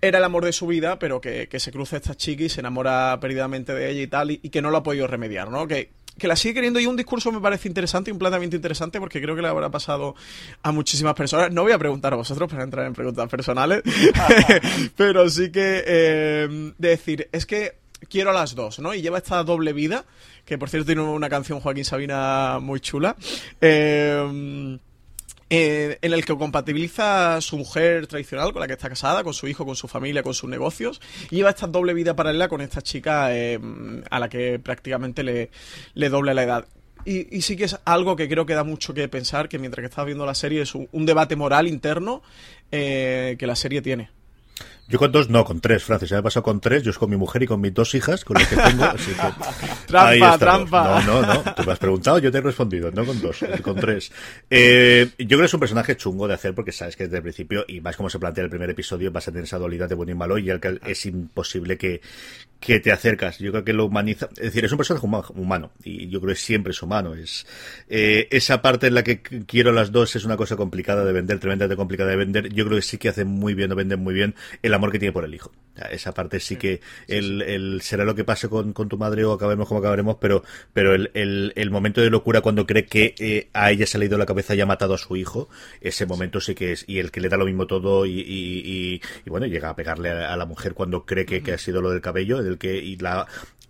era 0.00 0.18
el 0.18 0.24
amor 0.24 0.44
de 0.44 0.52
su 0.52 0.66
vida, 0.66 0.98
pero 0.98 1.20
que, 1.20 1.48
se 1.58 1.72
cruza 1.72 1.96
esta 1.96 2.14
chica 2.14 2.44
y 2.44 2.48
se 2.48 2.60
enamora 2.60 3.18
perdidamente 3.20 3.74
de 3.74 3.90
ella 3.90 4.02
y 4.02 4.06
tal, 4.06 4.30
y, 4.30 4.38
que 4.38 4.62
no 4.62 4.70
lo 4.70 4.78
ha 4.78 4.82
podido 4.82 5.06
remediar, 5.06 5.50
¿no? 5.50 5.66
Que 5.66 5.90
que 6.18 6.28
la 6.28 6.36
sigue 6.36 6.54
queriendo 6.54 6.80
y 6.80 6.86
un 6.86 6.96
discurso 6.96 7.30
me 7.30 7.40
parece 7.40 7.68
interesante 7.68 8.10
y 8.10 8.12
un 8.12 8.18
planteamiento 8.18 8.56
interesante 8.56 8.98
porque 8.98 9.20
creo 9.20 9.36
que 9.36 9.42
le 9.42 9.48
habrá 9.48 9.68
pasado 9.68 10.14
a 10.62 10.72
muchísimas 10.72 11.14
personas. 11.14 11.52
No 11.52 11.62
voy 11.62 11.72
a 11.72 11.78
preguntar 11.78 12.14
a 12.14 12.16
vosotros 12.16 12.50
para 12.50 12.64
entrar 12.64 12.86
en 12.86 12.94
preguntas 12.94 13.28
personales, 13.28 13.82
pero 14.96 15.28
sí 15.28 15.52
que 15.52 15.84
eh, 15.86 16.72
decir, 16.78 17.28
es 17.32 17.44
que 17.44 17.74
quiero 18.08 18.30
a 18.30 18.32
las 18.32 18.54
dos, 18.54 18.78
¿no? 18.78 18.94
Y 18.94 19.02
lleva 19.02 19.18
esta 19.18 19.42
doble 19.44 19.72
vida, 19.72 20.04
que 20.44 20.58
por 20.58 20.68
cierto 20.68 20.86
tiene 20.86 21.02
una 21.02 21.28
canción 21.28 21.60
Joaquín 21.60 21.84
Sabina 21.84 22.58
muy 22.60 22.80
chula. 22.80 23.16
Eh, 23.60 24.78
eh, 25.48 25.98
en 26.02 26.12
el 26.12 26.24
que 26.24 26.36
compatibiliza 26.36 27.40
su 27.40 27.56
mujer 27.56 28.08
tradicional 28.08 28.52
con 28.52 28.60
la 28.60 28.66
que 28.66 28.72
está 28.72 28.88
casada, 28.88 29.22
con 29.22 29.32
su 29.32 29.46
hijo, 29.46 29.64
con 29.64 29.76
su 29.76 29.86
familia, 29.86 30.24
con 30.24 30.34
sus 30.34 30.50
negocios, 30.50 31.00
y 31.30 31.36
lleva 31.36 31.50
esta 31.50 31.68
doble 31.68 31.94
vida 31.94 32.16
paralela 32.16 32.48
con 32.48 32.60
esta 32.60 32.82
chica 32.82 33.32
eh, 33.32 33.60
a 34.10 34.18
la 34.18 34.28
que 34.28 34.58
prácticamente 34.58 35.22
le, 35.22 35.50
le 35.94 36.08
doble 36.08 36.34
la 36.34 36.42
edad. 36.42 36.66
Y, 37.04 37.40
sí 37.42 37.56
que 37.56 37.64
es 37.64 37.78
algo 37.84 38.16
que 38.16 38.28
creo 38.28 38.46
que 38.46 38.54
da 38.54 38.64
mucho 38.64 38.92
que 38.92 39.06
pensar, 39.06 39.48
que 39.48 39.60
mientras 39.60 39.80
que 39.80 39.88
estás 39.88 40.04
viendo 40.04 40.26
la 40.26 40.34
serie 40.34 40.62
es 40.62 40.74
un, 40.74 41.06
debate 41.06 41.36
moral 41.36 41.68
interno 41.68 42.20
eh, 42.72 43.36
que 43.38 43.46
la 43.46 43.54
serie 43.54 43.80
tiene. 43.80 44.10
Yo 44.88 45.00
con 45.00 45.10
dos, 45.10 45.28
no, 45.28 45.44
con 45.44 45.60
tres, 45.60 45.82
Francis. 45.82 46.12
Me 46.12 46.18
he 46.18 46.22
pasado 46.22 46.44
con 46.44 46.60
tres. 46.60 46.82
Yo 46.82 46.90
es 46.90 46.98
con 46.98 47.10
mi 47.10 47.16
mujer 47.16 47.42
y 47.42 47.46
con 47.46 47.60
mis 47.60 47.74
dos 47.74 47.94
hijas, 47.94 48.24
con 48.24 48.34
las 48.34 48.46
que 48.46 48.56
tengo. 48.56 48.84
Así 48.84 49.12
que, 49.12 49.86
trampa, 49.86 50.38
trampa. 50.38 51.02
No, 51.02 51.22
no, 51.22 51.34
no. 51.34 51.54
Tú 51.54 51.64
me 51.64 51.72
has 51.72 51.78
preguntado, 51.78 52.18
yo 52.18 52.30
te 52.30 52.38
he 52.38 52.40
respondido. 52.40 52.90
No 52.92 53.04
con 53.04 53.20
dos, 53.20 53.44
con 53.62 53.74
tres. 53.76 54.12
Eh, 54.48 55.08
yo 55.18 55.26
creo 55.26 55.40
que 55.40 55.46
es 55.46 55.54
un 55.54 55.60
personaje 55.60 55.96
chungo 55.96 56.28
de 56.28 56.34
hacer 56.34 56.54
porque 56.54 56.70
sabes 56.70 56.96
que 56.96 57.04
desde 57.04 57.16
el 57.16 57.22
principio, 57.22 57.64
y 57.66 57.80
más 57.80 57.96
como 57.96 58.08
se 58.08 58.18
plantea 58.18 58.44
el 58.44 58.50
primer 58.50 58.70
episodio, 58.70 59.10
vas 59.10 59.26
a 59.26 59.32
tener 59.32 59.44
esa 59.44 59.58
dualidad 59.58 59.88
de 59.88 59.96
bueno 59.96 60.12
y 60.12 60.14
malo 60.14 60.38
y 60.38 60.50
el 60.50 60.60
que 60.60 60.78
es 60.86 61.06
imposible 61.06 61.76
que, 61.76 62.00
que 62.60 62.80
te 62.80 62.92
acercas. 62.92 63.38
Yo 63.38 63.52
creo 63.52 63.64
que 63.64 63.72
lo 63.72 63.86
humaniza. 63.86 64.28
Es 64.36 64.44
decir, 64.44 64.64
es 64.64 64.72
un 64.72 64.78
personaje 64.78 65.06
humano. 65.34 65.72
Y 65.84 66.08
yo 66.08 66.20
creo 66.20 66.34
que 66.34 66.40
siempre 66.40 66.72
es 66.72 66.82
humano. 66.82 67.14
Es 67.14 67.46
eh, 67.88 68.28
esa 68.30 68.62
parte 68.62 68.88
en 68.88 68.94
la 68.94 69.04
que 69.04 69.20
quiero 69.20 69.72
las 69.72 69.92
dos 69.92 70.16
es 70.16 70.24
una 70.24 70.36
cosa 70.36 70.56
complicada 70.56 71.04
de 71.04 71.12
vender, 71.12 71.38
tremendamente 71.38 71.76
complicada 71.76 72.10
de 72.10 72.16
vender. 72.16 72.52
Yo 72.52 72.64
creo 72.66 72.76
que 72.76 72.82
sí 72.82 72.98
que 72.98 73.08
hace 73.08 73.24
muy 73.24 73.54
bien, 73.54 73.72
o 73.72 73.76
venden 73.76 74.00
muy 74.00 74.14
bien 74.14 74.34
el 74.62 74.74
amor 74.74 74.92
que 74.92 74.98
tiene 74.98 75.12
por 75.12 75.24
el 75.24 75.34
hijo. 75.34 75.52
Esa 75.90 76.12
parte 76.12 76.40
sí 76.40 76.56
que 76.56 76.80
el, 77.06 77.80
será 77.82 78.04
lo 78.04 78.14
que 78.14 78.24
pase 78.24 78.48
con, 78.48 78.72
tu 78.72 78.96
madre 78.96 79.24
o 79.24 79.32
acabemos 79.32 79.68
como 79.68 79.80
acabaremos, 79.80 80.16
pero, 80.20 80.42
pero 80.72 80.94
el, 80.94 81.70
momento 81.70 82.00
de 82.00 82.08
locura 82.08 82.40
cuando 82.40 82.66
cree 82.66 82.86
que 82.86 83.14
eh, 83.18 83.48
a 83.52 83.70
ella 83.70 83.86
se 83.86 83.98
le 83.98 84.04
ha 84.04 84.08
ido 84.08 84.16
la 84.16 84.26
cabeza 84.26 84.54
y 84.54 84.60
ha 84.60 84.66
matado 84.66 84.94
a 84.94 84.98
su 84.98 85.16
hijo, 85.16 85.48
ese 85.80 86.06
momento 86.06 86.40
sí 86.40 86.54
que 86.54 86.72
es, 86.72 86.84
y 86.88 86.98
el 86.98 87.10
que 87.10 87.20
le 87.20 87.28
da 87.28 87.36
lo 87.36 87.44
mismo 87.44 87.66
todo 87.66 88.06
y, 88.06 88.20
y, 88.20 89.00
bueno, 89.26 89.46
llega 89.46 89.68
a 89.68 89.76
pegarle 89.76 90.10
a, 90.10 90.36
la 90.36 90.46
mujer 90.46 90.72
cuando 90.72 91.04
cree 91.04 91.26
que, 91.26 91.42
que, 91.42 91.52
ha 91.52 91.58
sido 91.58 91.82
lo 91.82 91.90
del 91.90 92.00
cabello, 92.00 92.42
del 92.46 92.58
que, 92.58 92.76
y 92.76 92.96
la, 92.96 93.26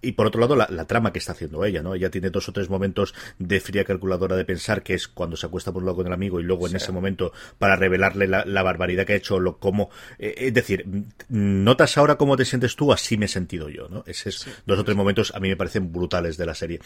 y 0.06 0.12
por 0.12 0.26
otro 0.26 0.40
lado, 0.40 0.54
la, 0.54 0.84
trama 0.84 1.12
que 1.12 1.18
está 1.18 1.32
haciendo 1.32 1.64
ella, 1.64 1.82
¿no? 1.82 1.94
Ella 1.94 2.10
tiene 2.10 2.30
dos 2.30 2.48
o 2.48 2.52
tres 2.52 2.70
momentos 2.70 3.14
de 3.38 3.60
fría 3.60 3.84
calculadora 3.84 4.36
de 4.36 4.44
pensar, 4.44 4.82
que 4.82 4.94
es 4.94 5.08
cuando 5.08 5.36
se 5.36 5.46
acuesta 5.46 5.72
por 5.72 5.82
un 5.82 5.86
lado 5.86 5.96
con 5.96 6.06
el 6.06 6.12
amigo 6.12 6.38
y 6.38 6.44
luego 6.44 6.68
en 6.68 6.76
ese 6.76 6.92
momento 6.92 7.32
para 7.58 7.76
revelarle 7.76 8.28
la, 8.28 8.62
barbaridad 8.62 9.04
que 9.04 9.14
ha 9.14 9.16
hecho, 9.16 9.40
lo 9.40 9.58
como. 9.58 9.90
Eh, 10.18 10.34
es 10.38 10.54
decir, 10.54 10.86
notas 11.28 11.98
ahora 11.98 12.16
cómo 12.16 12.36
te 12.36 12.44
sientes 12.44 12.76
tú, 12.76 12.92
así 12.92 13.16
me 13.16 13.26
he 13.26 13.28
sentido 13.28 13.68
yo, 13.68 13.88
¿no? 13.88 14.04
Esos 14.06 14.46
dos 14.64 14.78
o 14.78 14.84
tres 14.84 14.96
momentos 14.96 15.34
a 15.34 15.40
mí 15.40 15.48
me 15.48 15.56
parecen 15.56 15.92
brutales 15.92 16.36
de 16.36 16.46
la 16.46 16.54
serie. 16.54 16.80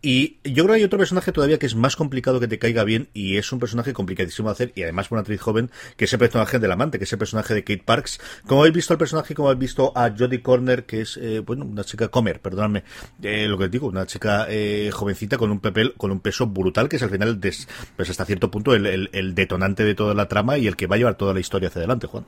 Y 0.00 0.38
yo 0.44 0.62
creo 0.64 0.68
que 0.68 0.74
hay 0.74 0.84
otro 0.84 0.98
personaje 0.98 1.32
todavía 1.32 1.58
que 1.58 1.66
es 1.66 1.74
más 1.74 1.96
complicado 1.96 2.38
que 2.38 2.46
te 2.46 2.58
caiga 2.58 2.84
bien 2.84 3.08
y 3.14 3.36
es 3.36 3.50
un 3.50 3.58
personaje 3.58 3.92
complicadísimo 3.92 4.48
de 4.48 4.52
hacer 4.52 4.72
y 4.76 4.82
además 4.82 5.10
una 5.10 5.22
actriz 5.22 5.40
joven 5.40 5.70
que 5.96 6.04
es 6.04 6.12
el 6.12 6.20
personaje 6.20 6.60
del 6.60 6.70
amante, 6.70 6.98
que 6.98 7.04
es 7.04 7.12
el 7.12 7.18
personaje 7.18 7.52
de 7.52 7.64
Kate 7.64 7.82
Parks. 7.84 8.20
Como 8.46 8.60
habéis 8.60 8.76
visto 8.76 8.94
al 8.94 8.98
personaje, 8.98 9.34
como 9.34 9.48
habéis 9.48 9.60
visto 9.60 9.92
a 9.96 10.10
Jodie 10.16 10.40
Corner, 10.40 10.84
que 10.84 11.00
es, 11.00 11.16
eh, 11.16 11.40
bueno, 11.40 11.64
una 11.64 11.82
chica 11.82 12.08
comer, 12.08 12.40
perdóname, 12.40 12.84
eh, 13.22 13.48
lo 13.48 13.58
que 13.58 13.68
digo, 13.68 13.88
una 13.88 14.06
chica 14.06 14.46
eh, 14.48 14.90
jovencita 14.92 15.36
con 15.36 15.50
un 15.50 15.58
papel, 15.58 15.94
con 15.96 16.12
un 16.12 16.20
peso 16.20 16.46
brutal 16.46 16.88
que 16.88 16.96
es 16.96 17.02
al 17.02 17.10
final, 17.10 17.40
pues 17.40 18.10
hasta 18.10 18.24
cierto 18.24 18.50
punto, 18.50 18.74
el, 18.74 19.10
el 19.12 19.34
detonante 19.34 19.84
de 19.84 19.96
toda 19.96 20.14
la 20.14 20.28
trama 20.28 20.58
y 20.58 20.68
el 20.68 20.76
que 20.76 20.86
va 20.86 20.94
a 20.94 20.98
llevar 20.98 21.16
toda 21.16 21.34
la 21.34 21.40
historia 21.40 21.68
hacia 21.68 21.80
adelante, 21.80 22.06
Juan. 22.06 22.24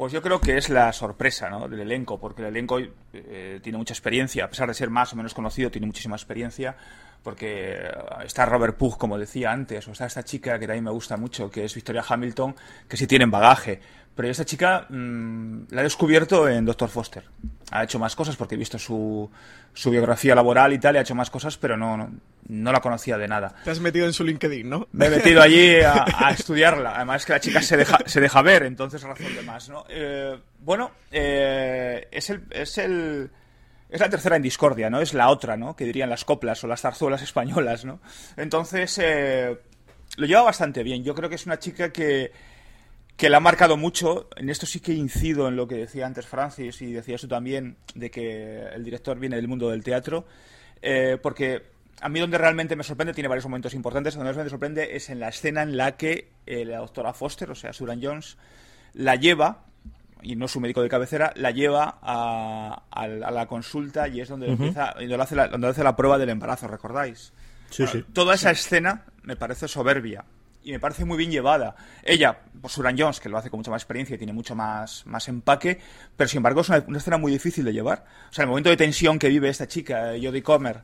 Pues 0.00 0.14
yo 0.14 0.22
creo 0.22 0.40
que 0.40 0.56
es 0.56 0.70
la 0.70 0.94
sorpresa 0.94 1.50
¿no? 1.50 1.68
del 1.68 1.80
elenco, 1.80 2.18
porque 2.18 2.40
el 2.40 2.48
elenco 2.48 2.78
eh, 3.12 3.60
tiene 3.62 3.76
mucha 3.76 3.92
experiencia, 3.92 4.46
a 4.46 4.48
pesar 4.48 4.66
de 4.66 4.72
ser 4.72 4.88
más 4.88 5.12
o 5.12 5.16
menos 5.16 5.34
conocido, 5.34 5.70
tiene 5.70 5.86
muchísima 5.86 6.16
experiencia, 6.16 6.74
porque 7.22 7.74
eh, 7.74 7.92
está 8.24 8.46
Robert 8.46 8.76
Pugh, 8.76 8.96
como 8.96 9.18
decía 9.18 9.52
antes, 9.52 9.86
o 9.88 9.92
está 9.92 10.06
esta 10.06 10.24
chica 10.24 10.58
que 10.58 10.66
también 10.66 10.84
me 10.84 10.90
gusta 10.90 11.16
mucho, 11.16 11.50
que 11.50 11.64
es 11.64 11.74
Victoria 11.74 12.04
Hamilton, 12.06 12.54
que 12.88 12.96
sí 12.96 13.06
tienen 13.06 13.30
bagaje. 13.30 13.80
Pero 14.14 14.28
esta 14.28 14.44
chica 14.44 14.86
mm, 14.88 15.68
la 15.70 15.80
he 15.80 15.84
descubierto 15.84 16.48
en 16.48 16.64
Doctor 16.64 16.88
Foster. 16.88 17.24
Ha 17.70 17.84
hecho 17.84 17.98
más 17.98 18.16
cosas 18.16 18.36
porque 18.36 18.54
he 18.54 18.58
visto 18.58 18.78
su, 18.78 19.30
su 19.72 19.90
biografía 19.90 20.34
laboral 20.34 20.72
y 20.72 20.78
tal, 20.78 20.94
y 20.94 20.98
ha 20.98 21.02
hecho 21.02 21.14
más 21.14 21.30
cosas, 21.30 21.56
pero 21.56 21.76
no, 21.76 22.10
no, 22.48 22.72
la 22.72 22.80
conocía 22.80 23.16
de 23.16 23.28
nada. 23.28 23.54
Te 23.64 23.70
has 23.70 23.80
metido 23.80 24.06
en 24.06 24.12
su 24.12 24.24
LinkedIn, 24.24 24.68
¿no? 24.68 24.88
Me 24.92 25.06
he 25.06 25.10
metido 25.10 25.40
allí 25.40 25.76
a, 25.80 26.30
estudiarla. 26.32 26.96
Además 26.96 27.24
que 27.24 27.32
la 27.32 27.40
chica 27.40 27.62
se 27.62 27.76
deja, 27.76 27.98
se 28.04 28.20
deja 28.20 28.42
ver, 28.42 28.64
entonces 28.64 29.02
razón 29.02 29.34
de 29.34 29.42
más, 29.42 29.68
¿no? 29.68 29.84
Eh, 29.88 30.38
bueno, 30.58 30.90
eh, 31.10 32.08
es 32.10 32.30
el... 32.30 32.42
Es 32.50 32.78
el 32.78 33.30
es 33.90 34.00
la 34.00 34.08
tercera 34.08 34.36
en 34.36 34.42
discordia, 34.42 34.88
¿no? 34.88 35.00
Es 35.00 35.14
la 35.14 35.28
otra, 35.28 35.56
¿no? 35.56 35.74
Que 35.74 35.84
dirían 35.84 36.10
las 36.10 36.24
coplas 36.24 36.62
o 36.62 36.68
las 36.68 36.80
zarzuelas 36.80 37.22
españolas, 37.22 37.84
¿no? 37.84 38.00
Entonces, 38.36 38.98
eh, 39.02 39.58
lo 40.16 40.26
lleva 40.26 40.42
bastante 40.42 40.82
bien. 40.82 41.02
Yo 41.02 41.14
creo 41.14 41.28
que 41.28 41.34
es 41.34 41.46
una 41.46 41.58
chica 41.58 41.92
que, 41.92 42.32
que 43.16 43.28
la 43.28 43.38
ha 43.38 43.40
marcado 43.40 43.76
mucho. 43.76 44.28
En 44.36 44.48
esto 44.48 44.66
sí 44.66 44.80
que 44.80 44.92
incido 44.92 45.48
en 45.48 45.56
lo 45.56 45.66
que 45.66 45.74
decía 45.74 46.06
antes 46.06 46.26
Francis 46.26 46.80
y 46.82 46.92
decías 46.92 47.20
tú 47.20 47.28
también, 47.28 47.76
de 47.94 48.10
que 48.10 48.62
el 48.72 48.84
director 48.84 49.18
viene 49.18 49.36
del 49.36 49.48
mundo 49.48 49.70
del 49.70 49.82
teatro, 49.82 50.26
eh, 50.82 51.18
porque 51.20 51.64
a 52.00 52.08
mí 52.08 52.20
donde 52.20 52.38
realmente 52.38 52.76
me 52.76 52.84
sorprende, 52.84 53.12
tiene 53.12 53.28
varios 53.28 53.44
momentos 53.44 53.74
importantes, 53.74 54.14
donde 54.14 54.32
me 54.32 54.48
sorprende 54.48 54.96
es 54.96 55.10
en 55.10 55.20
la 55.20 55.28
escena 55.28 55.62
en 55.62 55.76
la 55.76 55.96
que 55.96 56.30
eh, 56.46 56.64
la 56.64 56.78
doctora 56.78 57.12
Foster, 57.12 57.50
o 57.50 57.54
sea, 57.54 57.72
Suran 57.72 58.00
Jones, 58.02 58.38
la 58.94 59.16
lleva, 59.16 59.64
y 60.22 60.36
no 60.36 60.48
su 60.48 60.60
médico 60.60 60.82
de 60.82 60.88
cabecera, 60.88 61.32
la 61.36 61.50
lleva 61.50 61.98
a, 62.02 62.82
la 63.06 63.46
consulta 63.46 64.08
y 64.08 64.20
es 64.20 64.28
donde, 64.28 64.48
empieza, 64.48 64.94
donde 64.98 65.14
hace, 65.16 65.36
la, 65.36 65.48
donde 65.48 65.68
hace 65.68 65.84
la 65.84 65.96
prueba 65.96 66.18
del 66.18 66.28
embarazo, 66.28 66.68
¿recordáis? 66.68 67.32
Sí, 67.70 67.86
sí. 67.86 68.04
Toda 68.12 68.34
esa 68.34 68.50
escena 68.50 69.04
me 69.22 69.36
parece 69.36 69.68
soberbia 69.68 70.24
y 70.62 70.72
me 70.72 70.80
parece 70.80 71.04
muy 71.04 71.16
bien 71.16 71.30
llevada. 71.30 71.74
Ella, 72.02 72.38
por 72.60 72.70
Suran 72.70 72.96
Jones, 72.98 73.20
que 73.20 73.28
lo 73.28 73.38
hace 73.38 73.50
con 73.50 73.58
mucha 73.58 73.70
más 73.70 73.82
experiencia 73.82 74.14
y 74.14 74.18
tiene 74.18 74.32
mucho 74.32 74.54
más, 74.54 75.06
más 75.06 75.28
empaque, 75.28 75.80
pero 76.16 76.28
sin 76.28 76.38
embargo 76.38 76.60
es 76.60 76.68
una, 76.68 76.98
escena 76.98 77.16
muy 77.16 77.32
difícil 77.32 77.64
de 77.64 77.72
llevar. 77.72 78.04
O 78.30 78.32
sea, 78.32 78.44
el 78.44 78.48
momento 78.48 78.70
de 78.70 78.76
tensión 78.76 79.18
que 79.18 79.28
vive 79.28 79.48
esta 79.48 79.66
chica, 79.66 80.14
eh, 80.14 80.20
Jodie 80.22 80.42
Comer, 80.42 80.82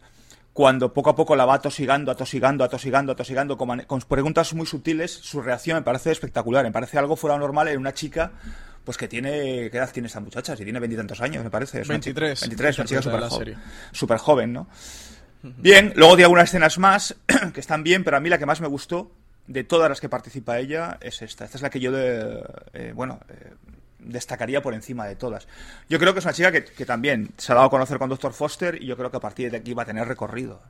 cuando 0.53 0.95
poco 0.95 1.11
a 1.11 1.15
poco 1.15 1.37
la 1.37 1.45
va 1.45 1.55
atosigando, 1.55 2.11
atosigando, 2.11 2.65
atosigando, 2.65 3.13
atosigando, 3.13 3.59
con, 3.59 3.81
con 3.81 4.01
preguntas 4.01 4.55
muy 4.55 4.67
sutiles, 4.67 5.13
su 5.13 5.43
reacción 5.43 5.77
me 5.77 5.83
parece 5.83 6.11
espectacular. 6.11 6.65
Me 6.65 6.73
parece 6.73 6.99
algo 6.99 7.15
fuera 7.17 7.37
normal 7.37 7.69
en 7.69 7.79
una 7.79 7.93
chica 7.93 8.33
pues 8.87 8.97
que 8.97 9.09
tiene. 9.09 9.69
¿Qué 9.69 9.77
edad 9.77 9.91
tiene 9.93 10.07
esta 10.07 10.21
muchacha? 10.21 10.57
Si 10.57 10.63
tiene 10.65 10.79
veintitantos 10.79 11.21
años, 11.21 11.43
me 11.45 11.51
parece. 11.51 11.83
23. 11.83 12.41
23, 12.41 12.79
una 12.79 12.87
chica 12.87 13.03
súper 13.03 13.21
joven, 13.29 13.57
super 13.93 14.19
joven, 14.19 14.53
¿no? 14.53 14.69
Bien, 15.43 15.93
luego 15.97 16.17
di 16.17 16.23
algunas 16.23 16.49
escenas 16.49 16.79
más 16.79 17.17
que 17.53 17.61
están 17.61 17.83
bien, 17.83 18.05
pero 18.05 18.17
a 18.17 18.21
mí 18.21 18.29
la 18.29 18.39
que 18.39 18.47
más 18.47 18.61
me 18.61 18.69
gustó 18.69 19.11
de 19.49 19.65
todas 19.65 19.89
las 19.89 20.01
que 20.01 20.09
participa 20.09 20.59
ella 20.59 20.99
es 21.01 21.21
esta. 21.21 21.45
Esta 21.45 21.59
es 21.59 21.63
la 21.63 21.71
que 21.71 21.81
yo, 21.81 21.91
de, 21.91 22.43
eh, 22.73 22.93
bueno, 22.95 23.21
eh, 23.29 23.55
destacaría 23.99 24.63
por 24.63 24.73
encima 24.73 25.05
de 25.07 25.17
todas. 25.17 25.49
Yo 25.89 25.99
creo 25.99 26.13
que 26.13 26.21
es 26.21 26.25
una 26.25 26.35
chica 26.35 26.53
que, 26.53 26.87
también 26.87 27.31
se 27.37 27.53
ha 27.53 27.57
dado 27.57 27.67
a 27.67 27.71
conocer 27.71 27.99
con 27.99 28.09
Dr. 28.09 28.33
Foster 28.33 28.81
y 28.81 28.87
yo 28.87 28.97
creo 28.97 29.11
que 29.11 29.17
a 29.17 29.21
partir 29.21 29.51
de 29.51 29.59
aquí 29.59 29.75
va 29.75 29.83
a 29.83 29.87
tener 29.87 30.07
recorrido. 30.07 30.63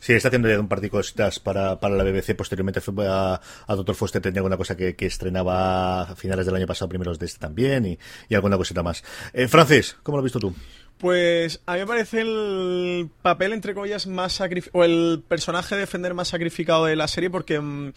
Sí, 0.00 0.14
está 0.14 0.28
haciendo 0.28 0.48
ya 0.48 0.58
un 0.58 0.68
par 0.68 0.80
de 0.80 0.88
cositas 0.88 1.38
para, 1.38 1.78
para 1.78 1.94
la 1.94 2.02
BBC. 2.02 2.34
Posteriormente 2.34 2.80
fue 2.80 3.06
a, 3.06 3.40
a 3.66 3.74
Dr. 3.74 3.94
Foster, 3.94 4.22
tenía 4.22 4.40
alguna 4.40 4.56
cosa 4.56 4.76
que, 4.76 4.96
estrenaba 4.98 6.02
a 6.02 6.16
finales 6.16 6.46
del 6.46 6.56
año 6.56 6.66
pasado, 6.66 6.88
primeros 6.88 7.18
de 7.18 7.26
este 7.26 7.38
también, 7.38 7.84
y, 7.84 7.98
y 8.28 8.34
alguna 8.34 8.56
cosita 8.56 8.82
más. 8.82 9.04
Eh, 9.32 9.46
Francis, 9.46 9.96
¿cómo 10.02 10.16
lo 10.16 10.20
has 10.20 10.24
visto 10.24 10.40
tú? 10.40 10.54
Pues 10.96 11.60
a 11.64 11.74
mí 11.74 11.80
me 11.80 11.86
parece 11.86 12.20
el 12.20 13.10
papel, 13.22 13.52
entre 13.52 13.74
comillas, 13.74 14.06
más 14.06 14.34
sacrificado, 14.34 14.80
o 14.80 14.84
el 14.84 15.22
personaje 15.26 15.74
de 15.74 15.82
defender 15.82 16.14
más 16.14 16.28
sacrificado 16.28 16.86
de 16.86 16.96
la 16.96 17.08
serie 17.08 17.30
porque 17.30 17.58
mm, 17.60 17.92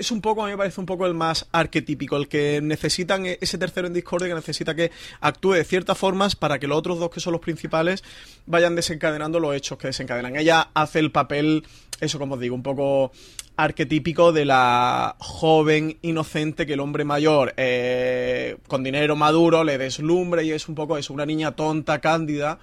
es 0.00 0.10
un 0.10 0.20
poco, 0.20 0.42
a 0.42 0.46
mí 0.46 0.52
me 0.52 0.58
parece 0.58 0.80
un 0.80 0.86
poco 0.86 1.06
el 1.06 1.14
más 1.14 1.46
arquetípico, 1.52 2.16
el 2.16 2.28
que 2.28 2.60
necesitan 2.62 3.26
e-, 3.26 3.38
ese 3.40 3.58
tercero 3.58 3.86
en 3.86 3.92
Discord 3.92 4.24
que 4.24 4.34
necesita 4.34 4.74
que 4.74 4.90
actúe 5.20 5.52
de 5.52 5.64
ciertas 5.64 5.98
formas 5.98 6.36
para 6.36 6.58
que 6.58 6.66
los 6.66 6.78
otros 6.78 6.98
dos 6.98 7.10
que 7.10 7.20
son 7.20 7.32
los 7.32 7.40
principales 7.40 8.02
vayan 8.46 8.74
desencadenando 8.74 9.40
los 9.40 9.54
hechos 9.54 9.78
que 9.78 9.88
desencadenan. 9.88 10.36
Ella 10.36 10.68
hace 10.74 10.98
el 10.98 11.10
papel, 11.10 11.64
eso 12.00 12.18
como 12.18 12.34
os 12.34 12.40
digo, 12.40 12.54
un 12.54 12.62
poco 12.62 13.12
arquetípico 13.56 14.32
de 14.32 14.44
la 14.44 15.16
joven 15.18 15.98
inocente 16.02 16.66
que 16.66 16.72
el 16.72 16.80
hombre 16.80 17.04
mayor 17.04 17.54
eh, 17.56 18.56
con 18.66 18.82
dinero 18.82 19.14
maduro 19.16 19.62
le 19.62 19.78
deslumbre 19.78 20.44
y 20.44 20.50
es 20.50 20.68
un 20.68 20.74
poco 20.74 20.98
eso, 20.98 21.12
una 21.12 21.26
niña 21.26 21.52
tonta, 21.52 22.00
cándida. 22.00 22.58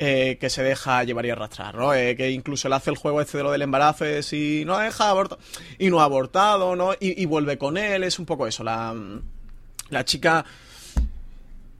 Eh, 0.00 0.38
que 0.40 0.48
se 0.48 0.62
deja 0.62 1.02
llevar 1.02 1.26
y 1.26 1.30
arrastrar, 1.30 1.74
¿no? 1.74 1.92
Eh, 1.92 2.14
que 2.14 2.30
incluso 2.30 2.68
le 2.68 2.76
hace 2.76 2.90
el 2.90 2.96
juego 2.96 3.20
este 3.20 3.38
de 3.38 3.42
lo 3.42 3.50
del 3.50 3.62
embarazo, 3.62 4.04
de 4.04 4.22
si 4.22 4.62
no 4.64 4.78
deja 4.78 5.10
abortar 5.10 5.38
y 5.76 5.90
no 5.90 6.00
ha 6.00 6.04
abortado, 6.04 6.76
¿no? 6.76 6.92
Y, 7.00 7.20
y, 7.20 7.26
vuelve 7.26 7.58
con 7.58 7.76
él, 7.76 8.04
es 8.04 8.20
un 8.20 8.24
poco 8.24 8.46
eso, 8.46 8.62
la, 8.62 8.94
la 9.90 10.04
chica 10.04 10.44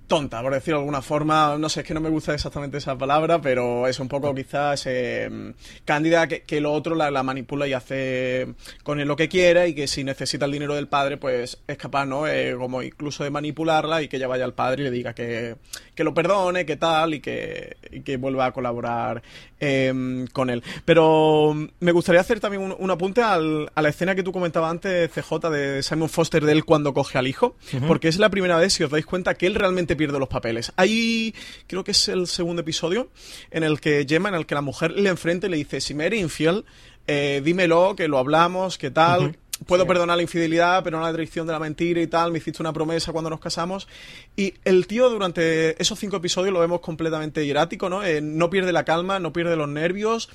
tonta, 0.09 0.42
por 0.42 0.54
decirlo 0.54 0.78
de 0.78 0.82
alguna 0.82 1.02
forma. 1.02 1.56
No 1.59 1.68
sé, 1.68 1.80
es 1.80 1.86
que 1.86 1.94
no 1.94 2.00
me 2.00 2.09
gusta 2.09 2.34
exactamente 2.34 2.78
esa 2.78 2.96
palabra, 2.96 3.40
pero 3.40 3.86
es 3.86 4.00
un 4.00 4.09
poco 4.09 4.34
quizás 4.34 4.86
eh, 4.86 5.52
cándida 5.84 6.26
que, 6.26 6.42
que, 6.42 6.61
lo 6.61 6.72
otro 6.72 6.94
la, 6.94 7.11
la, 7.11 7.22
manipula 7.22 7.68
y 7.68 7.74
hace 7.74 8.54
con 8.82 8.98
él 8.98 9.06
lo 9.06 9.16
que 9.16 9.28
quiera 9.28 9.66
y 9.66 9.74
que 9.74 9.86
si 9.86 10.02
necesita 10.02 10.46
el 10.46 10.52
dinero 10.52 10.74
del 10.74 10.88
padre, 10.88 11.18
pues 11.18 11.59
es 11.66 11.76
capaz, 11.76 12.06
¿no? 12.06 12.26
Eh, 12.26 12.56
como 12.59 12.82
incluso 12.82 13.22
de 13.22 13.30
manipularla 13.30 14.02
y 14.02 14.09
que 14.09 14.16
ella 14.16 14.26
vaya 14.26 14.44
al 14.44 14.54
padre 14.54 14.82
y 14.82 14.84
le 14.86 14.90
diga 14.90 15.14
que, 15.14 15.56
que 15.94 16.04
lo 16.04 16.14
perdone, 16.14 16.64
que 16.64 16.76
tal 16.76 17.14
y 17.14 17.20
que, 17.20 17.76
y 17.92 18.00
que 18.00 18.16
vuelva 18.16 18.46
a 18.46 18.52
colaborar 18.52 19.22
eh, 19.61 20.24
con 20.32 20.50
él. 20.50 20.62
Pero 20.84 21.54
me 21.80 21.92
gustaría 21.92 22.20
hacer 22.20 22.40
también 22.40 22.62
un, 22.62 22.74
un 22.78 22.90
apunte 22.90 23.22
al, 23.22 23.70
a 23.74 23.82
la 23.82 23.88
escena 23.88 24.14
que 24.14 24.22
tú 24.22 24.32
comentabas 24.32 24.70
antes, 24.70 25.11
CJ, 25.11 25.50
de 25.50 25.82
Simon 25.82 26.09
Foster 26.09 26.44
de 26.44 26.52
él 26.52 26.64
cuando 26.64 26.92
coge 26.94 27.18
al 27.18 27.26
hijo, 27.26 27.56
uh 27.72 27.76
-huh. 27.76 27.86
porque 27.86 28.09
es 28.09 28.18
la 28.18 28.30
primera 28.30 28.56
vez, 28.56 28.72
si 28.74 28.84
os 28.84 28.90
dais 28.90 29.06
cuenta, 29.06 29.34
que 29.34 29.46
él 29.46 29.54
realmente 29.54 29.96
pierde 29.96 30.18
los 30.18 30.28
papeles. 30.28 30.72
Ahí 30.76 31.34
creo 31.66 31.84
que 31.84 31.92
es 31.92 32.09
el 32.09 32.26
segundo 32.26 32.62
episodio 32.62 33.09
en 33.50 33.64
el 33.64 33.80
que 33.80 34.06
Gemma, 34.09 34.28
en 34.28 34.34
el 34.36 34.46
que 34.46 34.54
la 34.54 34.62
mujer 34.62 34.92
le 34.92 35.09
enfrenta 35.09 35.46
y 35.46 35.50
le 35.50 35.56
dice, 35.56 35.80
si 35.80 35.94
me 35.94 36.06
eres 36.06 36.20
infiel, 36.20 36.64
eh, 37.06 37.40
dímelo, 37.44 37.94
que 37.96 38.09
lo 38.09 38.18
hablamos, 38.18 38.78
que 38.78 38.90
tal... 38.90 39.20
Uh 39.20 39.28
-huh. 39.28 39.34
Puedo 39.66 39.82
sí. 39.82 39.88
perdonar 39.88 40.16
la 40.16 40.22
infidelidad, 40.22 40.82
pero 40.84 40.98
no 40.98 41.04
la 41.04 41.12
traición 41.12 41.46
de 41.46 41.52
la 41.52 41.59
mentira 41.59 42.00
y 42.00 42.06
tal. 42.06 42.32
Me 42.32 42.38
hiciste 42.38 42.62
una 42.62 42.72
promesa 42.72 43.12
cuando 43.12 43.30
nos 43.30 43.40
casamos. 43.40 43.88
Y 44.36 44.54
el 44.64 44.86
tío, 44.86 45.11
durante 45.11 45.80
esos 45.80 45.98
cinco 45.98 46.16
episodios, 46.16 46.52
lo 46.52 46.61
vemos 46.61 46.80
completamente 46.80 47.44
hierático, 47.44 47.88
¿no? 47.88 48.04
Eh, 48.04 48.20
no 48.20 48.50
pierde 48.50 48.72
la 48.72 48.84
calma, 48.84 49.18
no 49.18 49.32
pierde 49.32 49.56
los 49.56 49.68
nervios. 49.68 50.28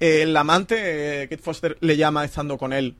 Eh, 0.00 0.22
el 0.22 0.36
amante, 0.36 1.22
eh, 1.22 1.28
Kate 1.28 1.42
Foster, 1.42 1.76
le 1.80 1.96
llama 1.96 2.24
estando 2.24 2.58
con 2.58 2.72
él 2.72 2.96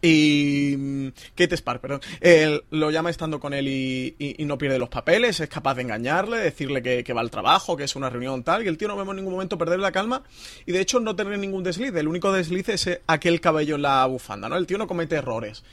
y 0.00 1.10
Kate 1.34 1.56
Spark, 1.56 1.80
perdón, 1.80 2.00
él 2.20 2.62
lo 2.70 2.90
llama 2.90 3.10
estando 3.10 3.40
con 3.40 3.52
él 3.52 3.68
y, 3.68 4.14
y, 4.18 4.44
no 4.44 4.58
pierde 4.58 4.78
los 4.78 4.88
papeles, 4.88 5.40
es 5.40 5.48
capaz 5.48 5.74
de 5.74 5.82
engañarle, 5.82 6.38
decirle 6.38 6.82
que, 6.82 7.02
que, 7.02 7.12
va 7.12 7.20
al 7.20 7.30
trabajo, 7.30 7.76
que 7.76 7.84
es 7.84 7.96
una 7.96 8.08
reunión 8.08 8.44
tal, 8.44 8.64
y 8.64 8.68
el 8.68 8.78
tío 8.78 8.88
no 8.88 8.96
vemos 8.96 9.12
en 9.12 9.16
ningún 9.16 9.34
momento 9.34 9.58
perder 9.58 9.80
la 9.80 9.92
calma 9.92 10.22
y 10.66 10.72
de 10.72 10.80
hecho 10.80 11.00
no 11.00 11.16
tener 11.16 11.38
ningún 11.38 11.64
desliz, 11.64 11.94
el 11.94 12.08
único 12.08 12.32
desliz 12.32 12.68
es 12.68 13.00
aquel 13.06 13.40
cabello 13.40 13.74
en 13.74 13.82
la 13.82 14.06
bufanda, 14.06 14.48
¿no? 14.48 14.56
El 14.56 14.66
tío 14.66 14.78
no 14.78 14.86
comete 14.86 15.16
errores. 15.16 15.64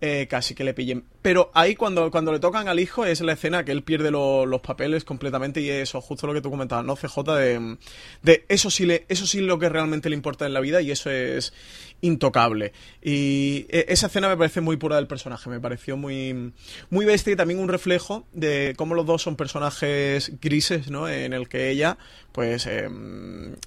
Eh, 0.00 0.26
casi 0.28 0.54
que 0.54 0.64
le 0.64 0.74
pillen. 0.74 1.04
Pero 1.22 1.50
ahí 1.54 1.76
cuando, 1.76 2.10
cuando 2.10 2.32
le 2.32 2.40
tocan 2.40 2.68
al 2.68 2.78
hijo 2.78 3.06
es 3.06 3.20
la 3.20 3.32
escena 3.32 3.64
que 3.64 3.72
él 3.72 3.82
pierde 3.82 4.10
lo, 4.10 4.44
los 4.44 4.60
papeles 4.60 5.02
completamente 5.02 5.62
y 5.62 5.70
eso, 5.70 6.00
justo 6.00 6.26
lo 6.26 6.34
que 6.34 6.42
tú 6.42 6.50
comentabas, 6.50 6.84
¿no? 6.84 6.94
CJ 6.96 7.22
de, 7.22 7.76
de 8.20 8.44
eso 8.48 8.70
sí 8.70 8.84
le, 8.84 9.06
eso 9.08 9.26
sí 9.26 9.40
lo 9.40 9.58
que 9.58 9.68
realmente 9.70 10.10
le 10.10 10.16
importa 10.16 10.44
en 10.44 10.52
la 10.52 10.60
vida 10.60 10.82
y 10.82 10.90
eso 10.90 11.10
es 11.10 11.54
intocable. 12.04 12.72
Y 13.02 13.66
e, 13.70 13.86
esa 13.88 14.06
escena 14.06 14.28
me 14.28 14.36
parece 14.36 14.60
muy 14.60 14.76
pura 14.76 14.96
del 14.96 15.06
personaje, 15.06 15.48
me 15.48 15.60
pareció 15.60 15.96
muy, 15.96 16.52
muy 16.90 17.04
bestia 17.06 17.32
y 17.32 17.36
también 17.36 17.58
un 17.58 17.68
reflejo 17.68 18.26
de 18.32 18.74
cómo 18.76 18.94
los 18.94 19.06
dos 19.06 19.22
son 19.22 19.36
personajes 19.36 20.32
grises, 20.40 20.90
¿no? 20.90 21.08
En 21.08 21.32
el 21.32 21.48
que 21.48 21.70
ella, 21.70 21.96
pues, 22.32 22.66
eh, 22.66 22.88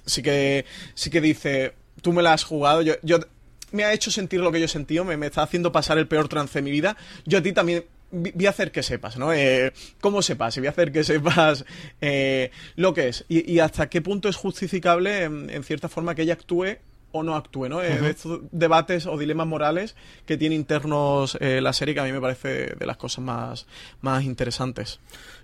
sí 0.06 0.22
que, 0.22 0.64
sí 0.94 1.10
que 1.10 1.20
dice, 1.20 1.74
tú 2.00 2.12
me 2.12 2.22
la 2.22 2.32
has 2.32 2.44
jugado, 2.44 2.82
yo, 2.82 2.94
yo 3.02 3.18
me 3.72 3.84
ha 3.84 3.92
hecho 3.92 4.10
sentir 4.10 4.40
lo 4.40 4.52
que 4.52 4.60
yo 4.60 4.66
he 4.66 4.68
sentido, 4.68 5.04
me, 5.04 5.26
está 5.26 5.42
haciendo 5.42 5.72
pasar 5.72 5.98
el 5.98 6.06
peor 6.06 6.28
trance 6.28 6.58
de 6.58 6.62
mi 6.62 6.70
vida. 6.70 6.96
Yo 7.26 7.38
a 7.38 7.42
ti 7.42 7.52
también 7.52 7.84
voy 8.10 8.46
a 8.46 8.50
hacer 8.50 8.70
que 8.70 8.82
sepas, 8.82 9.18
¿no? 9.18 9.32
Eh, 9.32 9.72
¿Cómo 10.00 10.22
sepas? 10.22 10.56
Y 10.56 10.60
voy 10.60 10.68
a 10.68 10.70
hacer 10.70 10.92
que 10.92 11.04
sepas 11.04 11.64
eh, 12.00 12.50
lo 12.76 12.94
que 12.94 13.08
es. 13.08 13.24
Y, 13.28 13.58
hasta 13.58 13.90
qué 13.90 14.00
punto 14.00 14.28
es 14.28 14.36
justificable, 14.36 15.24
en, 15.24 15.50
en, 15.50 15.64
cierta 15.64 15.88
forma, 15.88 16.14
que 16.14 16.22
ella 16.22 16.34
actúe 16.34 16.78
o 17.12 17.22
no 17.22 17.36
actúe, 17.36 17.68
¿no? 17.68 17.78
Uh 17.78 17.82
-huh. 17.82 18.04
estos 18.04 18.40
debates 18.52 19.06
o 19.06 19.16
dilemas 19.16 19.46
morales 19.46 19.96
que 20.26 20.36
tiene 20.36 20.54
internos 20.54 21.38
eh, 21.40 21.60
la 21.60 21.72
serie 21.72 21.94
que 21.94 22.00
a 22.00 22.04
mí 22.04 22.12
me 22.12 22.20
parece 22.20 22.74
de 22.74 22.86
las 22.86 22.96
cosas 22.96 23.24
más, 23.24 23.66
más 24.00 24.24
interesantes. 24.24 25.00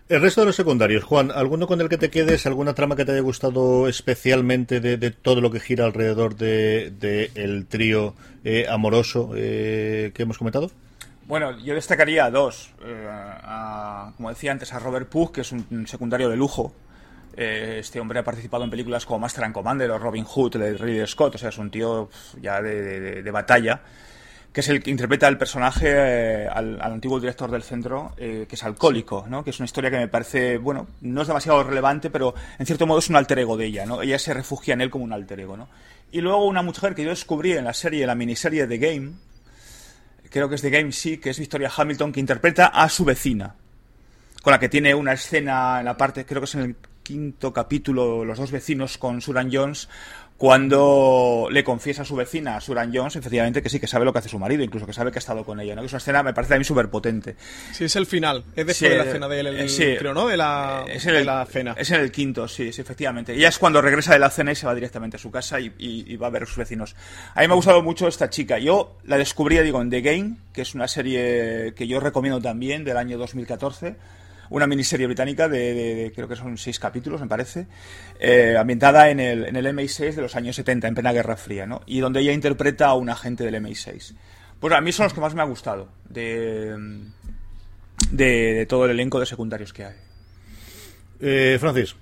El 0.06 0.20
resto 0.20 0.42
de 0.42 0.48
los 0.48 0.56
secundarios, 0.56 1.02
Juan, 1.02 1.30
¿alguno 1.30 1.66
con 1.66 1.80
el 1.80 1.88
que 1.88 1.96
te 1.96 2.10
quedes? 2.10 2.44
¿Alguna 2.44 2.74
trama 2.74 2.94
que 2.94 3.06
te 3.06 3.12
haya 3.12 3.22
gustado 3.22 3.88
especialmente 3.88 4.80
de, 4.80 4.98
de 4.98 5.10
todo 5.10 5.40
lo 5.40 5.50
que 5.50 5.60
gira 5.60 5.86
alrededor 5.86 6.36
del 6.36 6.98
de, 6.98 7.30
de 7.32 7.42
el 7.42 7.66
trío 7.66 8.14
eh, 8.44 8.66
amoroso 8.68 9.30
eh, 9.34 10.12
que 10.14 10.24
hemos 10.24 10.36
comentado? 10.36 10.70
Bueno, 11.26 11.58
yo 11.58 11.74
destacaría 11.74 12.26
a 12.26 12.30
dos. 12.30 12.70
Eh, 12.84 13.08
a, 13.10 14.12
como 14.18 14.28
decía 14.28 14.52
antes, 14.52 14.74
a 14.74 14.78
Robert 14.78 15.08
Pugh, 15.08 15.32
que 15.32 15.40
es 15.40 15.52
un 15.52 15.86
secundario 15.86 16.28
de 16.28 16.36
lujo. 16.36 16.74
Eh, 17.36 17.78
este 17.80 18.00
hombre 18.00 18.20
ha 18.20 18.24
participado 18.24 18.64
en 18.64 18.70
películas 18.70 19.04
como 19.06 19.20
Master 19.20 19.44
and 19.44 19.54
Commander 19.54 19.90
o 19.90 19.98
Robin 19.98 20.24
Hood 20.24 20.56
de 20.56 20.74
Ridley 20.74 21.06
Scott, 21.06 21.34
o 21.34 21.38
sea, 21.38 21.48
es 21.48 21.58
un 21.58 21.70
tío 21.70 22.08
ya 22.40 22.62
de, 22.62 23.30
batalla 23.30 23.80
que 24.52 24.60
es 24.60 24.68
el 24.68 24.80
que 24.80 24.92
interpreta 24.92 25.26
el 25.26 25.36
personaje 25.36 25.88
eh, 25.88 26.48
al, 26.48 26.80
antiguo 26.80 27.18
director 27.18 27.50
del 27.50 27.64
centro, 27.64 28.14
eh, 28.16 28.46
que 28.48 28.54
es 28.54 28.62
alcohólico, 28.62 29.26
¿no? 29.28 29.42
Que 29.42 29.50
es 29.50 29.58
una 29.58 29.64
historia 29.64 29.90
que 29.90 29.98
me 29.98 30.06
parece, 30.06 30.58
bueno, 30.58 30.86
no 31.00 31.22
es 31.22 31.26
demasiado 31.26 31.64
relevante, 31.64 32.08
pero 32.08 32.36
en 32.56 32.64
cierto 32.64 32.86
modo 32.86 33.00
es 33.00 33.08
un 33.08 33.16
alter 33.16 33.40
ego 33.40 33.56
de 33.56 33.66
ella. 33.66 33.84
Ella 34.00 34.16
se 34.16 34.32
refugia 34.32 34.74
en 34.74 34.80
él 34.80 34.90
como 34.90 35.02
un 35.02 35.12
alter 35.12 35.40
ego, 35.40 35.56
¿no? 35.56 35.68
Y 36.12 36.20
luego 36.20 36.46
una 36.46 36.62
mujer 36.62 36.94
que 36.94 37.02
yo 37.02 37.10
descubrí 37.10 37.54
en 37.54 37.64
la 37.64 37.74
serie, 37.74 38.06
la 38.06 38.14
miniserie 38.14 38.68
The 38.68 38.78
Game, 38.78 39.14
creo 40.30 40.48
que 40.48 40.54
es 40.54 40.62
The 40.62 40.70
Game, 40.70 40.92
sí, 40.92 41.18
que 41.18 41.30
es 41.30 41.38
Victoria 41.40 41.72
Hamilton, 41.76 42.12
que 42.12 42.20
interpreta 42.20 42.66
a 42.66 42.88
su 42.88 43.04
vecina, 43.04 43.56
con 44.40 44.52
la 44.52 44.60
que 44.60 44.68
tiene 44.68 44.94
una 44.94 45.14
escena 45.14 45.80
en 45.80 45.86
la 45.86 45.96
parte, 45.96 46.24
creo 46.24 46.40
que 46.40 46.44
es 46.44 46.54
en 46.54 46.60
el 46.60 46.76
quinto 47.04 47.52
capítulo, 47.52 48.24
los 48.24 48.38
dos 48.38 48.50
vecinos 48.50 48.98
con 48.98 49.20
Suran 49.20 49.50
Jones, 49.52 49.88
cuando 50.36 51.46
le 51.50 51.62
confiesa 51.62 52.02
a 52.02 52.04
su 52.04 52.16
vecina, 52.16 52.56
a 52.56 52.60
Suran 52.60 52.92
Jones, 52.92 53.14
efectivamente 53.14 53.62
que 53.62 53.68
sí, 53.68 53.78
que 53.78 53.86
sabe 53.86 54.04
lo 54.04 54.12
que 54.12 54.18
hace 54.18 54.28
su 54.28 54.38
marido, 54.38 54.64
incluso 54.64 54.84
que 54.84 54.92
sabe 54.92 55.12
que 55.12 55.18
ha 55.18 55.20
estado 55.20 55.44
con 55.44 55.60
ella, 55.60 55.76
¿no? 55.76 55.82
Que 55.82 55.86
es 55.86 55.92
una 55.92 55.98
escena, 55.98 56.22
me 56.24 56.34
parece 56.34 56.54
a 56.54 56.58
mí 56.58 56.64
súper 56.64 56.90
potente. 56.90 57.36
Sí, 57.72 57.84
es 57.84 57.94
el 57.94 58.06
final, 58.06 58.44
es 58.56 58.66
después 58.66 58.76
sí, 58.76 58.88
de 58.88 58.96
la 58.96 59.04
cena 59.04 59.28
de 59.28 59.40
él, 59.40 59.46
el, 59.46 59.70
sí, 59.70 59.94
creo, 59.96 60.12
¿no? 60.12 60.26
De 60.26 60.36
la, 60.36 60.86
es 60.88 61.04
en 61.06 61.10
el, 61.10 61.18
de 61.18 61.24
la 61.24 61.46
cena. 61.46 61.74
Es 61.78 61.90
en 61.92 62.00
el 62.00 62.10
quinto, 62.10 62.48
sí, 62.48 62.72
sí, 62.72 62.80
efectivamente. 62.80 63.32
Ella 63.32 63.48
es 63.48 63.58
cuando 63.58 63.80
regresa 63.80 64.12
de 64.12 64.18
la 64.18 64.30
cena 64.30 64.50
y 64.50 64.56
se 64.56 64.66
va 64.66 64.74
directamente 64.74 65.18
a 65.18 65.20
su 65.20 65.30
casa 65.30 65.60
y, 65.60 65.72
y, 65.78 66.12
y 66.12 66.16
va 66.16 66.26
a 66.26 66.30
ver 66.30 66.42
a 66.42 66.46
sus 66.46 66.56
vecinos. 66.56 66.96
A 67.34 67.42
mí 67.42 67.46
me 67.46 67.52
ha 67.52 67.56
gustado 67.56 67.82
mucho 67.82 68.08
esta 68.08 68.28
chica. 68.28 68.58
Yo 68.58 68.96
la 69.04 69.18
descubrí, 69.18 69.58
digo, 69.58 69.80
en 69.80 69.90
The 69.90 70.00
Game, 70.00 70.36
que 70.52 70.62
es 70.62 70.74
una 70.74 70.88
serie 70.88 71.74
que 71.76 71.86
yo 71.86 72.00
recomiendo 72.00 72.40
también, 72.40 72.82
del 72.84 72.96
año 72.96 73.18
2014 73.18 73.94
una 74.54 74.68
miniserie 74.68 75.06
británica 75.06 75.48
de, 75.48 75.74
de, 75.74 75.94
de, 75.96 76.12
creo 76.12 76.28
que 76.28 76.36
son 76.36 76.56
seis 76.56 76.78
capítulos, 76.78 77.20
me 77.20 77.26
parece, 77.26 77.66
eh, 78.20 78.56
ambientada 78.56 79.10
en 79.10 79.18
el, 79.18 79.46
en 79.46 79.56
el 79.56 79.66
MI6 79.66 80.14
de 80.14 80.22
los 80.22 80.36
años 80.36 80.54
70, 80.54 80.86
en 80.86 80.94
plena 80.94 81.12
Guerra 81.12 81.36
Fría, 81.36 81.66
¿no? 81.66 81.82
Y 81.86 81.98
donde 81.98 82.20
ella 82.20 82.32
interpreta 82.32 82.86
a 82.86 82.94
un 82.94 83.10
agente 83.10 83.42
del 83.44 83.56
MI6. 83.56 84.14
Pues 84.60 84.72
a 84.72 84.80
mí 84.80 84.92
son 84.92 85.04
los 85.04 85.12
que 85.12 85.20
más 85.20 85.34
me 85.34 85.42
ha 85.42 85.44
gustado 85.44 85.88
de, 86.08 86.76
de 88.12 88.66
todo 88.68 88.84
el 88.84 88.92
elenco 88.92 89.18
de 89.18 89.26
secundarios 89.26 89.72
que 89.72 89.86
hay. 89.86 89.96
Eh, 91.20 91.56
Francis. 91.58 91.96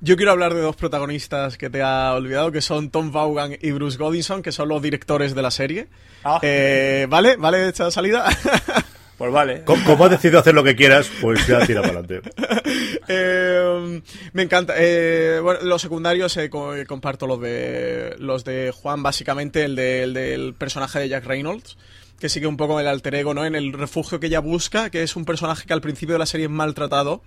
Yo 0.00 0.16
quiero 0.16 0.32
hablar 0.32 0.54
de 0.54 0.60
dos 0.60 0.76
protagonistas 0.76 1.56
que 1.56 1.70
te 1.70 1.82
ha 1.82 2.12
olvidado, 2.14 2.50
que 2.50 2.60
son 2.60 2.90
Tom 2.90 3.12
Vaughan 3.12 3.56
y 3.62 3.70
Bruce 3.70 3.96
Godinson, 3.96 4.42
que 4.42 4.52
son 4.52 4.68
los 4.68 4.82
directores 4.82 5.34
de 5.34 5.42
la 5.42 5.50
serie. 5.50 5.86
Ah. 6.24 6.40
Eh, 6.42 7.06
¿Vale? 7.08 7.36
¿Vale 7.36 7.68
esta 7.68 7.90
salida? 7.90 8.26
Pues 9.18 9.32
vale. 9.32 9.64
Como, 9.64 9.82
como, 9.84 10.04
has 10.04 10.10
decidido 10.10 10.40
hacer 10.40 10.54
lo 10.54 10.62
que 10.62 10.76
quieras, 10.76 11.10
pues 11.20 11.46
ya 11.46 11.66
tira 11.66 11.80
para 11.80 12.00
adelante. 12.00 12.20
eh, 13.08 14.02
me 14.32 14.42
encanta. 14.42 14.74
Eh, 14.76 15.40
bueno, 15.42 15.60
los 15.62 15.80
secundarios 15.80 16.36
eh, 16.36 16.50
comparto 16.50 17.26
los 17.26 17.40
de 17.40 18.14
los 18.18 18.44
de 18.44 18.72
Juan, 18.72 19.02
básicamente 19.02 19.64
el, 19.64 19.74
de, 19.74 20.02
el 20.02 20.14
del 20.14 20.54
personaje 20.54 20.98
de 20.98 21.08
Jack 21.08 21.24
Reynolds 21.24 21.76
que 22.18 22.28
sigue 22.30 22.46
un 22.46 22.56
poco 22.56 22.80
el 22.80 22.86
alter 22.86 23.14
ego, 23.14 23.34
¿no? 23.34 23.44
En 23.44 23.54
el 23.54 23.74
refugio 23.74 24.18
que 24.18 24.28
ella 24.28 24.40
busca, 24.40 24.88
que 24.88 25.02
es 25.02 25.16
un 25.16 25.26
personaje 25.26 25.66
que 25.66 25.74
al 25.74 25.82
principio 25.82 26.14
de 26.14 26.18
la 26.18 26.26
serie 26.26 26.46
es 26.46 26.50
maltratado 26.50 27.22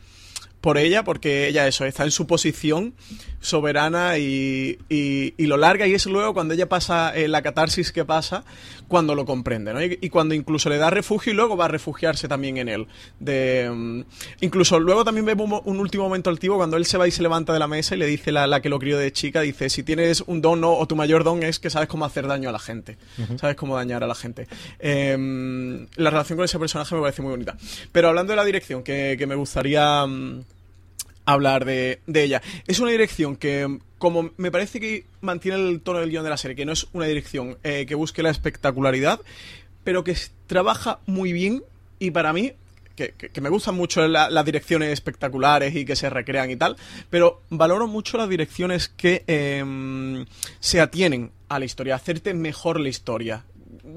por 0.62 0.78
ella, 0.78 1.04
porque 1.04 1.48
ella 1.48 1.68
eso, 1.68 1.86
está 1.86 2.04
en 2.04 2.12
su 2.12 2.28
posición 2.28 2.94
soberana 3.40 4.18
y, 4.18 4.78
y, 4.90 5.34
y 5.38 5.46
lo 5.48 5.56
larga 5.56 5.88
y 5.88 5.94
es 5.94 6.06
luego 6.06 6.34
cuando 6.34 6.54
ella 6.54 6.68
pasa 6.68 7.16
eh, 7.16 7.30
la 7.30 7.42
catarsis 7.42 7.94
que 7.94 8.04
pasa, 8.04 8.44
cuando 8.90 9.16
lo 9.16 9.26
comprende, 9.26 9.74
¿no? 9.74 9.82
Y, 9.82 9.98
y, 10.02 10.10
cuando 10.10 10.36
incluso 10.36 10.70
le 10.70 10.78
da 10.78 10.90
refugio 10.90 11.32
y 11.32 11.36
luego 11.36 11.56
va 11.56 11.66
a 11.66 11.68
refugiarse 11.70 12.28
también 12.28 12.58
en 12.58 12.68
él. 12.68 12.88
De, 13.20 13.70
um, 13.72 14.04
incluso 14.42 14.80
luego 14.80 15.06
también 15.06 15.26
vemos 15.26 15.62
un, 15.64 15.76
un, 15.76 15.80
último 15.80 16.04
momento 16.04 16.30
altivo 16.30 16.58
cuando 16.58 16.76
él 16.76 16.86
se 16.86 16.98
va 16.98 17.08
y 17.08 17.12
se 17.12 17.22
levanta 17.22 17.54
de 17.54 17.60
la 17.60 17.68
mesa 17.68 17.96
y 17.96 18.00
le 18.00 18.08
dice 18.08 18.32
la, 18.34 18.46
la 18.46 18.62
que 18.62 18.68
lo 18.68 18.80
crió 18.80 18.98
de 18.98 19.14
chica, 19.14 19.42
dice, 19.42 19.70
si 19.70 19.84
tienes 19.84 20.22
un 20.28 20.42
don 20.42 20.60
no, 20.60 20.74
o 20.74 20.86
tu 20.88 20.98
mayor 20.98 21.24
don 21.24 21.44
es 21.44 21.60
que 21.60 21.70
sabes 21.70 21.88
cómo 21.88 22.04
hacer 22.04 22.28
daño 22.28 22.50
a 22.50 22.52
la 22.52 22.60
gente, 22.60 22.98
uh 23.18 23.22
-huh. 23.22 23.40
sabes 23.40 23.56
cómo 23.56 23.78
dañar 23.78 24.04
a 24.04 24.08
la 24.08 24.16
gente. 24.16 24.48
Eh, 24.80 25.88
la 25.96 26.10
relación 26.10 26.36
con 26.36 26.46
ese 26.46 26.60
personaje 26.60 26.96
me 26.96 27.02
parece 27.02 27.22
muy 27.22 27.32
bonita. 27.32 27.56
Pero 27.94 28.10
hablando 28.10 28.34
de 28.34 28.38
la 28.38 28.44
dirección, 28.44 28.84
que, 28.84 29.16
que 29.18 29.26
me 29.26 29.36
gustaría... 29.36 30.04
Um, 30.04 30.44
hablar 31.34 31.66
de, 31.66 32.02
ella. 32.14 32.42
Es 32.68 32.80
una 32.80 32.92
dirección 32.92 33.36
que, 33.36 33.80
como 33.98 34.32
me 34.38 34.52
parece 34.52 34.80
que 34.80 35.06
mantiene 35.22 35.58
el 35.70 35.82
tono 35.82 36.00
del 36.00 36.10
guion 36.10 36.24
de 36.24 36.30
la 36.30 36.38
serie, 36.38 36.56
que 36.56 36.66
no 36.66 36.72
es 36.72 36.88
una 36.94 37.06
dirección 37.06 37.58
eh, 37.64 37.86
que 37.88 37.96
busque 37.96 38.24
la 38.24 38.30
espectacularidad, 38.30 39.22
pero 39.84 40.04
que 40.04 40.16
trabaja 40.48 41.00
muy 41.06 41.34
bien 41.34 41.64
y 42.00 42.12
para 42.12 42.34
mí 42.34 42.54
que, 42.96 43.42
me 43.42 43.50
gustan 43.50 43.76
mucho 43.76 44.06
la, 44.08 44.30
las 44.30 44.44
direcciones 44.44 44.92
espectaculares 44.92 45.74
y 45.74 45.86
que 45.86 45.96
se 45.96 46.10
recrean 46.10 46.52
y 46.52 46.58
tal, 46.58 46.76
pero 47.10 47.42
valoro 47.50 47.88
mucho 47.88 48.18
las 48.18 48.28
direcciones 48.28 48.90
que 48.90 49.24
eh, 49.28 50.26
se 50.60 50.82
atienen 50.82 51.32
a 51.48 51.60
la 51.60 51.66
historia, 51.66 51.96
hacerte 51.96 52.34
mejor 52.34 52.80
la 52.80 52.90
historia 52.90 53.46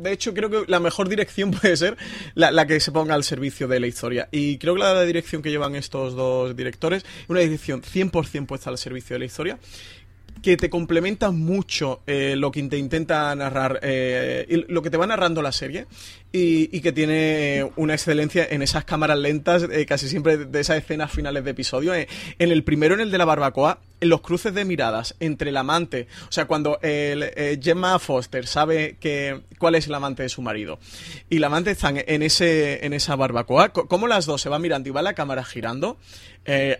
de 0.01 0.12
hecho, 0.12 0.34
creo 0.34 0.51
que 0.51 0.64
la 0.66 0.80
mejor 0.80 1.09
dirección 1.09 1.51
puede 1.61 1.76
ser 1.76 1.97
la, 2.34 2.66
que 2.66 2.80
se 2.80 2.93
ponga 2.93 3.14
al 3.14 3.24
servicio 3.24 3.68
de 3.68 3.80
la 3.80 3.86
historia. 3.86 4.28
Y 4.30 4.59
creo 4.59 4.74
que 4.74 4.80
la 4.80 5.03
dirección 5.03 5.43
que 5.43 5.51
llevan 5.51 5.74
estos 5.74 6.14
dos 6.14 6.57
directores 6.57 7.05
es 7.05 7.28
una 7.28 7.40
dirección 7.40 7.82
100% 7.82 8.47
puesta 8.47 8.70
al 8.70 8.78
servicio 8.78 9.14
de 9.14 9.20
la 9.20 9.24
historia 9.24 9.59
que 10.43 10.57
te 10.57 10.68
complementa 10.68 11.30
mucho 11.30 12.03
eh, 12.07 12.34
lo 12.36 12.51
que 12.51 12.62
te 12.64 12.76
intenta 12.76 13.32
narrar, 13.34 13.78
eh, 13.82 14.64
lo 14.68 14.82
que 14.82 14.90
te 14.90 14.97
va 14.97 15.07
narrando 15.07 15.40
la 15.40 15.53
serie 15.53 15.86
y, 16.32 16.80
que 16.80 16.92
tiene 16.92 17.70
una 17.76 17.94
excelencia 17.94 18.46
en 18.50 18.62
esas 18.62 18.84
cámaras 18.84 19.18
lentas, 19.18 19.64
eh, 19.70 19.86
casi 19.86 20.08
siempre 20.08 20.38
de 20.38 20.60
esas 20.60 20.78
escenas 20.78 21.10
finales 21.12 21.44
de 21.44 21.50
episodio. 21.50 21.94
en 21.94 22.06
el 22.38 22.64
primero, 22.64 22.94
en 22.94 23.00
el 23.00 23.10
de 23.10 23.18
la 23.18 23.24
barbacoa, 23.24 23.78
en 24.00 24.08
los 24.08 24.20
cruces 24.20 24.52
de 24.52 24.64
miradas 24.64 25.14
entre 25.20 25.50
el 25.50 25.56
amante, 25.56 26.08
o 26.28 26.32
sea, 26.32 26.46
cuando 26.46 26.78
el, 26.82 27.30
Gemma 27.62 27.98
Foster 27.98 28.46
sabe 28.46 28.96
que 28.98 29.42
cuál 29.58 29.76
es 29.76 29.86
el 29.86 29.94
amante 29.94 30.24
de 30.24 30.28
su 30.28 30.42
marido 30.42 30.80
y 31.30 31.38
la 31.38 31.46
amante 31.46 31.70
están 31.70 32.02
en 32.04 32.22
ese 32.22 32.84
en 32.84 32.94
esa 32.94 33.14
barbacoa, 33.14 33.68
cómo 33.68 34.08
las 34.08 34.26
dos 34.26 34.40
se 34.40 34.48
van 34.48 34.62
mirando 34.62 34.88
y 34.88 34.92
va 34.92 35.02
la 35.02 35.14
cámara 35.14 35.44
girando, 35.44 35.98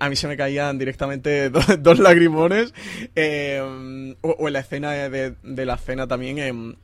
a 0.01 0.09
mí 0.09 0.17
se 0.17 0.27
me 0.27 0.37
caían 0.37 0.79
directamente 0.79 1.51
dos, 1.79 1.99
lagrimones. 1.99 2.75
Eh, 3.15 4.15
o, 4.21 4.49
en 4.49 4.53
la 4.53 4.61
escena 4.61 4.93
de, 4.93 5.67
la 5.67 5.77
cena 5.77 6.07
también, 6.07 6.39
en 6.39 6.77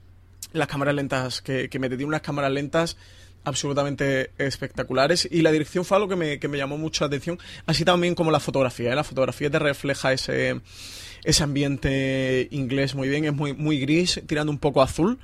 las 0.53 0.69
cámaras 0.69 0.95
lentas, 0.95 1.43
que, 1.43 1.69
que 1.69 1.79
me 1.79 1.89
tiene 1.89 2.05
unas 2.05 2.23
cámaras 2.23 2.53
lentas 2.53 2.97
absolutamente 3.45 4.31
espectaculares 4.39 5.29
y 5.31 5.43
la 5.43 5.51
dirección 5.51 5.85
fue 5.85 5.97
algo 5.97 6.09
que 6.09 6.17
me, 6.17 6.39
que 6.39 6.49
me 6.49 6.59
llamó 6.59 6.79
mucho 6.79 7.05
la 7.05 7.07
atención, 7.09 7.39
así 7.67 7.85
también 7.85 8.15
como 8.15 8.31
la 8.31 8.41
fotografía. 8.41 8.93
¿eh? 8.93 8.95
La 8.95 9.05
fotografía 9.05 9.51
te 9.51 9.59
refleja 9.59 10.13
ese, 10.13 10.61
ese 11.25 11.43
ambiente 11.43 12.49
inglés 12.51 12.95
muy 12.95 13.09
bien, 13.09 13.25
es 13.25 13.33
muy, 13.33 13.55
muy 13.55 13.81
gris, 13.81 14.21
tirando 14.27 14.53
un 14.53 14.59
poco 14.59 14.83
azul 14.83 15.19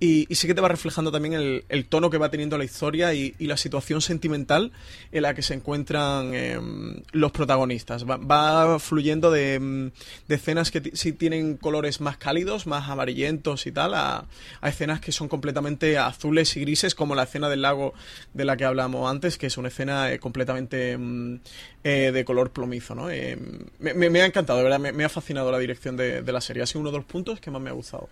y, 0.00 0.32
sí 0.34 0.46
que 0.46 0.54
te 0.54 0.60
va 0.60 0.68
reflejando 0.68 1.10
también 1.10 1.34
el, 1.68 1.86
tono 1.86 2.08
que 2.08 2.18
va 2.18 2.30
teniendo 2.30 2.56
la 2.56 2.64
historia 2.64 3.14
y, 3.14 3.34
la 3.40 3.56
situación 3.56 4.00
sentimental 4.00 4.70
en 5.10 5.22
la 5.22 5.34
que 5.34 5.42
se 5.42 5.54
encuentran 5.54 6.34
em, 6.34 7.02
los 7.12 7.32
protagonistas. 7.32 8.04
Va, 8.06 8.78
fluyendo 8.78 9.30
de, 9.30 9.90
escenas 10.28 10.70
que 10.70 10.92
sí 10.94 11.12
tienen 11.12 11.56
colores 11.56 12.00
más 12.00 12.16
cálidos, 12.16 12.66
más 12.66 12.88
amarillentos 12.88 13.66
y 13.66 13.72
tal, 13.72 13.94
a, 13.94 14.26
escenas 14.62 15.00
que 15.00 15.10
son 15.10 15.28
completamente 15.28 15.98
azules 15.98 16.56
y 16.56 16.60
grises, 16.60 16.94
como 16.94 17.14
la 17.16 17.24
escena 17.24 17.48
del 17.48 17.62
lago 17.62 17.94
de 18.34 18.44
la 18.44 18.56
que 18.56 18.64
hablamos 18.64 19.10
antes, 19.10 19.36
que 19.36 19.46
es 19.46 19.58
una 19.58 19.68
escena 19.68 20.12
eh, 20.12 20.20
completamente 20.20 20.92
em, 20.92 21.40
eh, 21.82 22.12
de 22.12 22.24
color 22.24 22.52
plomizo. 22.52 22.94
¿no? 22.94 23.10
Em, 23.10 23.64
me, 23.80 24.20
ha 24.20 24.26
encantado, 24.26 24.58
de 24.58 24.64
verdad, 24.64 24.78
me, 24.78 25.04
ha 25.04 25.08
fascinado 25.08 25.50
la 25.50 25.58
dirección 25.58 25.96
de, 25.96 26.22
de 26.22 26.32
la 26.32 26.40
serie. 26.40 26.62
Ha 26.62 26.66
sido 26.66 26.82
uno 26.82 26.92
de 26.92 26.98
los 26.98 27.06
puntos 27.06 27.40
que 27.40 27.50
más 27.50 27.60
me 27.60 27.70
ha 27.70 27.72
gustado. 27.72 28.08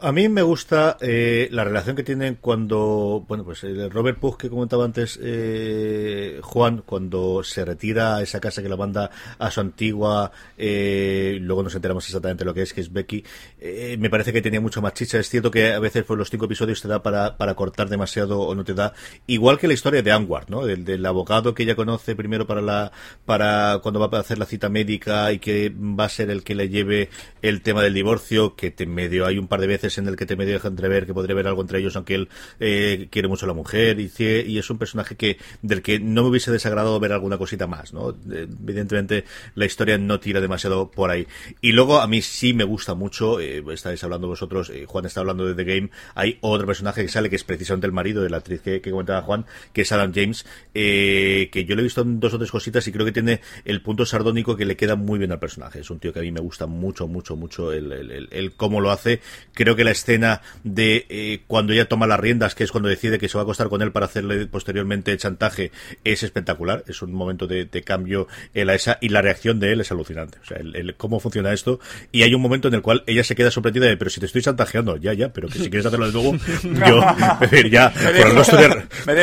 A 0.00 0.12
mí 0.12 0.28
me 0.28 0.42
gusta 0.42 0.96
eh, 1.00 1.48
la 1.50 1.64
relación 1.64 1.96
que 1.96 2.04
tienen 2.04 2.38
cuando, 2.40 3.24
bueno, 3.26 3.42
pues 3.42 3.64
el 3.64 3.90
Robert 3.90 4.20
Pugh 4.20 4.36
que 4.36 4.48
comentaba 4.48 4.84
antes 4.84 5.18
eh, 5.20 6.38
Juan, 6.40 6.84
cuando 6.86 7.42
se 7.42 7.64
retira 7.64 8.14
a 8.14 8.22
esa 8.22 8.38
casa 8.38 8.62
que 8.62 8.68
la 8.68 8.76
manda 8.76 9.10
a 9.40 9.50
su 9.50 9.60
antigua, 9.60 10.30
eh, 10.56 11.38
luego 11.40 11.64
nos 11.64 11.74
enteramos 11.74 12.06
exactamente 12.06 12.44
lo 12.44 12.54
que 12.54 12.62
es, 12.62 12.72
que 12.72 12.80
es 12.80 12.92
Becky, 12.92 13.24
eh, 13.58 13.96
me 13.98 14.08
parece 14.08 14.32
que 14.32 14.40
tenía 14.40 14.60
mucho 14.60 14.80
más 14.80 14.94
chicha. 14.94 15.18
Es 15.18 15.28
cierto 15.28 15.50
que 15.50 15.72
a 15.72 15.80
veces 15.80 16.04
por 16.04 16.16
los 16.16 16.30
cinco 16.30 16.44
episodios 16.44 16.80
te 16.80 16.86
da 16.86 17.02
para, 17.02 17.36
para 17.36 17.56
cortar 17.56 17.88
demasiado 17.88 18.42
o 18.42 18.54
no 18.54 18.62
te 18.64 18.74
da, 18.74 18.92
igual 19.26 19.58
que 19.58 19.66
la 19.66 19.74
historia 19.74 20.00
de 20.00 20.12
Anwar, 20.12 20.48
¿no? 20.48 20.64
Del, 20.64 20.84
del 20.84 21.04
abogado 21.06 21.54
que 21.54 21.64
ella 21.64 21.74
conoce 21.74 22.14
primero 22.14 22.46
para 22.46 22.62
la, 22.62 22.92
para 23.24 23.80
cuando 23.82 23.98
va 23.98 24.16
a 24.16 24.20
hacer 24.20 24.38
la 24.38 24.46
cita 24.46 24.68
médica 24.68 25.32
y 25.32 25.40
que 25.40 25.74
va 25.76 26.04
a 26.04 26.08
ser 26.08 26.30
el 26.30 26.44
que 26.44 26.54
le 26.54 26.68
lleve 26.68 27.10
el 27.42 27.62
tema 27.62 27.82
del 27.82 27.94
divorcio, 27.94 28.54
que 28.54 28.70
te 28.70 28.86
medio 28.86 29.26
hay 29.26 29.38
un 29.38 29.48
par 29.48 29.60
de 29.60 29.66
veces 29.66 29.87
en 29.96 30.08
el 30.08 30.16
que 30.16 30.26
te 30.26 30.36
medio 30.36 30.52
deja 30.52 30.68
entrever 30.68 31.06
que 31.06 31.14
podría 31.14 31.32
haber 31.32 31.46
algo 31.46 31.62
entre 31.62 31.78
ellos, 31.78 31.96
aunque 31.96 32.14
él 32.14 32.28
eh, 32.60 33.08
quiere 33.10 33.28
mucho 33.28 33.46
a 33.46 33.48
la 33.48 33.54
mujer 33.54 33.98
y, 34.00 34.10
y, 34.18 34.58
es 34.58 34.68
un 34.68 34.78
personaje 34.78 35.16
que 35.16 35.38
del 35.62 35.80
que 35.80 35.98
no 35.98 36.22
me 36.22 36.28
hubiese 36.28 36.52
desagradado 36.52 36.98
ver 37.00 37.12
alguna 37.12 37.38
cosita 37.38 37.66
más, 37.66 37.94
¿no? 37.94 38.10
Eh, 38.10 38.46
evidentemente 38.62 39.24
la 39.54 39.64
historia 39.64 39.96
no 39.96 40.20
tira 40.20 40.40
demasiado 40.40 40.90
por 40.90 41.10
ahí. 41.10 41.26
Y 41.60 41.72
luego 41.72 42.00
a 42.00 42.06
mí 42.06 42.20
sí 42.20 42.52
me 42.52 42.64
gusta 42.64 42.94
mucho, 42.94 43.40
eh, 43.40 43.64
estáis 43.72 44.02
hablando 44.04 44.28
vosotros, 44.28 44.70
Juan 44.86 45.06
está 45.06 45.20
hablando 45.20 45.46
de 45.46 45.54
The 45.54 45.64
Game, 45.64 45.90
hay 46.14 46.38
otro 46.40 46.66
personaje 46.66 47.02
que 47.02 47.08
sale 47.08 47.30
que 47.30 47.36
es 47.36 47.44
precisamente 47.44 47.86
el 47.86 47.92
marido 47.92 48.22
de 48.22 48.30
la 48.30 48.38
actriz 48.38 48.60
que, 48.60 48.80
comentaba 48.90 49.22
Juan, 49.22 49.46
que 49.72 49.82
es 49.82 49.92
Adam 49.92 50.12
James, 50.14 50.44
que 50.72 51.64
yo 51.66 51.74
le 51.76 51.80
he 51.80 51.84
visto 51.84 52.02
en 52.02 52.20
dos 52.20 52.34
o 52.34 52.38
tres 52.38 52.50
cositas 52.50 52.86
y 52.88 52.92
creo 52.92 53.06
que 53.06 53.12
tiene 53.12 53.40
el 53.64 53.82
punto 53.82 54.04
sardónico 54.04 54.56
que 54.56 54.64
le 54.64 54.76
queda 54.76 54.96
muy 54.96 55.18
bien 55.18 55.32
al 55.32 55.38
personaje. 55.38 55.80
Es 55.80 55.90
un 55.90 55.98
tío 55.98 56.12
que 56.12 56.20
a 56.20 56.22
mí 56.22 56.32
me 56.32 56.40
gusta 56.40 56.66
mucho, 56.66 57.06
mucho, 57.06 57.36
mucho 57.36 57.72
el, 57.72 57.92
el, 57.92 58.28
el 58.30 58.52
cómo 58.52 58.80
lo 58.80 58.90
hace. 58.90 59.20
Creo 59.52 59.76
que 59.76 59.77
la 59.84 59.90
escena 59.90 60.42
de 60.64 61.06
eh, 61.08 61.42
cuando 61.46 61.72
ella 61.72 61.88
toma 61.88 62.06
las 62.06 62.20
riendas, 62.20 62.54
que 62.54 62.64
es 62.64 62.72
cuando 62.72 62.88
decide 62.88 63.18
que 63.18 63.28
se 63.28 63.36
va 63.36 63.42
a 63.42 63.44
acostar 63.44 63.68
con 63.68 63.82
él 63.82 63.92
para 63.92 64.06
hacerle 64.06 64.46
posteriormente 64.46 65.16
chantaje, 65.16 65.70
es 66.04 66.22
espectacular. 66.22 66.84
Es 66.86 67.02
un 67.02 67.12
momento 67.12 67.46
de, 67.46 67.68
cambio 67.84 68.26
en 68.54 68.66
la 68.66 68.74
esa 68.74 68.98
y 69.00 69.08
la 69.08 69.22
reacción 69.22 69.60
de 69.60 69.72
él 69.72 69.80
es 69.80 69.92
alucinante. 69.92 70.38
O 70.42 70.44
sea, 70.44 70.58
el, 70.58 70.94
cómo 70.96 71.20
funciona 71.20 71.52
esto. 71.52 71.80
Y 72.12 72.22
hay 72.22 72.34
un 72.34 72.42
momento 72.42 72.68
en 72.68 72.74
el 72.74 72.82
cual 72.82 73.04
ella 73.06 73.24
se 73.24 73.34
queda 73.34 73.50
sorprendida 73.50 73.86
de, 73.86 73.96
pero 73.96 74.10
si 74.10 74.20
te 74.20 74.26
estoy 74.26 74.42
chantajeando, 74.42 74.96
ya, 74.96 75.12
ya, 75.12 75.32
pero 75.32 75.48
que 75.48 75.58
si 75.58 75.70
quieres 75.70 75.86
hacerlo 75.86 76.06
de 76.06 76.12
nuevo, 76.12 76.36
yo, 76.62 77.68
ya, 77.70 77.90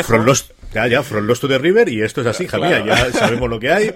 from 0.04 0.26
los, 0.26 0.54
ya, 0.76 0.88
ya, 0.88 1.04
From 1.04 1.26
Lost 1.26 1.40
to 1.40 1.48
the 1.48 1.58
River 1.58 1.88
y 1.88 2.02
esto 2.02 2.20
es 2.20 2.28
así, 2.28 2.48
Javier, 2.48 2.86
ya 2.86 3.10
sabemos 3.14 3.50
lo 3.50 3.62
que 3.62 3.72
hay, 3.72 3.94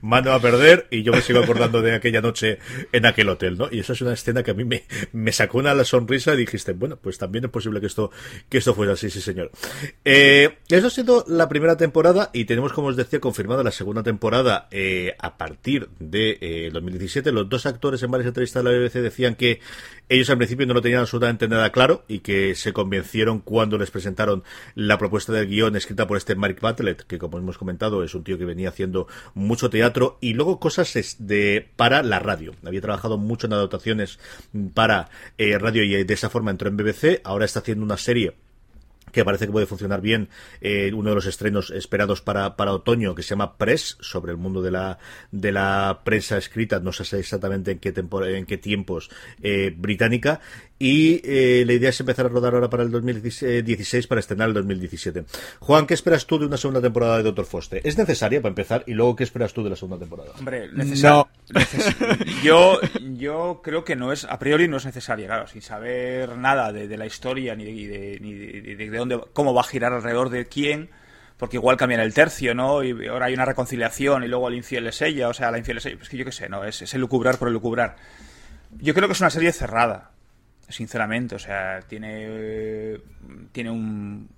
mando 0.00 0.32
a 0.32 0.40
perder 0.40 0.88
y 0.90 1.04
yo 1.04 1.12
me 1.12 1.22
sigo 1.22 1.38
acordando 1.38 1.82
de 1.82 1.94
aquella 1.94 2.20
noche 2.20 2.58
en 2.90 3.06
aquel 3.06 3.28
hotel, 3.28 3.56
¿no? 3.56 3.68
Y 3.70 3.78
eso 3.78 3.92
es 3.92 4.00
una 4.00 4.12
escena 4.12 4.42
que 4.42 4.50
a 4.50 4.54
mí 4.54 4.64
me, 4.64 4.82
me 5.12 5.30
sacó 5.30 5.58
una 5.58 5.84
sonrisa 5.84 6.34
y 6.34 6.38
dijiste, 6.38 6.72
bueno, 6.72 6.96
pues 6.96 7.16
también 7.18 7.44
es 7.44 7.50
posible 7.52 7.80
que 7.80 7.86
esto, 7.86 8.10
que 8.48 8.58
esto 8.58 8.74
fuera 8.74 8.94
así, 8.94 9.08
sí 9.08 9.20
señor. 9.20 9.52
Eh, 10.04 10.58
eso 10.68 10.88
ha 10.88 10.90
sido 10.90 11.24
la 11.28 11.48
primera 11.48 11.76
temporada 11.76 12.30
y 12.32 12.44
tenemos, 12.44 12.72
como 12.72 12.88
os 12.88 12.96
decía, 12.96 13.20
confirmada 13.20 13.62
la 13.62 13.70
segunda 13.70 14.02
temporada 14.02 14.66
eh, 14.72 15.14
a 15.20 15.38
partir 15.38 15.88
de 16.00 16.38
eh, 16.40 16.70
2017. 16.72 17.30
Los 17.30 17.48
dos 17.48 17.66
actores 17.66 18.02
en 18.02 18.10
varias 18.10 18.26
entrevistas 18.26 18.64
de 18.64 18.72
la 18.72 18.76
BBC 18.76 18.94
decían 18.94 19.36
que 19.36 19.60
ellos 20.08 20.28
al 20.30 20.38
principio 20.38 20.66
no 20.66 20.74
lo 20.74 20.82
tenían 20.82 21.00
absolutamente 21.00 21.46
nada 21.46 21.70
claro 21.70 22.04
y 22.08 22.20
que 22.20 22.54
se 22.54 22.72
convencieron 22.72 23.40
cuando 23.40 23.78
les 23.78 23.90
presentaron 23.90 24.42
la 24.74 24.98
propuesta 24.98 25.32
del 25.32 25.46
guion 25.46 25.76
escrita 25.76 26.06
por 26.06 26.15
este 26.16 26.34
Mark 26.34 26.58
Bartlett, 26.60 27.02
que 27.02 27.18
como 27.18 27.38
hemos 27.38 27.58
comentado 27.58 28.02
es 28.02 28.14
un 28.14 28.24
tío 28.24 28.38
que 28.38 28.44
venía 28.44 28.68
haciendo 28.68 29.06
mucho 29.34 29.70
teatro 29.70 30.18
y 30.20 30.34
luego 30.34 30.60
cosas 30.60 31.16
de 31.18 31.68
para 31.76 32.02
la 32.02 32.18
radio. 32.18 32.54
Había 32.64 32.80
trabajado 32.80 33.18
mucho 33.18 33.46
en 33.46 33.54
adaptaciones 33.54 34.18
para 34.74 35.08
eh, 35.38 35.58
radio 35.58 35.82
y 35.82 36.04
de 36.04 36.14
esa 36.14 36.30
forma 36.30 36.50
entró 36.50 36.68
en 36.68 36.76
BBC. 36.76 37.20
Ahora 37.24 37.44
está 37.44 37.60
haciendo 37.60 37.84
una 37.84 37.96
serie 37.96 38.34
que 39.12 39.24
parece 39.24 39.46
que 39.46 39.52
puede 39.52 39.66
funcionar 39.66 40.02
bien, 40.02 40.28
eh, 40.60 40.92
uno 40.92 41.10
de 41.10 41.14
los 41.14 41.26
estrenos 41.26 41.70
esperados 41.70 42.20
para, 42.20 42.54
para 42.56 42.72
otoño, 42.72 43.14
que 43.14 43.22
se 43.22 43.30
llama 43.30 43.56
Press, 43.56 43.96
sobre 44.00 44.32
el 44.32 44.36
mundo 44.36 44.60
de 44.60 44.70
la, 44.70 44.98
de 45.30 45.52
la 45.52 46.02
prensa 46.04 46.36
escrita, 46.36 46.80
no 46.80 46.92
sé 46.92 47.18
exactamente 47.18 47.70
en 47.70 47.78
qué, 47.78 47.94
en 47.96 48.44
qué 48.46 48.58
tiempos, 48.58 49.08
eh, 49.42 49.74
británica, 49.74 50.40
y 50.78 51.22
eh, 51.24 51.64
la 51.66 51.72
idea 51.72 51.88
es 51.88 52.00
empezar 52.00 52.26
a 52.26 52.28
rodar 52.28 52.54
ahora 52.54 52.68
para 52.68 52.82
el 52.82 52.90
2016 52.90 54.06
para 54.06 54.20
estrenar 54.20 54.48
el 54.48 54.54
2017. 54.54 55.24
Juan, 55.60 55.86
¿qué 55.86 55.94
esperas 55.94 56.26
tú 56.26 56.38
de 56.38 56.46
una 56.46 56.58
segunda 56.58 56.82
temporada 56.82 57.16
de 57.16 57.22
Doctor 57.22 57.46
Foster? 57.46 57.80
¿Es 57.82 57.96
necesaria 57.96 58.42
para 58.42 58.50
empezar? 58.50 58.84
Y 58.86 58.92
luego, 58.92 59.16
¿qué 59.16 59.24
esperas 59.24 59.54
tú 59.54 59.64
de 59.64 59.70
la 59.70 59.76
segunda 59.76 59.98
temporada? 59.98 60.32
Hombre, 60.38 60.70
necesario. 60.72 61.28
yo, 62.44 62.78
yo 63.14 63.60
creo 63.64 63.84
que 63.84 63.96
no 63.96 64.12
es, 64.12 64.24
a 64.24 64.38
priori 64.38 64.68
no 64.68 64.76
es 64.76 64.84
necesaria, 64.84 65.26
claro, 65.26 65.46
sin 65.46 65.62
saber 65.62 66.36
nada 66.36 66.72
de, 66.72 66.96
la 66.96 67.06
historia 67.06 67.54
ni 67.54 67.86
de, 67.86 68.18
ni 68.20 68.34
de, 68.34 68.90
dónde, 68.90 69.20
cómo 69.32 69.54
va 69.54 69.62
a 69.62 69.64
girar 69.64 69.92
alrededor 69.92 70.30
de 70.30 70.46
quién 70.46 70.90
porque 71.38 71.56
igual 71.56 71.76
cambian 71.76 72.00
el 72.00 72.14
tercio, 72.14 72.54
¿no? 72.54 72.82
Y 72.82 73.08
ahora 73.08 73.26
hay 73.26 73.34
una 73.34 73.44
reconciliación 73.44 74.24
y 74.24 74.28
luego 74.28 74.48
el 74.48 74.54
infiel 74.54 74.86
es 74.86 75.02
ella, 75.02 75.28
o 75.28 75.34
sea, 75.34 75.50
la 75.50 75.58
infiel 75.58 75.76
es 75.76 75.86
ella, 75.86 75.96
pues 75.98 76.08
que 76.08 76.16
yo 76.16 76.24
qué 76.24 76.32
sé, 76.32 76.48
¿no? 76.48 76.64
Es, 76.64 76.80
es 76.80 76.94
el 76.94 77.00
lucubrar 77.02 77.38
por 77.38 77.48
el 77.48 77.54
lucubrar. 77.54 77.96
Yo 78.78 78.94
creo 78.94 79.06
que 79.06 79.12
es 79.12 79.20
una 79.20 79.28
serie 79.28 79.52
cerrada, 79.52 80.12
sinceramente. 80.68 81.34
O 81.34 81.38
sea, 81.38 81.80
tiene, 81.86 82.98
tiene 83.52 83.70
un, 83.70 84.28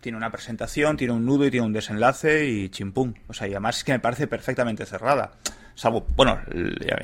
tiene 0.00 0.18
una 0.18 0.30
presentación, 0.30 0.96
tiene 0.96 1.12
un 1.12 1.24
nudo 1.24 1.46
y 1.46 1.50
tiene 1.50 1.66
un 1.66 1.72
desenlace 1.72 2.46
y 2.46 2.68
chimpum. 2.68 3.14
O 3.28 3.34
sea, 3.34 3.48
y 3.48 3.52
además 3.52 3.78
es 3.78 3.84
que 3.84 3.92
me 3.92 4.00
parece 4.00 4.26
perfectamente 4.26 4.86
cerrada. 4.86 5.32
Salvo, 5.74 6.06
bueno, 6.16 6.38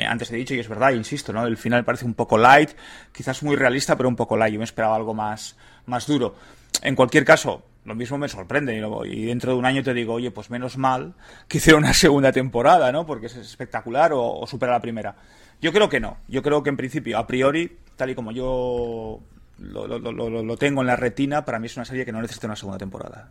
antes 0.09 0.31
he 0.31 0.37
dicho 0.37 0.55
y 0.55 0.61
es 0.61 0.69
verdad, 0.69 0.93
insisto, 0.93 1.33
¿no? 1.33 1.47
El 1.47 1.59
final 1.59 1.85
parece 1.85 2.07
un 2.07 2.15
poco 2.15 2.39
light, 2.39 2.71
quizás 3.13 3.43
muy 3.43 3.55
realista, 3.55 3.97
pero 3.97 4.09
un 4.09 4.17
poco 4.17 4.37
light. 4.37 4.55
Yo 4.55 4.59
me 4.59 4.65
esperaba 4.65 4.97
algo 4.97 5.15
más, 5.15 5.57
más 5.87 6.07
duro. 6.07 6.37
En 6.81 6.95
cualquier 6.95 7.25
caso, 7.25 7.65
lo 7.85 7.95
mismo 7.95 8.17
me 8.17 8.29
sorprende 8.29 8.75
y, 9.07 9.27
dentro 9.27 9.53
de 9.53 9.59
un 9.59 9.67
año 9.67 9.83
te 9.83 9.93
digo, 9.93 10.15
oye, 10.15 10.31
pues 10.31 10.49
menos 10.49 10.79
mal 10.79 11.15
que 11.49 11.59
hicieron 11.59 11.83
una 11.83 11.93
segunda 11.95 12.33
temporada, 12.33 12.91
¿no? 12.93 13.05
Porque 13.05 13.27
es 13.27 13.37
espectacular 13.37 14.13
o 14.15 14.47
supera 14.47 14.73
la 14.73 14.81
primera. 14.81 15.17
Yo 15.63 15.73
creo 15.73 15.89
que 15.89 16.01
no. 16.01 16.19
Yo 16.29 16.43
creo 16.43 16.63
que 16.63 16.71
en 16.71 16.77
principio, 16.77 17.17
a 17.17 17.27
priori, 17.27 17.79
tal 17.97 18.11
y 18.11 18.15
como 18.17 18.33
yo 18.33 19.21
lo, 19.59 20.57
tengo 20.57 20.81
en 20.81 20.89
la 20.89 20.97
retina, 20.97 21.45
para 21.45 21.61
mí 21.61 21.67
es 21.67 21.77
una 21.77 21.85
serie 21.85 22.05
que 22.05 22.11
no 22.11 22.21
necesita 22.21 22.49
una 22.49 22.57
segunda 22.57 22.79
temporada. 22.79 23.31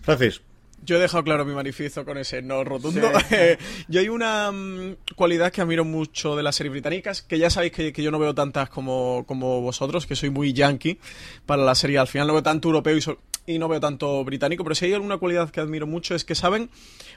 Francis. 0.00 0.40
Yo 0.84 0.96
he 0.96 1.00
dejado 1.00 1.24
claro 1.24 1.46
mi 1.46 1.54
manifiesto 1.54 2.04
con 2.04 2.18
ese 2.18 2.42
no 2.42 2.62
rotundo. 2.62 3.10
yo 3.88 4.00
hay 4.00 4.08
una 4.08 4.52
mm, 4.52 4.96
cualidad 5.16 5.50
que 5.50 5.62
admiro 5.62 5.84
mucho 5.84 6.36
de 6.36 6.42
las 6.42 6.56
series 6.56 6.72
británicas, 6.72 7.22
que 7.22 7.38
ya 7.38 7.48
sabéis 7.48 7.72
que, 7.72 8.02
yo 8.02 8.10
no 8.10 8.18
veo 8.18 8.34
tantas 8.34 8.68
como, 8.68 9.24
como, 9.26 9.60
vosotros, 9.62 10.06
que 10.06 10.14
soy 10.14 10.30
muy 10.30 10.52
yankee 10.52 11.00
para 11.46 11.64
la 11.64 11.74
serie. 11.74 11.98
Al 11.98 12.06
final 12.06 12.26
no 12.26 12.34
veo 12.34 12.42
tanto 12.42 12.68
europeo 12.68 12.96
y, 12.96 13.54
y 13.54 13.58
no 13.58 13.66
veo 13.66 13.80
tanto 13.80 14.22
británico, 14.24 14.62
pero 14.62 14.74
si 14.74 14.84
hay 14.84 14.92
alguna 14.92 15.16
cualidad 15.16 15.50
que 15.50 15.60
admiro 15.60 15.86
mucho 15.86 16.14
es 16.14 16.24
que 16.24 16.34
saben 16.34 16.68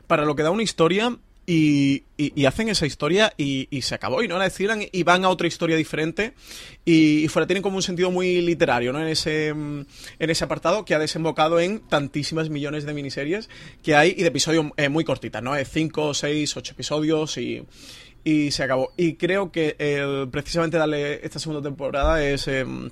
para 0.07 0.23
lo 0.23 0.35
que 0.35 0.43
da 0.43 0.49
una 0.49 0.63
historia 0.63 1.17
y, 1.49 2.03
y, 2.17 2.45
hacen 2.45 2.67
esa 2.67 2.85
historia 2.85 3.31
y, 3.37 3.69
y, 3.71 3.81
se 3.83 3.95
acabó 3.95 4.21
y 4.21 4.27
no 4.27 4.37
la 4.37 4.43
decidan 4.43 4.81
y 4.91 5.03
van 5.03 5.23
a 5.23 5.29
otra 5.29 5.47
historia 5.47 5.77
diferente 5.77 6.33
y, 6.83 7.25
fuera 7.29 7.47
tienen 7.47 7.63
como 7.63 7.77
un 7.77 7.83
sentido 7.83 8.11
muy 8.11 8.41
literario 8.41 8.91
¿no? 8.91 8.99
en, 8.99 9.07
ese, 9.07 9.53
mm, 9.53 9.85
en 10.19 10.29
ese 10.29 10.43
apartado 10.43 10.83
que 10.83 10.93
ha 10.93 10.99
desembocado 10.99 11.61
en 11.61 11.79
tantísimas 11.79 12.49
millones 12.49 12.83
de 12.83 12.93
miniseries 12.93 13.49
que 13.81 13.95
hay 13.95 14.09
y 14.17 14.23
de 14.23 14.27
episodios 14.27 14.65
eh, 14.75 14.89
muy 14.89 15.05
cortitas, 15.05 15.41
¿no? 15.41 15.53
5, 15.55 16.13
6, 16.13 16.57
8 16.57 16.73
episodios 16.73 17.37
y, 17.37 17.65
se 18.51 18.61
acabó. 18.61 18.91
Y 18.97 19.13
creo 19.13 19.53
que 19.53 19.77
el, 19.79 20.27
precisamente 20.29 20.77
darle 20.77 21.25
esta 21.25 21.39
segunda 21.39 21.61
temporada 21.61 22.21
es... 22.21 22.49
Em, 22.49 22.89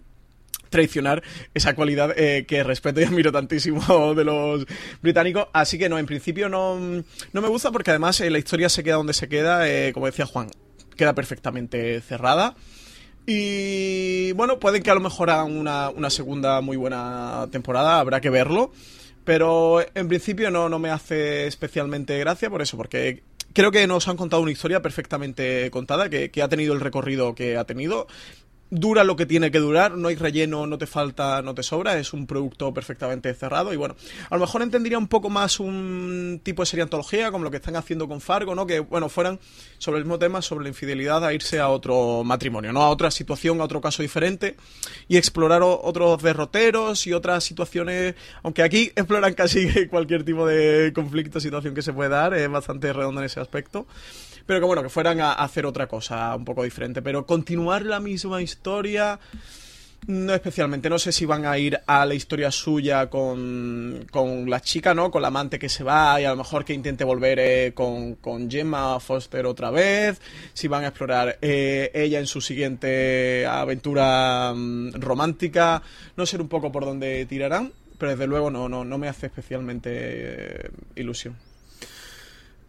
traicionar 0.70 1.24
esa 1.54 1.76
cualidad 1.76 2.14
eh, 2.18 2.46
que 2.48 2.64
respeto 2.64 3.02
y 3.02 3.04
admiro 3.06 3.32
tantísimo 3.32 4.14
de 4.16 4.24
los 4.24 4.66
británicos. 5.02 5.48
Así 5.54 5.78
que 5.78 5.90
no, 5.90 5.98
en 5.98 6.06
principio 6.06 6.50
no, 6.50 6.80
no 6.80 7.42
me 7.42 7.48
gusta 7.48 7.72
porque 7.72 7.92
además 7.92 8.20
eh, 8.22 8.30
la 8.30 8.40
historia 8.40 8.70
se 8.70 8.84
queda 8.84 8.96
donde 8.96 9.14
se 9.14 9.30
queda, 9.30 9.70
eh, 9.70 9.94
como 9.94 10.06
decía 10.06 10.26
Juan, 10.26 10.50
queda 10.96 11.14
perfectamente 11.14 12.02
cerrada. 12.02 12.56
Y 13.28 14.32
bueno, 14.34 14.60
pueden 14.60 14.84
que 14.84 14.92
a 14.92 14.96
lo 14.96 15.02
mejor 15.02 15.32
hagan 15.32 15.58
una, 15.58 15.90
una 15.90 16.10
segunda 16.10 16.62
muy 16.62 16.78
buena 16.78 17.48
temporada, 17.52 18.00
habrá 18.00 18.22
que 18.22 18.30
verlo. 18.30 18.72
Pero 19.24 19.84
en 19.96 20.08
principio 20.08 20.52
no, 20.52 20.70
no 20.70 20.78
me 20.78 20.92
hace 20.92 21.48
especialmente 21.48 22.20
gracia 22.20 22.48
por 22.50 22.62
eso, 22.62 22.78
porque 22.78 23.24
creo 23.54 23.72
que 23.72 23.88
nos 23.88 24.08
han 24.08 24.18
contado 24.18 24.44
una 24.44 24.52
historia 24.52 24.84
perfectamente 24.84 25.72
contada, 25.72 26.10
que, 26.10 26.30
que, 26.30 26.44
ha 26.44 26.48
tenido 26.48 26.76
el 26.76 26.80
recorrido 26.80 27.34
que 27.34 27.58
ha 27.58 27.64
tenido 27.64 28.06
dura 28.70 29.04
lo 29.04 29.16
que 29.16 29.26
tiene 29.26 29.52
que 29.52 29.60
durar, 29.60 29.96
no 29.96 30.08
hay 30.08 30.16
relleno, 30.16 30.66
no 30.66 30.78
te 30.78 30.88
falta, 30.88 31.42
no 31.42 31.54
te 31.54 31.64
sobra, 31.64 32.00
es 32.00 32.14
un 32.14 32.26
producto 32.26 32.74
perfectamente 32.74 33.34
cerrado 33.34 33.74
y 33.74 33.78
bueno, 33.78 33.96
a 34.30 34.36
lo 34.36 34.42
mejor 34.42 34.62
entendería 34.62 34.98
un 34.98 35.08
poco 35.08 35.30
más 35.30 35.60
un 35.60 36.42
tipo 36.44 36.64
de 36.64 36.66
serie 36.66 36.84
antología 36.84 37.32
como 37.32 37.44
lo 37.44 37.52
que 37.52 37.58
están 37.58 37.76
haciendo 37.76 38.08
con 38.08 38.22
Fargo, 38.22 38.56
¿no? 38.56 38.66
Que 38.66 38.80
bueno, 38.80 39.08
fueran 39.10 39.40
sobre 39.78 40.00
el 40.00 40.06
mismo 40.06 40.18
tema, 40.18 40.42
sobre 40.42 40.64
la 40.64 40.70
infidelidad, 40.70 41.24
a 41.24 41.34
irse 41.34 41.60
a 41.60 41.70
otro 41.70 42.24
matrimonio, 42.24 42.74
¿no? 42.74 42.82
A 42.82 42.90
otra 42.90 43.12
situación, 43.12 43.62
a 43.62 43.66
otro 43.66 43.82
caso 43.82 44.02
diferente 44.02 44.56
y 45.08 45.18
explorar 45.18 45.62
otros 45.64 46.22
derroteros 46.24 47.06
y 47.06 47.14
otras 47.14 47.44
situaciones, 47.44 48.16
aunque 48.42 48.64
aquí 48.64 48.92
exploran 48.96 49.34
casi 49.36 49.88
cualquier 49.88 50.24
tipo 50.24 50.48
de 50.48 50.92
conflicto, 50.94 51.40
situación 51.40 51.76
que 51.76 51.82
se 51.82 51.94
puede 51.94 52.10
dar, 52.10 52.34
es 52.34 52.50
bastante 52.50 52.92
redondo 52.94 53.22
en 53.22 53.26
ese 53.26 53.40
aspecto 53.40 53.86
pero 54.46 54.60
que 54.60 54.66
bueno, 54.66 54.84
que 54.84 54.90
fueran 54.90 55.20
a, 55.22 55.34
hacer 55.34 55.66
otra 55.66 55.88
cosa 55.88 56.36
un 56.36 56.46
poco 56.46 56.64
diferente. 56.64 57.02
Pero 57.02 57.26
continuar 57.26 57.84
la 57.84 58.00
misma 58.00 58.42
historia... 58.42 59.20
No 60.08 60.36
especialmente, 60.36 60.88
no 60.88 61.00
sé 61.00 61.12
si 61.12 61.26
van 61.26 61.48
a 61.48 61.58
ir 61.58 61.80
a 61.88 62.06
la 62.06 62.14
historia 62.14 62.52
suya 62.52 63.10
con, 63.10 64.06
con 64.12 64.48
la 64.48 64.60
chica, 64.60 64.94
¿no? 64.94 65.10
Con 65.10 65.24
la 65.24 65.30
amante 65.30 65.58
que 65.58 65.68
se 65.68 65.84
va 65.84 66.22
y 66.22 66.26
a 66.26 66.30
lo 66.30 66.36
mejor 66.36 66.64
que 66.64 66.74
intente 66.76 67.04
volver 67.04 67.40
eh, 67.40 67.72
con, 67.74 68.14
con, 68.16 68.52
Gemma 68.52 69.00
Foster 69.00 69.48
otra 69.48 69.72
vez, 69.72 70.22
si 70.54 70.68
van 70.68 70.84
a 70.84 70.90
explorar 70.90 71.40
eh, 71.42 71.90
ella 71.96 72.20
en 72.20 72.28
su 72.28 72.40
siguiente 72.40 73.48
aventura 73.48 74.54
mm, 74.56 74.92
romántica, 75.00 75.82
no 76.16 76.28
sé 76.28 76.38
un 76.38 76.50
poco 76.50 76.72
por 76.72 76.86
dónde 76.86 77.26
tirarán, 77.26 77.74
pero 77.98 78.12
desde 78.12 78.28
luego 78.28 78.52
no, 78.52 78.70
no, 78.70 78.86
no 78.86 78.98
me 79.00 79.08
hace 79.08 79.26
especialmente 79.26 79.90
eh, 79.92 80.70
ilusión. 80.98 81.36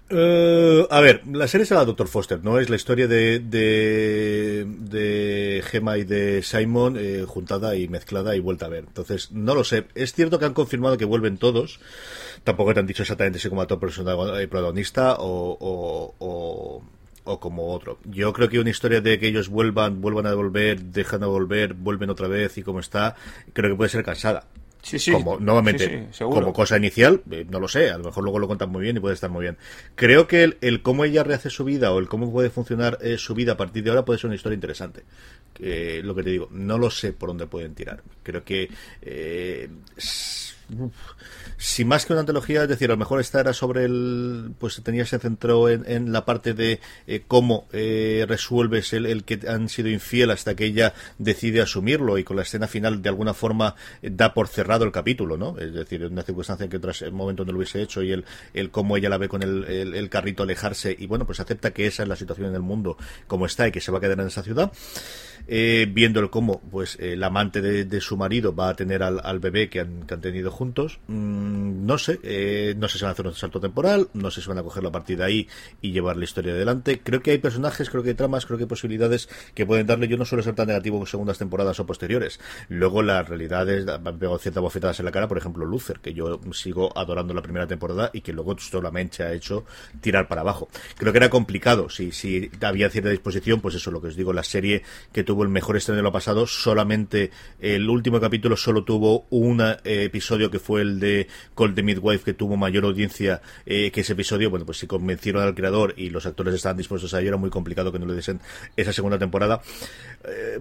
Uh, 0.09 0.87
a 0.89 1.01
ver, 1.01 1.27
la 1.27 1.49
serie 1.49 1.67
se 1.67 1.75
llama 1.75 1.85
Doctor 1.85 2.07
Foster, 2.07 2.39
¿no? 2.45 2.61
Es 2.61 2.71
la 2.71 2.77
historia 2.77 3.09
de, 3.09 3.41
de, 3.41 5.65
Gemma 5.67 5.99
y 5.99 6.05
de 6.05 6.45
Simon 6.45 6.97
eh, 6.97 7.25
juntada 7.27 7.75
y 7.75 7.89
mezclada 7.89 8.37
y 8.37 8.41
vuelta 8.41 8.67
a 8.67 8.69
ver. 8.69 8.85
Entonces, 8.87 9.33
no 9.33 9.57
lo 9.57 9.65
sé. 9.65 9.87
Es 9.97 10.13
cierto 10.13 10.39
que 10.39 10.45
han 10.45 10.55
confirmado 10.55 10.97
que 10.97 11.05
vuelven 11.05 11.39
todos. 11.39 11.81
Tampoco 12.45 12.73
te 12.73 12.81
han 12.81 12.87
dicho 12.87 13.03
exactamente 13.03 13.41
si 13.41 13.49
como 13.49 13.63
actor 13.63 13.81
eh, 13.83 14.47
protagonista 14.47 15.17
o, 15.19 15.57
o, 15.59 16.15
o, 16.21 16.85
o, 17.25 17.41
como 17.41 17.73
otro. 17.73 17.99
Yo 18.05 18.33
creo 18.33 18.49
que 18.49 18.61
una 18.61 18.71
historia 18.71 19.01
de 19.01 19.19
que 19.19 19.27
ellos 19.27 19.49
vuelvan, 19.49 20.01
vuelvan 20.01 20.27
a 20.27 20.35
volver, 20.35 20.83
dejan 20.83 21.21
de 21.21 21.27
volver, 21.27 21.75
vuelven 21.75 22.11
otra 22.11 22.29
vez 22.29 22.57
y 22.59 22.63
como 22.63 22.79
está, 22.79 23.17
creo 23.53 23.73
que 23.73 23.77
puede 23.77 23.91
ser 23.91 24.05
cansada. 24.05 24.47
Sí, 24.87 25.01
sí. 25.01 25.11
Como, 25.11 25.37
nuevamente, 25.41 26.07
como 26.17 26.53
cosa 26.53 26.77
inicial, 26.77 27.21
eh, 27.33 27.45
no 27.51 27.59
lo 27.59 27.67
sé, 27.67 27.91
a 27.91 27.99
lo 27.99 28.05
mejor 28.05 28.23
luego 28.23 28.39
lo 28.39 28.47
contan 28.47 28.71
muy 28.71 28.83
bien 28.83 28.97
y 28.97 29.01
puede 29.01 29.15
estar 29.15 29.29
muy 29.29 29.43
bien. 29.43 29.57
Creo 29.97 30.29
que 30.29 30.57
el, 30.61 30.83
cómo 30.83 31.05
ella 31.05 31.25
rehace 31.25 31.51
su 31.51 31.65
vida 31.65 31.91
o 31.91 31.99
el 31.99 32.07
cómo 32.07 32.31
puede 32.31 32.51
funcionar 32.51 32.97
eh, 33.03 33.19
su 33.19 33.35
vida 33.35 33.55
a 33.55 33.57
partir 33.57 33.83
de 33.83 33.91
ahora 33.91 34.05
puede 34.05 34.21
ser 34.21 34.29
una 34.29 34.37
historia 34.37 34.55
interesante. 34.55 35.03
lo 35.59 36.15
que 36.15 36.23
te 36.23 36.31
digo, 36.31 36.49
no 36.53 36.79
lo 36.79 36.89
sé 36.89 37.13
por 37.13 37.31
dónde 37.31 37.49
pueden 37.49 37.75
tirar. 37.75 38.01
Creo 38.23 38.45
que 38.45 38.71
eh, 39.03 39.69
si 41.59 41.85
más 41.85 42.05
que 42.05 42.13
una 42.13 42.21
antología, 42.21 42.63
es 42.63 42.69
decir, 42.69 42.91
a 42.91 42.95
lo 42.95 42.99
mejor 42.99 43.21
esta 43.21 43.41
era 43.41 43.53
sobre 43.53 43.85
el, 43.85 44.53
pues 44.59 44.81
tenía 44.83 45.07
se 45.07 45.19
centró 45.19 45.69
en, 45.69 46.13
la 46.13 46.25
parte 46.25 46.55
de 46.55 46.81
eh, 47.07 47.23
cómo 47.27 47.67
eh, 47.73 48.25
resuelves 48.29 48.93
el, 48.93 49.25
que 49.25 49.41
han 49.49 49.69
sido 49.69 49.89
infiel 49.89 50.31
hasta 50.31 50.55
que 50.55 50.67
ella 50.67 50.95
decide 51.19 51.61
asumirlo 51.61 52.19
y 52.19 52.25
con 52.25 52.37
la 52.37 52.43
escena 52.43 52.67
final 52.67 53.01
de 53.01 53.09
alguna 53.09 53.33
forma 53.33 53.75
eh, 54.03 54.11
da 54.13 54.35
por 54.35 54.49
cerrado 54.49 54.85
el 54.85 54.93
capítulo, 54.93 55.37
¿no? 55.37 55.57
Es 55.59 55.73
decir, 55.73 56.03
en 56.03 56.13
una 56.13 56.23
circunstancia 56.23 56.69
que 56.69 56.79
tras 56.79 57.03
el 57.03 57.13
momento 57.13 57.45
no 57.45 57.53
lo 57.53 57.59
hubiese 57.59 57.81
hecho 57.81 58.03
y 58.03 58.13
el, 58.13 58.25
el 58.53 58.71
cómo 58.71 58.97
ella 58.97 59.09
la 59.09 59.19
ve 59.19 59.29
con 59.29 59.43
el, 59.43 59.65
el, 59.65 60.09
carrito 60.11 60.43
alejarse 60.43 60.95
y 60.99 61.07
bueno, 61.07 61.27
pues 61.27 61.41
acepta 61.41 61.73
que 61.73 61.87
esa 61.87 62.03
es 62.03 62.09
la 62.09 62.17
situación 62.17 62.49
en 62.49 62.55
el 62.55 62.63
mundo 62.63 62.97
como 63.27 63.47
está 63.47 63.67
y 63.69 63.73
que 63.73 63.81
se 63.81 63.91
va 63.91 63.99
a 63.99 64.01
quedar 64.01 64.21
en 64.21 64.27
esa 64.27 64.43
ciudad 64.43 64.73
eh, 65.49 65.87
viendo 65.91 66.31
cómo 66.31 66.61
pues 66.71 66.97
el 67.01 67.23
amante 67.23 67.61
de, 67.61 68.01
su 68.01 68.17
marido 68.17 68.55
va 68.55 68.71
a 68.71 68.75
tener 68.75 69.03
al, 69.03 69.39
bebé 69.39 69.69
que 69.69 69.81
han, 69.81 70.07
tenido 70.07 70.51
juntos. 70.51 70.99
Mm, 71.07 71.87
no 71.87 71.99
sé, 71.99 72.19
eh, 72.23 72.75
no 72.77 72.89
sé 72.89 72.99
si 72.99 73.05
van 73.05 73.11
a 73.11 73.13
hacer 73.13 73.27
un 73.27 73.35
salto 73.35 73.61
temporal, 73.61 74.09
no 74.15 74.31
sé 74.31 74.41
si 74.41 74.49
van 74.49 74.59
a 74.59 74.63
cogerlo 74.63 74.89
a 74.89 74.93
partir 74.93 75.19
de 75.19 75.25
ahí 75.25 75.49
y 75.81 75.93
llevar 75.93 76.17
la 76.17 76.25
historia 76.25 76.53
adelante. 76.53 77.01
Creo 77.03 77.23
que 77.23 77.31
hay 77.33 77.39
personajes, 77.39 77.91
creo 77.91 78.03
que 78.03 78.11
hay 78.11 78.15
tramas, 78.15 78.47
creo 78.47 78.59
que 78.59 78.65
hay 78.65 78.69
posibilidades 78.69 79.29
que 79.55 79.67
pueden 79.67 79.87
darle. 79.87 80.09
Yo 80.09 80.17
no 80.17 80.25
suelo 80.25 80.43
ser 80.43 80.55
tan 80.55 80.69
negativo 80.69 80.99
en 80.99 81.07
segundas 81.07 81.39
temporadas 81.39 81.79
o 81.81 81.87
posteriores. 81.87 82.41
Luego 82.69 83.03
la 83.03 83.23
realidad 83.23 83.69
es, 83.69 83.87
han 83.87 84.19
pegado 84.19 84.39
ciertas 84.39 84.63
bofetadas 84.63 84.99
en 84.99 85.07
la 85.07 85.13
cara, 85.13 85.29
por 85.29 85.39
ejemplo, 85.39 85.65
Luther, 85.65 86.01
que 86.01 86.13
yo 86.13 86.41
sigo 86.53 86.97
adorando 86.97 87.35
la 87.35 87.43
primera 87.43 87.67
temporada 87.67 88.11
y 88.13 88.21
que 88.21 88.33
luego 88.33 88.59
solamente 88.59 89.23
ha 89.23 89.33
hecho 89.33 89.65
tirar 90.01 90.29
para 90.29 90.41
abajo. 90.41 90.69
Creo 90.97 91.13
que 91.13 91.19
era 91.19 91.31
complicado, 91.31 91.89
si, 91.89 92.13
si 92.13 92.51
había 92.61 92.91
cierta 92.91 93.11
disposición, 93.11 93.61
pues 93.61 93.75
eso, 93.75 93.91
lo 93.91 94.01
que 94.01 94.09
os 94.09 94.17
digo, 94.17 94.33
la 94.33 94.43
serie 94.43 94.83
que 95.13 95.25
tuvo 95.25 95.36
el 95.43 95.49
mejor 95.49 95.77
estreno 95.77 95.97
de 95.97 96.03
lo 96.03 96.13
pasado. 96.13 96.47
Solamente 96.47 97.31
el 97.61 97.89
último 97.89 98.21
capítulo 98.21 98.57
solo 98.57 98.85
tuvo 98.85 99.27
un 99.31 99.61
eh, 99.61 99.77
episodio 99.85 100.51
que 100.51 100.59
fue 100.59 100.83
el 100.83 101.01
de 101.01 101.29
Call 101.57 101.75
the 101.75 101.83
Midwife, 101.83 102.25
que 102.25 102.35
tuvo 102.35 102.57
mayor 102.57 102.85
audiencia 102.85 103.41
eh, 103.65 103.91
que 103.91 104.01
ese 104.01 104.13
episodio. 104.13 104.51
Bueno, 104.51 104.67
pues 104.67 104.79
si 104.79 104.87
convencieron 104.87 105.43
al 105.43 105.55
creador 105.55 105.95
y 105.97 106.11
los 106.11 106.27
actores 106.27 106.55
estaban 106.55 106.77
dispuestos 106.77 107.13
a 107.15 107.21
ello, 107.21 107.29
era 107.29 107.37
muy 107.37 107.51
complicado 107.51 107.93
que 107.93 107.99
no 107.99 108.07
le 108.07 108.15
diesen 108.15 108.41
esa 108.77 108.93
segunda 108.93 109.19
temporada. 109.19 109.61
Eh, 110.25 110.59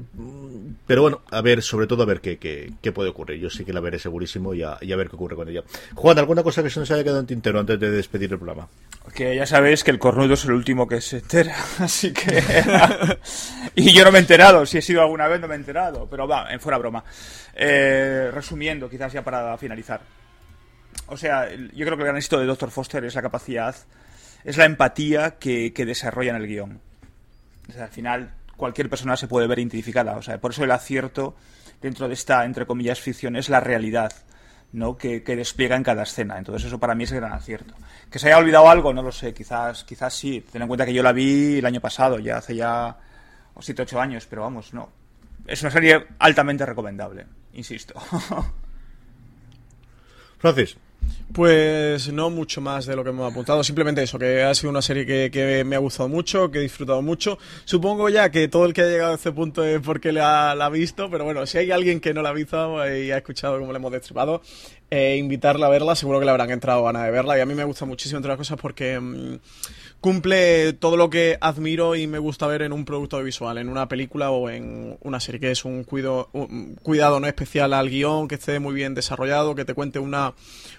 pero 0.86 1.02
bueno, 1.02 1.22
a 1.32 1.42
ver, 1.42 1.62
sobre 1.62 1.88
todo 1.88 2.04
a 2.04 2.06
ver 2.06 2.22
qué, 2.22 2.38
qué, 2.38 2.92
puede 2.92 3.10
ocurrir. 3.10 3.40
Yo 3.40 3.50
sí 3.50 3.66
que 3.66 3.74
la 3.74 3.80
veré 3.80 4.00
segurísimo 4.00 4.54
y 4.54 4.64
a, 4.64 4.78
ver 4.80 5.10
qué 5.10 5.16
ocurre 5.16 5.36
con 5.36 5.50
ella. 5.50 5.64
Juan, 5.94 6.20
¿alguna 6.20 6.44
cosa 6.44 6.64
que 6.64 6.70
se 6.70 6.80
nos 6.80 6.90
haya 6.92 7.04
quedado 7.04 7.20
en 7.20 7.28
tintero 7.28 7.60
antes 7.60 7.80
de 7.80 7.92
despedir 7.92 8.32
el 8.32 8.38
programa? 8.38 8.68
Que 9.14 9.36
ya 9.36 9.46
sabéis 9.46 9.84
que 9.84 9.92
el 9.92 10.00
cornudo 10.00 10.34
es 10.34 10.46
el 10.46 10.52
último 10.52 10.88
que 10.88 11.00
se 11.00 11.18
entera, 11.18 11.56
así 11.80 12.12
que... 12.12 12.44
y 13.76 13.94
yo 13.94 14.04
no 14.04 14.12
me 14.12 14.18
he 14.18 14.22
enterado, 14.22 14.66
si 14.66 14.78
he 14.78 14.82
sido 14.82 15.02
alguna 15.02 15.28
vez 15.28 15.40
no 15.40 15.48
me 15.48 15.56
he 15.56 15.58
enterado, 15.58 16.08
pero 16.10 16.28
va, 16.28 16.52
en 16.52 16.60
fuera 16.60 16.78
broma. 16.78 17.04
Eh, 17.54 18.30
resumiendo, 18.34 18.90
quizás 18.90 19.14
ya 19.14 19.24
para 19.24 19.58
finalizar. 19.58 20.02
O 21.08 21.18
sea, 21.18 21.50
yo 21.50 21.86
creo 21.86 21.98
que 21.98 22.04
el 22.04 22.08
gran 22.08 22.18
éxito 22.18 22.40
de 22.40 22.46
Dr. 22.46 22.72
Foster 22.72 23.06
es 23.06 23.16
la 23.16 23.22
capacidad, 23.22 23.76
es 24.44 24.58
la 24.58 24.66
empatía 24.66 25.38
que, 25.40 25.72
que 25.74 25.86
desarrolla 25.86 26.32
en 26.32 26.38
el 26.38 26.48
guion. 26.48 26.80
O 27.70 27.72
sea, 27.72 27.86
al 27.86 27.92
final 27.92 28.32
cualquier 28.56 28.90
persona 28.90 29.18
se 29.18 29.28
puede 29.28 29.48
ver 29.48 29.60
identificada. 29.60 30.18
O 30.18 30.22
sea, 30.22 30.40
por 30.40 30.52
eso 30.52 30.64
el 30.64 30.72
acierto 30.72 31.36
dentro 31.82 32.08
de 32.08 32.14
esta, 32.14 32.46
entre 32.46 32.66
comillas, 32.66 33.00
ficción 33.00 33.36
es 33.36 33.50
la 33.50 33.60
realidad. 33.60 34.12
¿No? 34.76 34.98
Que, 34.98 35.22
despliega 35.22 35.76
en 35.76 35.84
cada 35.84 36.04
escena. 36.04 36.38
Entonces 36.38 36.68
eso 36.68 36.80
para 36.80 36.94
mí 36.96 37.06
es 37.06 37.12
el 37.12 37.20
gran 37.20 37.34
acierto. 37.34 37.74
Que 38.12 38.20
se 38.20 38.28
haya 38.28 38.38
olvidado 38.38 38.70
algo, 38.70 38.94
no 38.94 39.02
lo 39.02 39.12
sé, 39.12 39.34
quizás, 39.34 39.84
quizás 39.84 40.14
sí. 40.14 40.46
Ten 40.52 40.62
en 40.62 40.68
cuenta 40.68 40.86
que 40.86 40.94
yo 40.94 41.02
la 41.02 41.14
vi 41.14 41.58
el 41.58 41.66
año 41.66 41.82
pasado, 41.82 42.20
ya 42.20 42.38
hace 42.38 42.56
ya 42.56 42.98
7 43.60 43.82
8 43.82 44.02
años, 44.02 44.28
pero 44.30 44.44
vamos, 44.44 44.74
no. 44.74 44.90
Es 45.48 45.62
una 45.62 45.72
serie 45.72 46.08
altamente 46.20 46.66
recomendable, 46.66 47.26
insisto. 47.54 47.94
Francis. 50.38 50.78
Pues 51.34 52.14
no 52.14 52.30
mucho 52.30 52.62
más 52.62 52.86
de 52.86 52.96
lo 52.96 53.04
que 53.04 53.10
hemos 53.10 53.30
apuntado, 53.30 53.62
simplemente 53.62 54.02
eso, 54.02 54.18
que 54.18 54.44
ha 54.44 54.56
sido 54.56 54.70
una 54.70 54.82
serie 54.82 55.06
que, 55.30 55.64
me 55.66 55.76
ha 55.76 55.80
gustado 55.80 56.08
mucho, 56.08 56.50
que 56.50 56.60
he 56.60 56.62
disfrutado 56.62 57.02
mucho. 57.02 57.38
Supongo 57.66 58.08
ya 58.08 58.32
que 58.32 58.48
todo 58.48 58.66
el 58.66 58.74
que 58.74 58.84
ha 58.84 58.86
llegado 58.86 59.12
a 59.12 59.16
este 59.16 59.34
punto 59.34 59.64
es 59.64 59.82
porque 59.82 60.14
la, 60.14 60.52
ha 60.52 60.70
visto, 60.70 61.10
pero 61.10 61.26
bueno, 61.26 61.46
si 61.46 61.58
hay 61.58 61.72
alguien 61.72 62.00
que 62.00 62.14
no 62.14 62.22
la 62.22 62.30
ha 62.30 62.34
visto 62.34 62.78
y 62.88 63.12
ha 63.12 63.18
escuchado 63.18 63.60
cómo 63.60 63.74
le 63.74 63.80
hemos 63.80 63.92
destripado, 63.92 64.42
e 64.90 65.18
invitarla 65.18 65.68
a 65.68 65.70
verla. 65.70 65.96
Seguro 65.96 66.20
que 66.20 66.26
le 66.26 66.32
habrán 66.32 66.52
entrado 66.52 66.84
ganas 66.84 67.04
de 67.04 67.12
verla 67.12 67.38
y 67.38 67.42
a 67.42 67.46
mí 67.46 67.54
me 67.54 67.64
gusta 67.64 67.86
muchísimo, 67.86 68.18
entre 68.18 68.30
las 68.30 68.38
cosas, 68.38 68.58
porque 68.60 69.00
mm, 69.00 69.40
cumple 70.00 70.74
todo 70.74 70.98
lo 70.98 71.10
que 71.10 71.38
admiro 71.42 71.96
y 71.96 72.08
me 72.08 72.20
gusta 72.20 72.48
ver 72.48 72.62
en 72.62 72.72
un 72.72 72.86
producto 72.86 73.22
visual, 73.24 73.58
en 73.58 73.70
una 73.70 73.88
película 73.88 74.30
o 74.32 74.50
en 74.50 74.98
una 75.02 75.20
serie, 75.20 75.40
que 75.40 75.52
es 75.52 75.66
un, 75.66 75.84
cuido, 75.84 76.30
cuidado 76.84 77.20
no 77.20 77.28
especial 77.28 77.74
al 77.74 77.90
guion, 77.90 78.28
que 78.28 78.36
esté 78.36 78.60
muy 78.60 78.74
bien 78.74 78.94
desarrollado, 78.94 79.56
que 79.56 79.66
te 79.66 79.74
cuente 79.74 80.00
una 80.00 80.34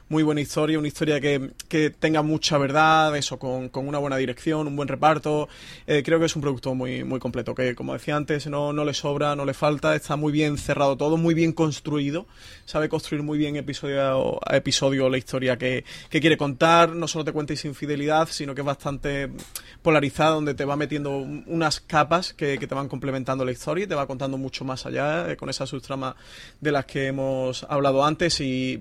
muy 0.09 0.22
buena 0.22 0.40
historia, 0.40 0.78
una 0.78 0.88
historia 0.88 1.20
que, 1.20 1.50
que 1.68 1.90
tenga 1.90 2.22
mucha 2.22 2.59
verdad, 2.59 3.16
eso, 3.16 3.38
con, 3.38 3.68
con, 3.68 3.88
una 3.88 3.98
buena 3.98 4.16
dirección, 4.16 4.66
un 4.66 4.76
buen 4.76 4.88
reparto. 4.88 5.48
Eh, 5.86 6.02
creo 6.04 6.20
que 6.20 6.26
es 6.26 6.36
un 6.36 6.42
producto 6.42 6.74
muy, 6.74 7.02
muy 7.02 7.18
completo, 7.18 7.54
que 7.54 7.74
como 7.74 7.92
decía 7.92 8.16
antes, 8.16 8.46
no, 8.46 8.72
no 8.72 8.84
le 8.84 8.94
sobra, 8.94 9.34
no 9.34 9.44
le 9.44 9.54
falta, 9.54 9.94
está 9.96 10.16
muy 10.16 10.32
bien 10.32 10.59
cerrado 10.59 10.96
todo, 10.96 11.16
muy 11.16 11.34
bien 11.34 11.52
construido, 11.52 12.26
sabe 12.66 12.88
construir 12.88 13.22
muy 13.22 13.36
bien 13.36 13.57
episodio 13.57 14.38
a 14.48 14.57
episodio 14.57 15.09
la 15.09 15.18
historia 15.18 15.57
que, 15.57 15.84
que 16.09 16.20
quiere 16.20 16.36
contar, 16.36 16.90
no 16.90 17.09
solo 17.09 17.24
te 17.24 17.32
cuenta 17.32 17.57
sin 17.57 17.74
fidelidad, 17.74 18.28
sino 18.30 18.54
que 18.54 18.61
es 18.61 18.66
bastante 18.66 19.30
polarizada, 19.82 20.30
donde 20.30 20.54
te 20.54 20.64
va 20.64 20.76
metiendo 20.76 21.16
unas 21.16 21.80
capas 21.80 22.32
que, 22.32 22.59
que 22.59 22.66
te 22.66 22.74
van 22.74 22.88
complementando 22.88 23.44
la 23.44 23.52
historia 23.52 23.84
y 23.84 23.86
te 23.86 23.94
va 23.94 24.07
contando 24.07 24.38
mucho 24.38 24.64
más 24.64 24.86
allá, 24.86 25.30
eh, 25.30 25.36
con 25.36 25.48
esa 25.48 25.66
subtrama 25.66 26.16
de 26.61 26.72
las 26.72 26.86
que 26.86 27.07
hemos 27.07 27.64
hablado 27.64 28.04
antes. 28.04 28.40
Y 28.40 28.80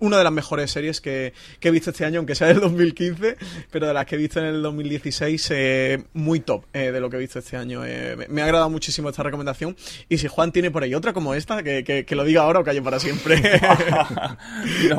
una 0.00 0.18
de 0.18 0.24
las 0.24 0.32
mejores 0.32 0.70
series 0.70 1.00
que, 1.00 1.32
he 1.60 1.70
visto 1.70 1.90
este 1.90 2.04
año, 2.04 2.18
aunque 2.18 2.34
sea 2.34 2.48
del 2.48 2.60
2015, 2.60 3.36
pero 3.70 3.86
de 3.86 3.94
las 3.94 4.06
que 4.06 4.16
he 4.16 4.18
visto 4.18 4.40
en 4.40 4.46
el 4.46 4.62
2016, 4.62 5.48
eh, 5.52 6.04
muy 6.14 6.40
top 6.40 6.64
eh, 6.72 6.90
de 6.90 7.00
lo 7.00 7.08
que 7.08 7.16
he 7.16 7.20
visto 7.20 7.38
este 7.38 7.56
año. 7.56 7.84
Eh, 7.84 8.26
me 8.28 8.42
ha 8.42 8.44
agradado 8.44 8.70
muchísimo 8.70 9.08
esta 9.08 9.22
recomendación. 9.22 9.76
Y 10.08 10.18
si 10.18 10.26
Juan 10.26 10.52
tiene 10.52 10.70
por 10.70 10.82
ahí 10.82 10.94
otra 10.94 11.12
como 11.12 11.34
esta, 11.34 11.62
que, 11.62 12.06
lo 12.10 12.24
diga 12.24 12.42
ahora 12.42 12.60
o 12.60 12.64
calle 12.64 12.82
para 12.82 12.98
siempre. 12.98 13.40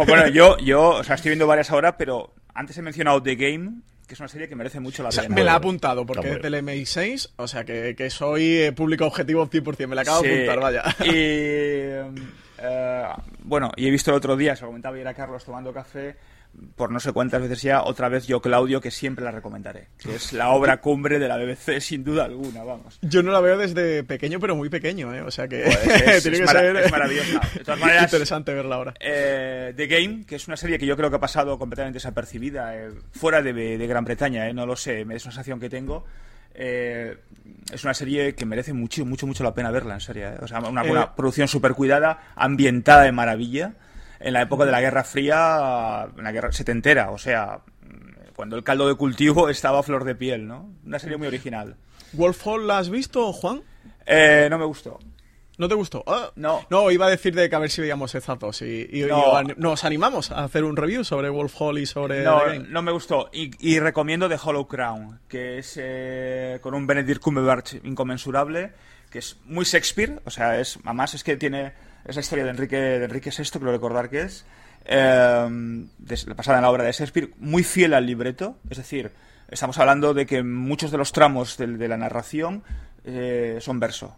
bueno, 0.08 0.28
yo, 0.30 0.58
yo 0.60 0.90
o 0.90 1.04
sea, 1.04 1.16
estoy 1.16 1.32
viendo 1.32 1.48
varias 1.48 1.72
ahora, 1.72 1.98
pero 1.98 2.34
antes 2.54 2.78
he 2.78 2.82
mencionado 2.82 3.22
The 3.22 3.36
Game, 3.36 3.82
que 4.08 4.14
es 4.14 4.20
una 4.20 4.30
serie 4.30 4.48
que 4.48 4.56
merece 4.56 4.80
mucho 4.80 5.04
la 5.04 5.10
pena. 5.10 5.30
me 5.30 5.44
la 5.44 5.54
ha 5.54 5.56
apuntado 5.56 6.06
porque 6.06 6.32
es 6.32 6.42
del 6.42 6.56
MI6, 6.56 7.32
o 7.38 7.48
sea 7.48 7.64
que, 7.64 8.10
soy 8.10 8.72
público 8.76 9.06
objetivo 9.06 9.50
100%, 9.50 9.88
me 9.88 9.96
la 9.96 10.02
acabo 10.02 10.22
de 10.22 10.50
apuntar, 10.50 10.60
vaya. 10.60 10.84
Y 11.06 12.22
eh, 12.62 13.06
bueno, 13.44 13.72
y 13.76 13.88
he 13.88 13.92
visto 13.92 14.12
el 14.12 14.18
otro 14.18 14.36
día, 14.36 14.56
se 14.56 14.62
lo 14.62 14.68
comentaba 14.68 14.96
ayer 14.96 15.08
a 15.08 15.14
Carlos 15.14 15.44
tomando 15.44 15.74
café, 15.74 16.16
por 16.76 16.92
no 16.92 17.00
sé 17.00 17.14
cuántas 17.14 17.42
veces 17.42 17.62
ya, 17.62 17.84
otra 17.84 18.10
vez 18.10 18.28
yo, 18.28 18.42
Claudio, 18.42 18.82
que 18.82 18.92
siempre 18.92 19.24
la 19.24 19.32
recomendaré. 19.32 19.88
Que 19.98 20.16
es 20.16 20.34
la 20.34 20.50
obra 20.54 20.82
cumbre 20.82 21.20
de 21.20 21.28
la 21.28 21.38
BBC, 21.38 21.80
sin 21.80 22.04
duda 22.04 22.26
alguna, 22.26 22.64
vamos. 22.64 23.00
Yo 23.02 23.24
no 23.24 23.32
la 23.32 23.40
veo 23.40 23.58
desde 23.58 24.04
pequeño, 24.04 24.40
pero 24.40 24.56
muy 24.56 24.70
pequeño, 24.70 25.14
¿eh? 25.14 25.22
O 25.22 25.32
sea 25.32 25.48
que 25.48 25.64
pues 25.64 25.80
tiene 26.24 26.40
que 26.40 26.48
ser 26.48 26.76
es 26.76 26.92
maravillosa. 26.92 27.42
De 27.54 27.64
todas 27.64 27.80
maneras, 27.80 28.04
interesante 28.04 28.54
verla 28.54 28.76
ahora. 28.76 28.94
Eh, 29.00 29.74
The 29.76 29.88
Game, 29.88 30.26
que 30.26 30.36
es 30.36 30.48
una 30.48 30.58
serie 30.58 30.78
que 30.78 30.86
yo 30.86 30.98
creo 30.98 31.10
que 31.10 31.16
ha 31.16 31.22
pasado 31.22 31.58
completamente 31.58 31.98
desapercibida, 31.98 32.76
eh, 32.76 32.92
fuera 33.12 33.42
de, 33.42 33.54
de, 33.54 33.88
Gran 33.88 34.06
Bretaña, 34.06 34.48
¿eh? 34.48 34.54
no 34.54 34.66
lo 34.66 34.76
sé, 34.76 35.02
es 35.02 35.06
una 35.08 35.20
sensación 35.20 35.60
que 35.60 35.70
tengo. 35.70 36.06
Eh, 36.54 37.18
es 37.72 37.84
una 37.84 37.94
serie 37.94 38.36
que 38.36 38.46
merece 38.46 38.74
mucho, 38.74 39.06
mucho, 39.06 39.28
mucho 39.28 39.44
la 39.44 39.54
pena 39.54 39.72
verla, 39.72 39.96
en 39.96 40.02
serio. 40.02 40.30
¿eh? 40.30 40.38
O 40.42 40.48
sea, 40.48 40.60
una, 40.60 40.84
una 40.84 41.04
eh, 41.04 41.10
producción 41.16 41.48
súper 41.48 41.74
cuidada, 41.74 42.20
ambientada 42.36 43.04
de 43.04 43.12
maravilla, 43.12 43.74
en 44.20 44.34
la 44.34 44.42
época 44.42 44.66
de 44.66 44.72
la 44.72 44.82
Guerra 44.82 45.04
Fría, 45.04 46.08
en 46.18 46.24
la 46.24 46.32
guerra 46.32 46.52
setentera, 46.52 47.12
o 47.12 47.18
sea, 47.18 47.60
cuando 48.36 48.56
el 48.56 48.64
caldo 48.64 48.88
de 48.88 48.96
cultivo 48.96 49.50
estaba 49.50 49.80
a 49.80 49.84
flor 49.84 50.04
de 50.04 50.16
piel, 50.16 50.48
¿no? 50.48 50.70
Una 50.86 51.00
serie 51.00 51.18
muy 51.18 51.28
original. 51.28 51.76
¿Wolf 52.14 52.46
Hall 52.46 52.68
la 52.68 52.80
has 52.80 52.90
visto, 52.90 53.32
Juan? 53.34 53.64
no 54.08 54.58
me 54.58 54.66
gustó. 54.66 55.00
¿No 55.62 55.70
te 55.70 55.76
gustó? 55.76 56.04
Ah, 56.08 56.32
no. 56.38 56.66
No, 56.72 56.90
iba 56.90 57.06
a 57.06 57.10
decir 57.12 57.36
de 57.36 57.48
que 57.48 57.56
a 57.56 57.60
ver 57.60 57.70
si 57.70 57.82
veíamos 57.82 58.16
estas 58.16 58.40
dos 58.40 58.64
y, 58.64 59.06
nos 59.58 59.84
animamos 59.84 60.32
a 60.32 60.46
hacer 60.46 60.64
un 60.64 60.76
review 60.76 61.04
sobre 61.04 61.30
Wolf 61.30 61.54
Hall 61.60 61.78
y 61.78 61.86
sobre... 61.86 62.24
No, 62.24 62.52
no 62.52 62.82
me 62.82 62.92
gustó. 62.92 63.30
Y, 63.32 63.80
recomiendo 63.80 64.28
The 64.28 64.40
Hollow 64.44 64.68
Crown, 64.68 65.20
que 65.28 65.60
es 65.60 65.78
eh, 65.80 66.58
con 66.64 66.74
un 66.74 66.88
Benedict 66.88 67.22
Cumberbatch 67.22 67.76
inconmensurable, 67.84 68.72
que 69.12 69.20
es 69.20 69.38
muy 69.46 69.64
Shakespeare, 69.64 70.20
o 70.26 70.32
sea, 70.32 70.60
es 70.60 70.80
además 70.84 71.14
es 71.14 71.24
que 71.24 71.38
tiene 71.38 71.74
esa 72.06 72.22
historia 72.22 72.44
de 72.44 72.50
Enrique, 72.50 72.78
de 72.78 73.06
Enrique 73.06 73.30
VI, 73.30 73.60
creo 73.60 73.72
recordar 73.72 74.10
que 74.10 74.22
es, 74.22 74.48
eh, 74.86 75.86
pasada 76.36 76.58
en 76.58 76.64
la 76.64 76.72
obra 76.72 76.86
de 76.86 76.92
Shakespeare, 76.92 77.30
muy 77.38 77.64
fiel 77.64 77.94
al 77.94 78.08
libreto, 78.08 78.58
es 78.68 78.78
decir, 78.78 79.12
estamos 79.48 79.78
hablando 79.78 80.16
de 80.16 80.26
que 80.26 80.42
muchos 80.42 80.90
de 80.90 80.98
los 80.98 81.12
tramos 81.12 81.56
de, 81.58 81.88
la 81.88 81.98
narración 81.98 82.64
eh, 83.06 83.60
son 83.62 83.80
verso 83.80 84.16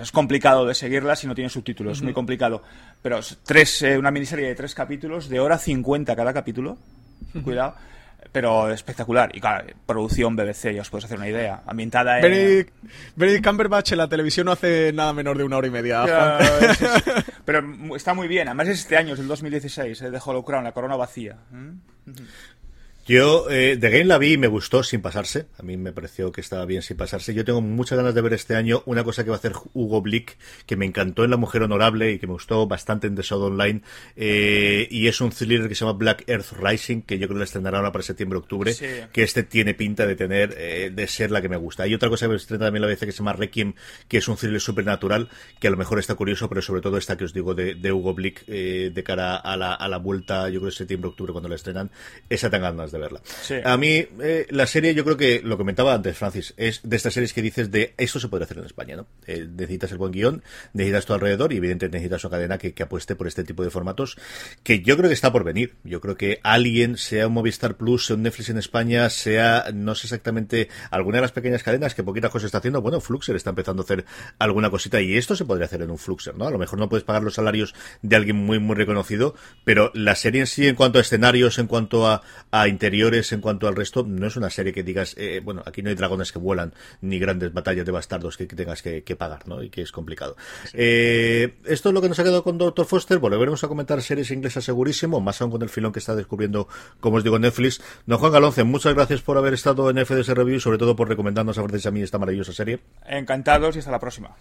es 0.00 0.12
complicado 0.12 0.66
de 0.66 0.74
seguirla 0.74 1.16
si 1.16 1.26
no 1.26 1.34
tiene 1.34 1.50
subtítulos, 1.50 1.98
es 1.98 2.02
muy 2.02 2.12
complicado. 2.12 2.62
Pero 3.02 3.20
tres, 3.44 3.82
eh, 3.82 3.98
una 3.98 4.10
miniserie 4.10 4.48
de 4.48 4.54
tres 4.54 4.74
capítulos, 4.74 5.28
de 5.28 5.40
hora 5.40 5.58
50 5.58 6.14
cada 6.16 6.32
capítulo, 6.32 6.78
cuidado, 7.44 7.74
pero 8.30 8.70
espectacular. 8.70 9.30
Y 9.34 9.40
claro, 9.40 9.66
producción 9.86 10.36
BBC, 10.36 10.74
ya 10.74 10.82
os 10.82 10.90
podéis 10.90 11.06
hacer 11.06 11.18
una 11.18 11.28
idea. 11.28 11.62
Ambientada 11.66 12.18
en... 12.18 12.66
Benedict, 13.16 13.46
Cumberbatch 13.46 13.92
en 13.92 13.98
la 13.98 14.08
televisión 14.08 14.46
no 14.46 14.52
hace 14.52 14.92
nada 14.92 15.12
menor 15.12 15.36
de 15.36 15.44
una 15.44 15.58
hora 15.58 15.66
y 15.66 15.70
media. 15.70 16.04
pero 17.44 17.62
está 17.94 18.14
muy 18.14 18.28
bien, 18.28 18.48
además 18.48 18.68
es 18.68 18.80
este 18.80 18.96
año, 18.96 19.14
es 19.14 19.20
el 19.20 19.28
2016, 19.28 20.00
eh, 20.00 20.10
de 20.10 20.20
Hollow 20.24 20.44
Crown, 20.44 20.64
la 20.64 20.72
corona 20.72 20.96
vacía. 20.96 21.36
¿Mm? 21.50 22.12
Yo, 23.04 23.50
eh, 23.50 23.76
The 23.80 23.90
Game 23.90 24.04
la 24.04 24.16
vi 24.16 24.34
y 24.34 24.38
me 24.38 24.46
gustó 24.46 24.84
sin 24.84 25.02
pasarse. 25.02 25.46
A 25.58 25.64
mí 25.64 25.76
me 25.76 25.92
pareció 25.92 26.30
que 26.30 26.40
estaba 26.40 26.64
bien 26.66 26.82
sin 26.82 26.96
pasarse. 26.96 27.34
Yo 27.34 27.44
tengo 27.44 27.60
muchas 27.60 27.98
ganas 27.98 28.14
de 28.14 28.20
ver 28.20 28.32
este 28.32 28.54
año 28.54 28.84
una 28.86 29.02
cosa 29.02 29.24
que 29.24 29.30
va 29.30 29.36
a 29.36 29.38
hacer 29.38 29.54
Hugo 29.74 30.00
Blick, 30.00 30.38
que 30.66 30.76
me 30.76 30.86
encantó 30.86 31.24
en 31.24 31.30
La 31.30 31.36
Mujer 31.36 31.64
Honorable 31.64 32.12
y 32.12 32.20
que 32.20 32.28
me 32.28 32.34
gustó 32.34 32.64
bastante 32.68 33.08
en 33.08 33.16
The 33.16 33.22
Shadow 33.22 33.46
Online. 33.46 33.82
Eh, 34.14 34.86
y 34.88 35.08
es 35.08 35.20
un 35.20 35.30
thriller 35.30 35.68
que 35.68 35.74
se 35.74 35.84
llama 35.84 35.98
Black 35.98 36.22
Earth 36.28 36.52
Rising, 36.52 37.02
que 37.02 37.18
yo 37.18 37.26
creo 37.26 37.34
que 37.34 37.40
la 37.40 37.44
estrenará 37.44 37.78
ahora 37.78 37.90
para 37.90 38.04
septiembre-octubre. 38.04 38.72
Que 39.12 39.22
este 39.24 39.42
tiene 39.42 39.74
pinta 39.74 40.06
de 40.06 40.14
tener, 40.14 40.54
eh, 40.56 40.92
de 40.94 41.08
ser 41.08 41.32
la 41.32 41.42
que 41.42 41.48
me 41.48 41.56
gusta. 41.56 41.82
Hay 41.82 41.94
otra 41.94 42.08
cosa 42.08 42.26
que 42.26 42.30
me 42.30 42.36
estrena 42.36 42.66
también 42.66 42.82
la 42.82 42.86
vez 42.86 43.00
que 43.00 43.10
se 43.10 43.18
llama 43.18 43.32
Requiem, 43.32 43.74
que 44.06 44.18
es 44.18 44.28
un 44.28 44.36
thriller 44.36 44.60
supernatural, 44.60 45.28
que 45.58 45.66
a 45.66 45.72
lo 45.72 45.76
mejor 45.76 45.98
está 45.98 46.14
curioso, 46.14 46.48
pero 46.48 46.62
sobre 46.62 46.80
todo 46.80 46.98
esta 46.98 47.16
que 47.16 47.24
os 47.24 47.34
digo 47.34 47.56
de, 47.56 47.92
Hugo 47.92 48.14
Blick, 48.14 48.44
eh, 48.46 48.92
de 48.94 49.02
cara 49.02 49.36
a 49.36 49.56
la, 49.56 49.74
a 49.74 49.88
la 49.88 49.98
vuelta, 49.98 50.48
yo 50.50 50.60
creo 50.60 50.70
septiembre-octubre 50.70 51.32
cuando 51.32 51.48
la 51.48 51.56
estrenan. 51.56 51.90
Esa 52.30 52.48
tengo 52.48 52.62
ganas 52.62 52.91
de 52.92 52.98
verla. 52.98 53.20
A 53.64 53.76
mí, 53.76 54.06
eh, 54.20 54.46
la 54.50 54.66
serie, 54.66 54.94
yo 54.94 55.04
creo 55.04 55.16
que 55.16 55.40
lo 55.42 55.56
comentaba 55.56 55.94
antes, 55.94 56.16
Francis, 56.16 56.54
es 56.56 56.80
de 56.84 56.96
estas 56.96 57.14
series 57.14 57.32
que 57.32 57.42
dices 57.42 57.70
de 57.70 57.94
eso 57.96 58.20
se 58.20 58.28
puede 58.28 58.44
hacer 58.44 58.58
en 58.58 58.64
España, 58.64 58.96
¿no? 58.96 59.06
Eh, 59.26 59.48
necesitas 59.50 59.90
el 59.92 59.98
buen 59.98 60.12
guion, 60.12 60.42
necesitas 60.72 61.06
tu 61.06 61.14
alrededor 61.14 61.52
y 61.52 61.56
evidentemente 61.56 61.98
necesitas 61.98 62.24
una 62.24 62.30
cadena 62.30 62.58
que, 62.58 62.82
apueste 62.82 63.14
por 63.14 63.28
este 63.28 63.44
tipo 63.44 63.62
de 63.62 63.70
formatos 63.70 64.16
que 64.64 64.82
yo 64.82 64.96
creo 64.96 65.08
que 65.08 65.14
está 65.14 65.30
por 65.30 65.44
venir. 65.44 65.76
Yo 65.84 66.00
creo 66.00 66.16
que 66.16 66.40
alguien, 66.42 66.96
sea 66.96 67.28
un 67.28 67.34
Movistar 67.34 67.76
Plus, 67.76 68.06
sea 68.06 68.16
un 68.16 68.22
Netflix 68.22 68.50
en 68.50 68.58
España, 68.58 69.08
sea, 69.08 69.66
no 69.72 69.94
sé 69.94 70.06
exactamente, 70.06 70.68
alguna 70.90 71.18
de 71.18 71.22
las 71.22 71.32
pequeñas 71.32 71.62
cadenas 71.62 71.94
que 71.94 72.02
poquitas 72.02 72.30
cosas 72.30 72.46
está 72.46 72.58
haciendo, 72.58 72.82
bueno, 72.82 73.00
Fluxer 73.00 73.36
está 73.36 73.50
empezando 73.50 73.82
a 73.82 73.84
hacer 73.84 74.04
alguna 74.38 74.70
cosita 74.70 75.00
y 75.00 75.16
esto 75.16 75.36
se 75.36 75.44
podría 75.44 75.66
hacer 75.66 75.82
en 75.82 75.90
un 75.90 75.98
Fluxer, 75.98 76.36
¿no? 76.36 76.46
A 76.46 76.50
lo 76.50 76.58
mejor 76.58 76.78
no 76.78 76.88
puedes 76.88 77.04
pagar 77.04 77.22
los 77.22 77.34
salarios 77.34 77.74
de 78.02 78.16
alguien 78.16 78.36
muy, 78.36 78.58
muy 78.58 78.74
reconocido, 78.74 79.34
pero 79.64 79.90
la 79.94 80.14
serie 80.16 80.40
en 80.40 80.46
sí, 80.46 80.66
en 80.66 80.74
cuanto 80.74 80.98
a 80.98 81.02
escenarios, 81.02 81.58
en 81.58 81.66
cuanto 81.66 82.06
a, 82.06 82.22
a 82.50 82.68
interiores, 82.82 83.30
en 83.30 83.40
cuanto 83.40 83.68
al 83.68 83.76
resto, 83.76 84.04
no 84.04 84.26
es 84.26 84.34
una 84.34 84.50
serie 84.50 84.72
que 84.72 84.82
digas, 84.82 85.14
eh, 85.16 85.40
bueno, 85.44 85.62
aquí 85.64 85.82
no 85.82 85.90
hay 85.90 85.94
dragones 85.94 86.32
que 86.32 86.40
vuelan, 86.40 86.74
ni 87.00 87.20
grandes 87.20 87.52
batallas 87.52 87.86
de 87.86 87.92
bastardos 87.92 88.36
que, 88.36 88.46
tengas 88.46 88.82
que, 88.82 89.16
pagar, 89.16 89.46
¿no? 89.46 89.62
Y 89.62 89.70
que 89.70 89.82
es 89.82 89.92
complicado. 89.92 90.36
Eh, 90.72 91.54
esto 91.64 91.90
es 91.90 91.94
lo 91.94 92.02
que 92.02 92.08
nos 92.08 92.18
ha 92.18 92.24
quedado 92.24 92.42
con 92.42 92.58
Dr. 92.58 92.84
Foster. 92.84 93.20
Volveremos 93.20 93.62
a 93.62 93.68
comentar 93.68 94.02
series 94.02 94.32
inglesas 94.32 94.64
segurísimo, 94.64 95.20
más 95.20 95.40
aún 95.40 95.52
con 95.52 95.62
el 95.62 95.68
filón 95.68 95.92
que 95.92 96.00
está 96.00 96.16
descubriendo, 96.16 96.66
como 96.98 97.18
os 97.18 97.22
digo, 97.24 97.38
Netflix. 97.38 97.80
Don 98.04 98.18
Juan 98.18 98.32
Galonce, 98.32 98.64
muchas 98.64 98.94
gracias 98.94 99.22
por 99.22 99.38
haber 99.38 99.54
estado 99.54 99.88
en 99.88 100.04
FDS 100.04 100.30
Review 100.30 100.56
y 100.56 100.60
sobre 100.60 100.78
todo 100.78 100.96
por 100.96 101.08
recomendarnos 101.08 101.56
a 101.58 101.62
Francis 101.62 101.86
a 101.86 101.92
mí 101.92 102.02
esta 102.02 102.18
maravillosa 102.18 102.52
serie. 102.52 102.80
Encantados 103.06 103.76
y 103.76 103.78
hasta 103.78 103.92
la 103.92 104.00
próxima. 104.00 104.34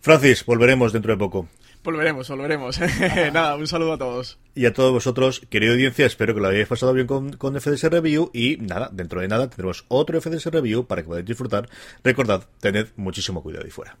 Francis, 0.00 0.46
volveremos 0.46 0.94
dentro 0.94 1.12
de 1.12 1.18
poco. 1.18 1.46
Volveremos, 1.82 2.28
volveremos. 2.28 2.80
Nada, 3.32 3.56
un 3.56 3.66
saludo 3.66 3.94
a 3.94 3.98
todos. 3.98 4.38
Y 4.54 4.66
a 4.66 4.72
todos 4.72 4.92
vosotros, 4.92 5.40
querida 5.48 5.72
audiencia, 5.72 6.06
espero 6.06 6.34
que 6.34 6.40
lo 6.40 6.48
hayáis 6.48 6.66
pasado 6.66 6.92
bien 6.92 7.06
con, 7.06 7.32
con 7.34 7.58
FDS 7.60 7.84
Review 7.84 8.30
y 8.34 8.56
nada, 8.56 8.90
dentro 8.92 9.20
de 9.20 9.28
nada 9.28 9.48
tendremos 9.48 9.84
otro 9.88 10.20
FDS 10.20 10.46
Review 10.46 10.86
para 10.86 11.02
que 11.02 11.08
podáis 11.08 11.26
disfrutar. 11.26 11.68
Recordad, 12.02 12.44
tened 12.60 12.88
muchísimo 12.96 13.42
cuidado 13.42 13.64
ahí 13.64 13.70
fuera. 13.70 13.96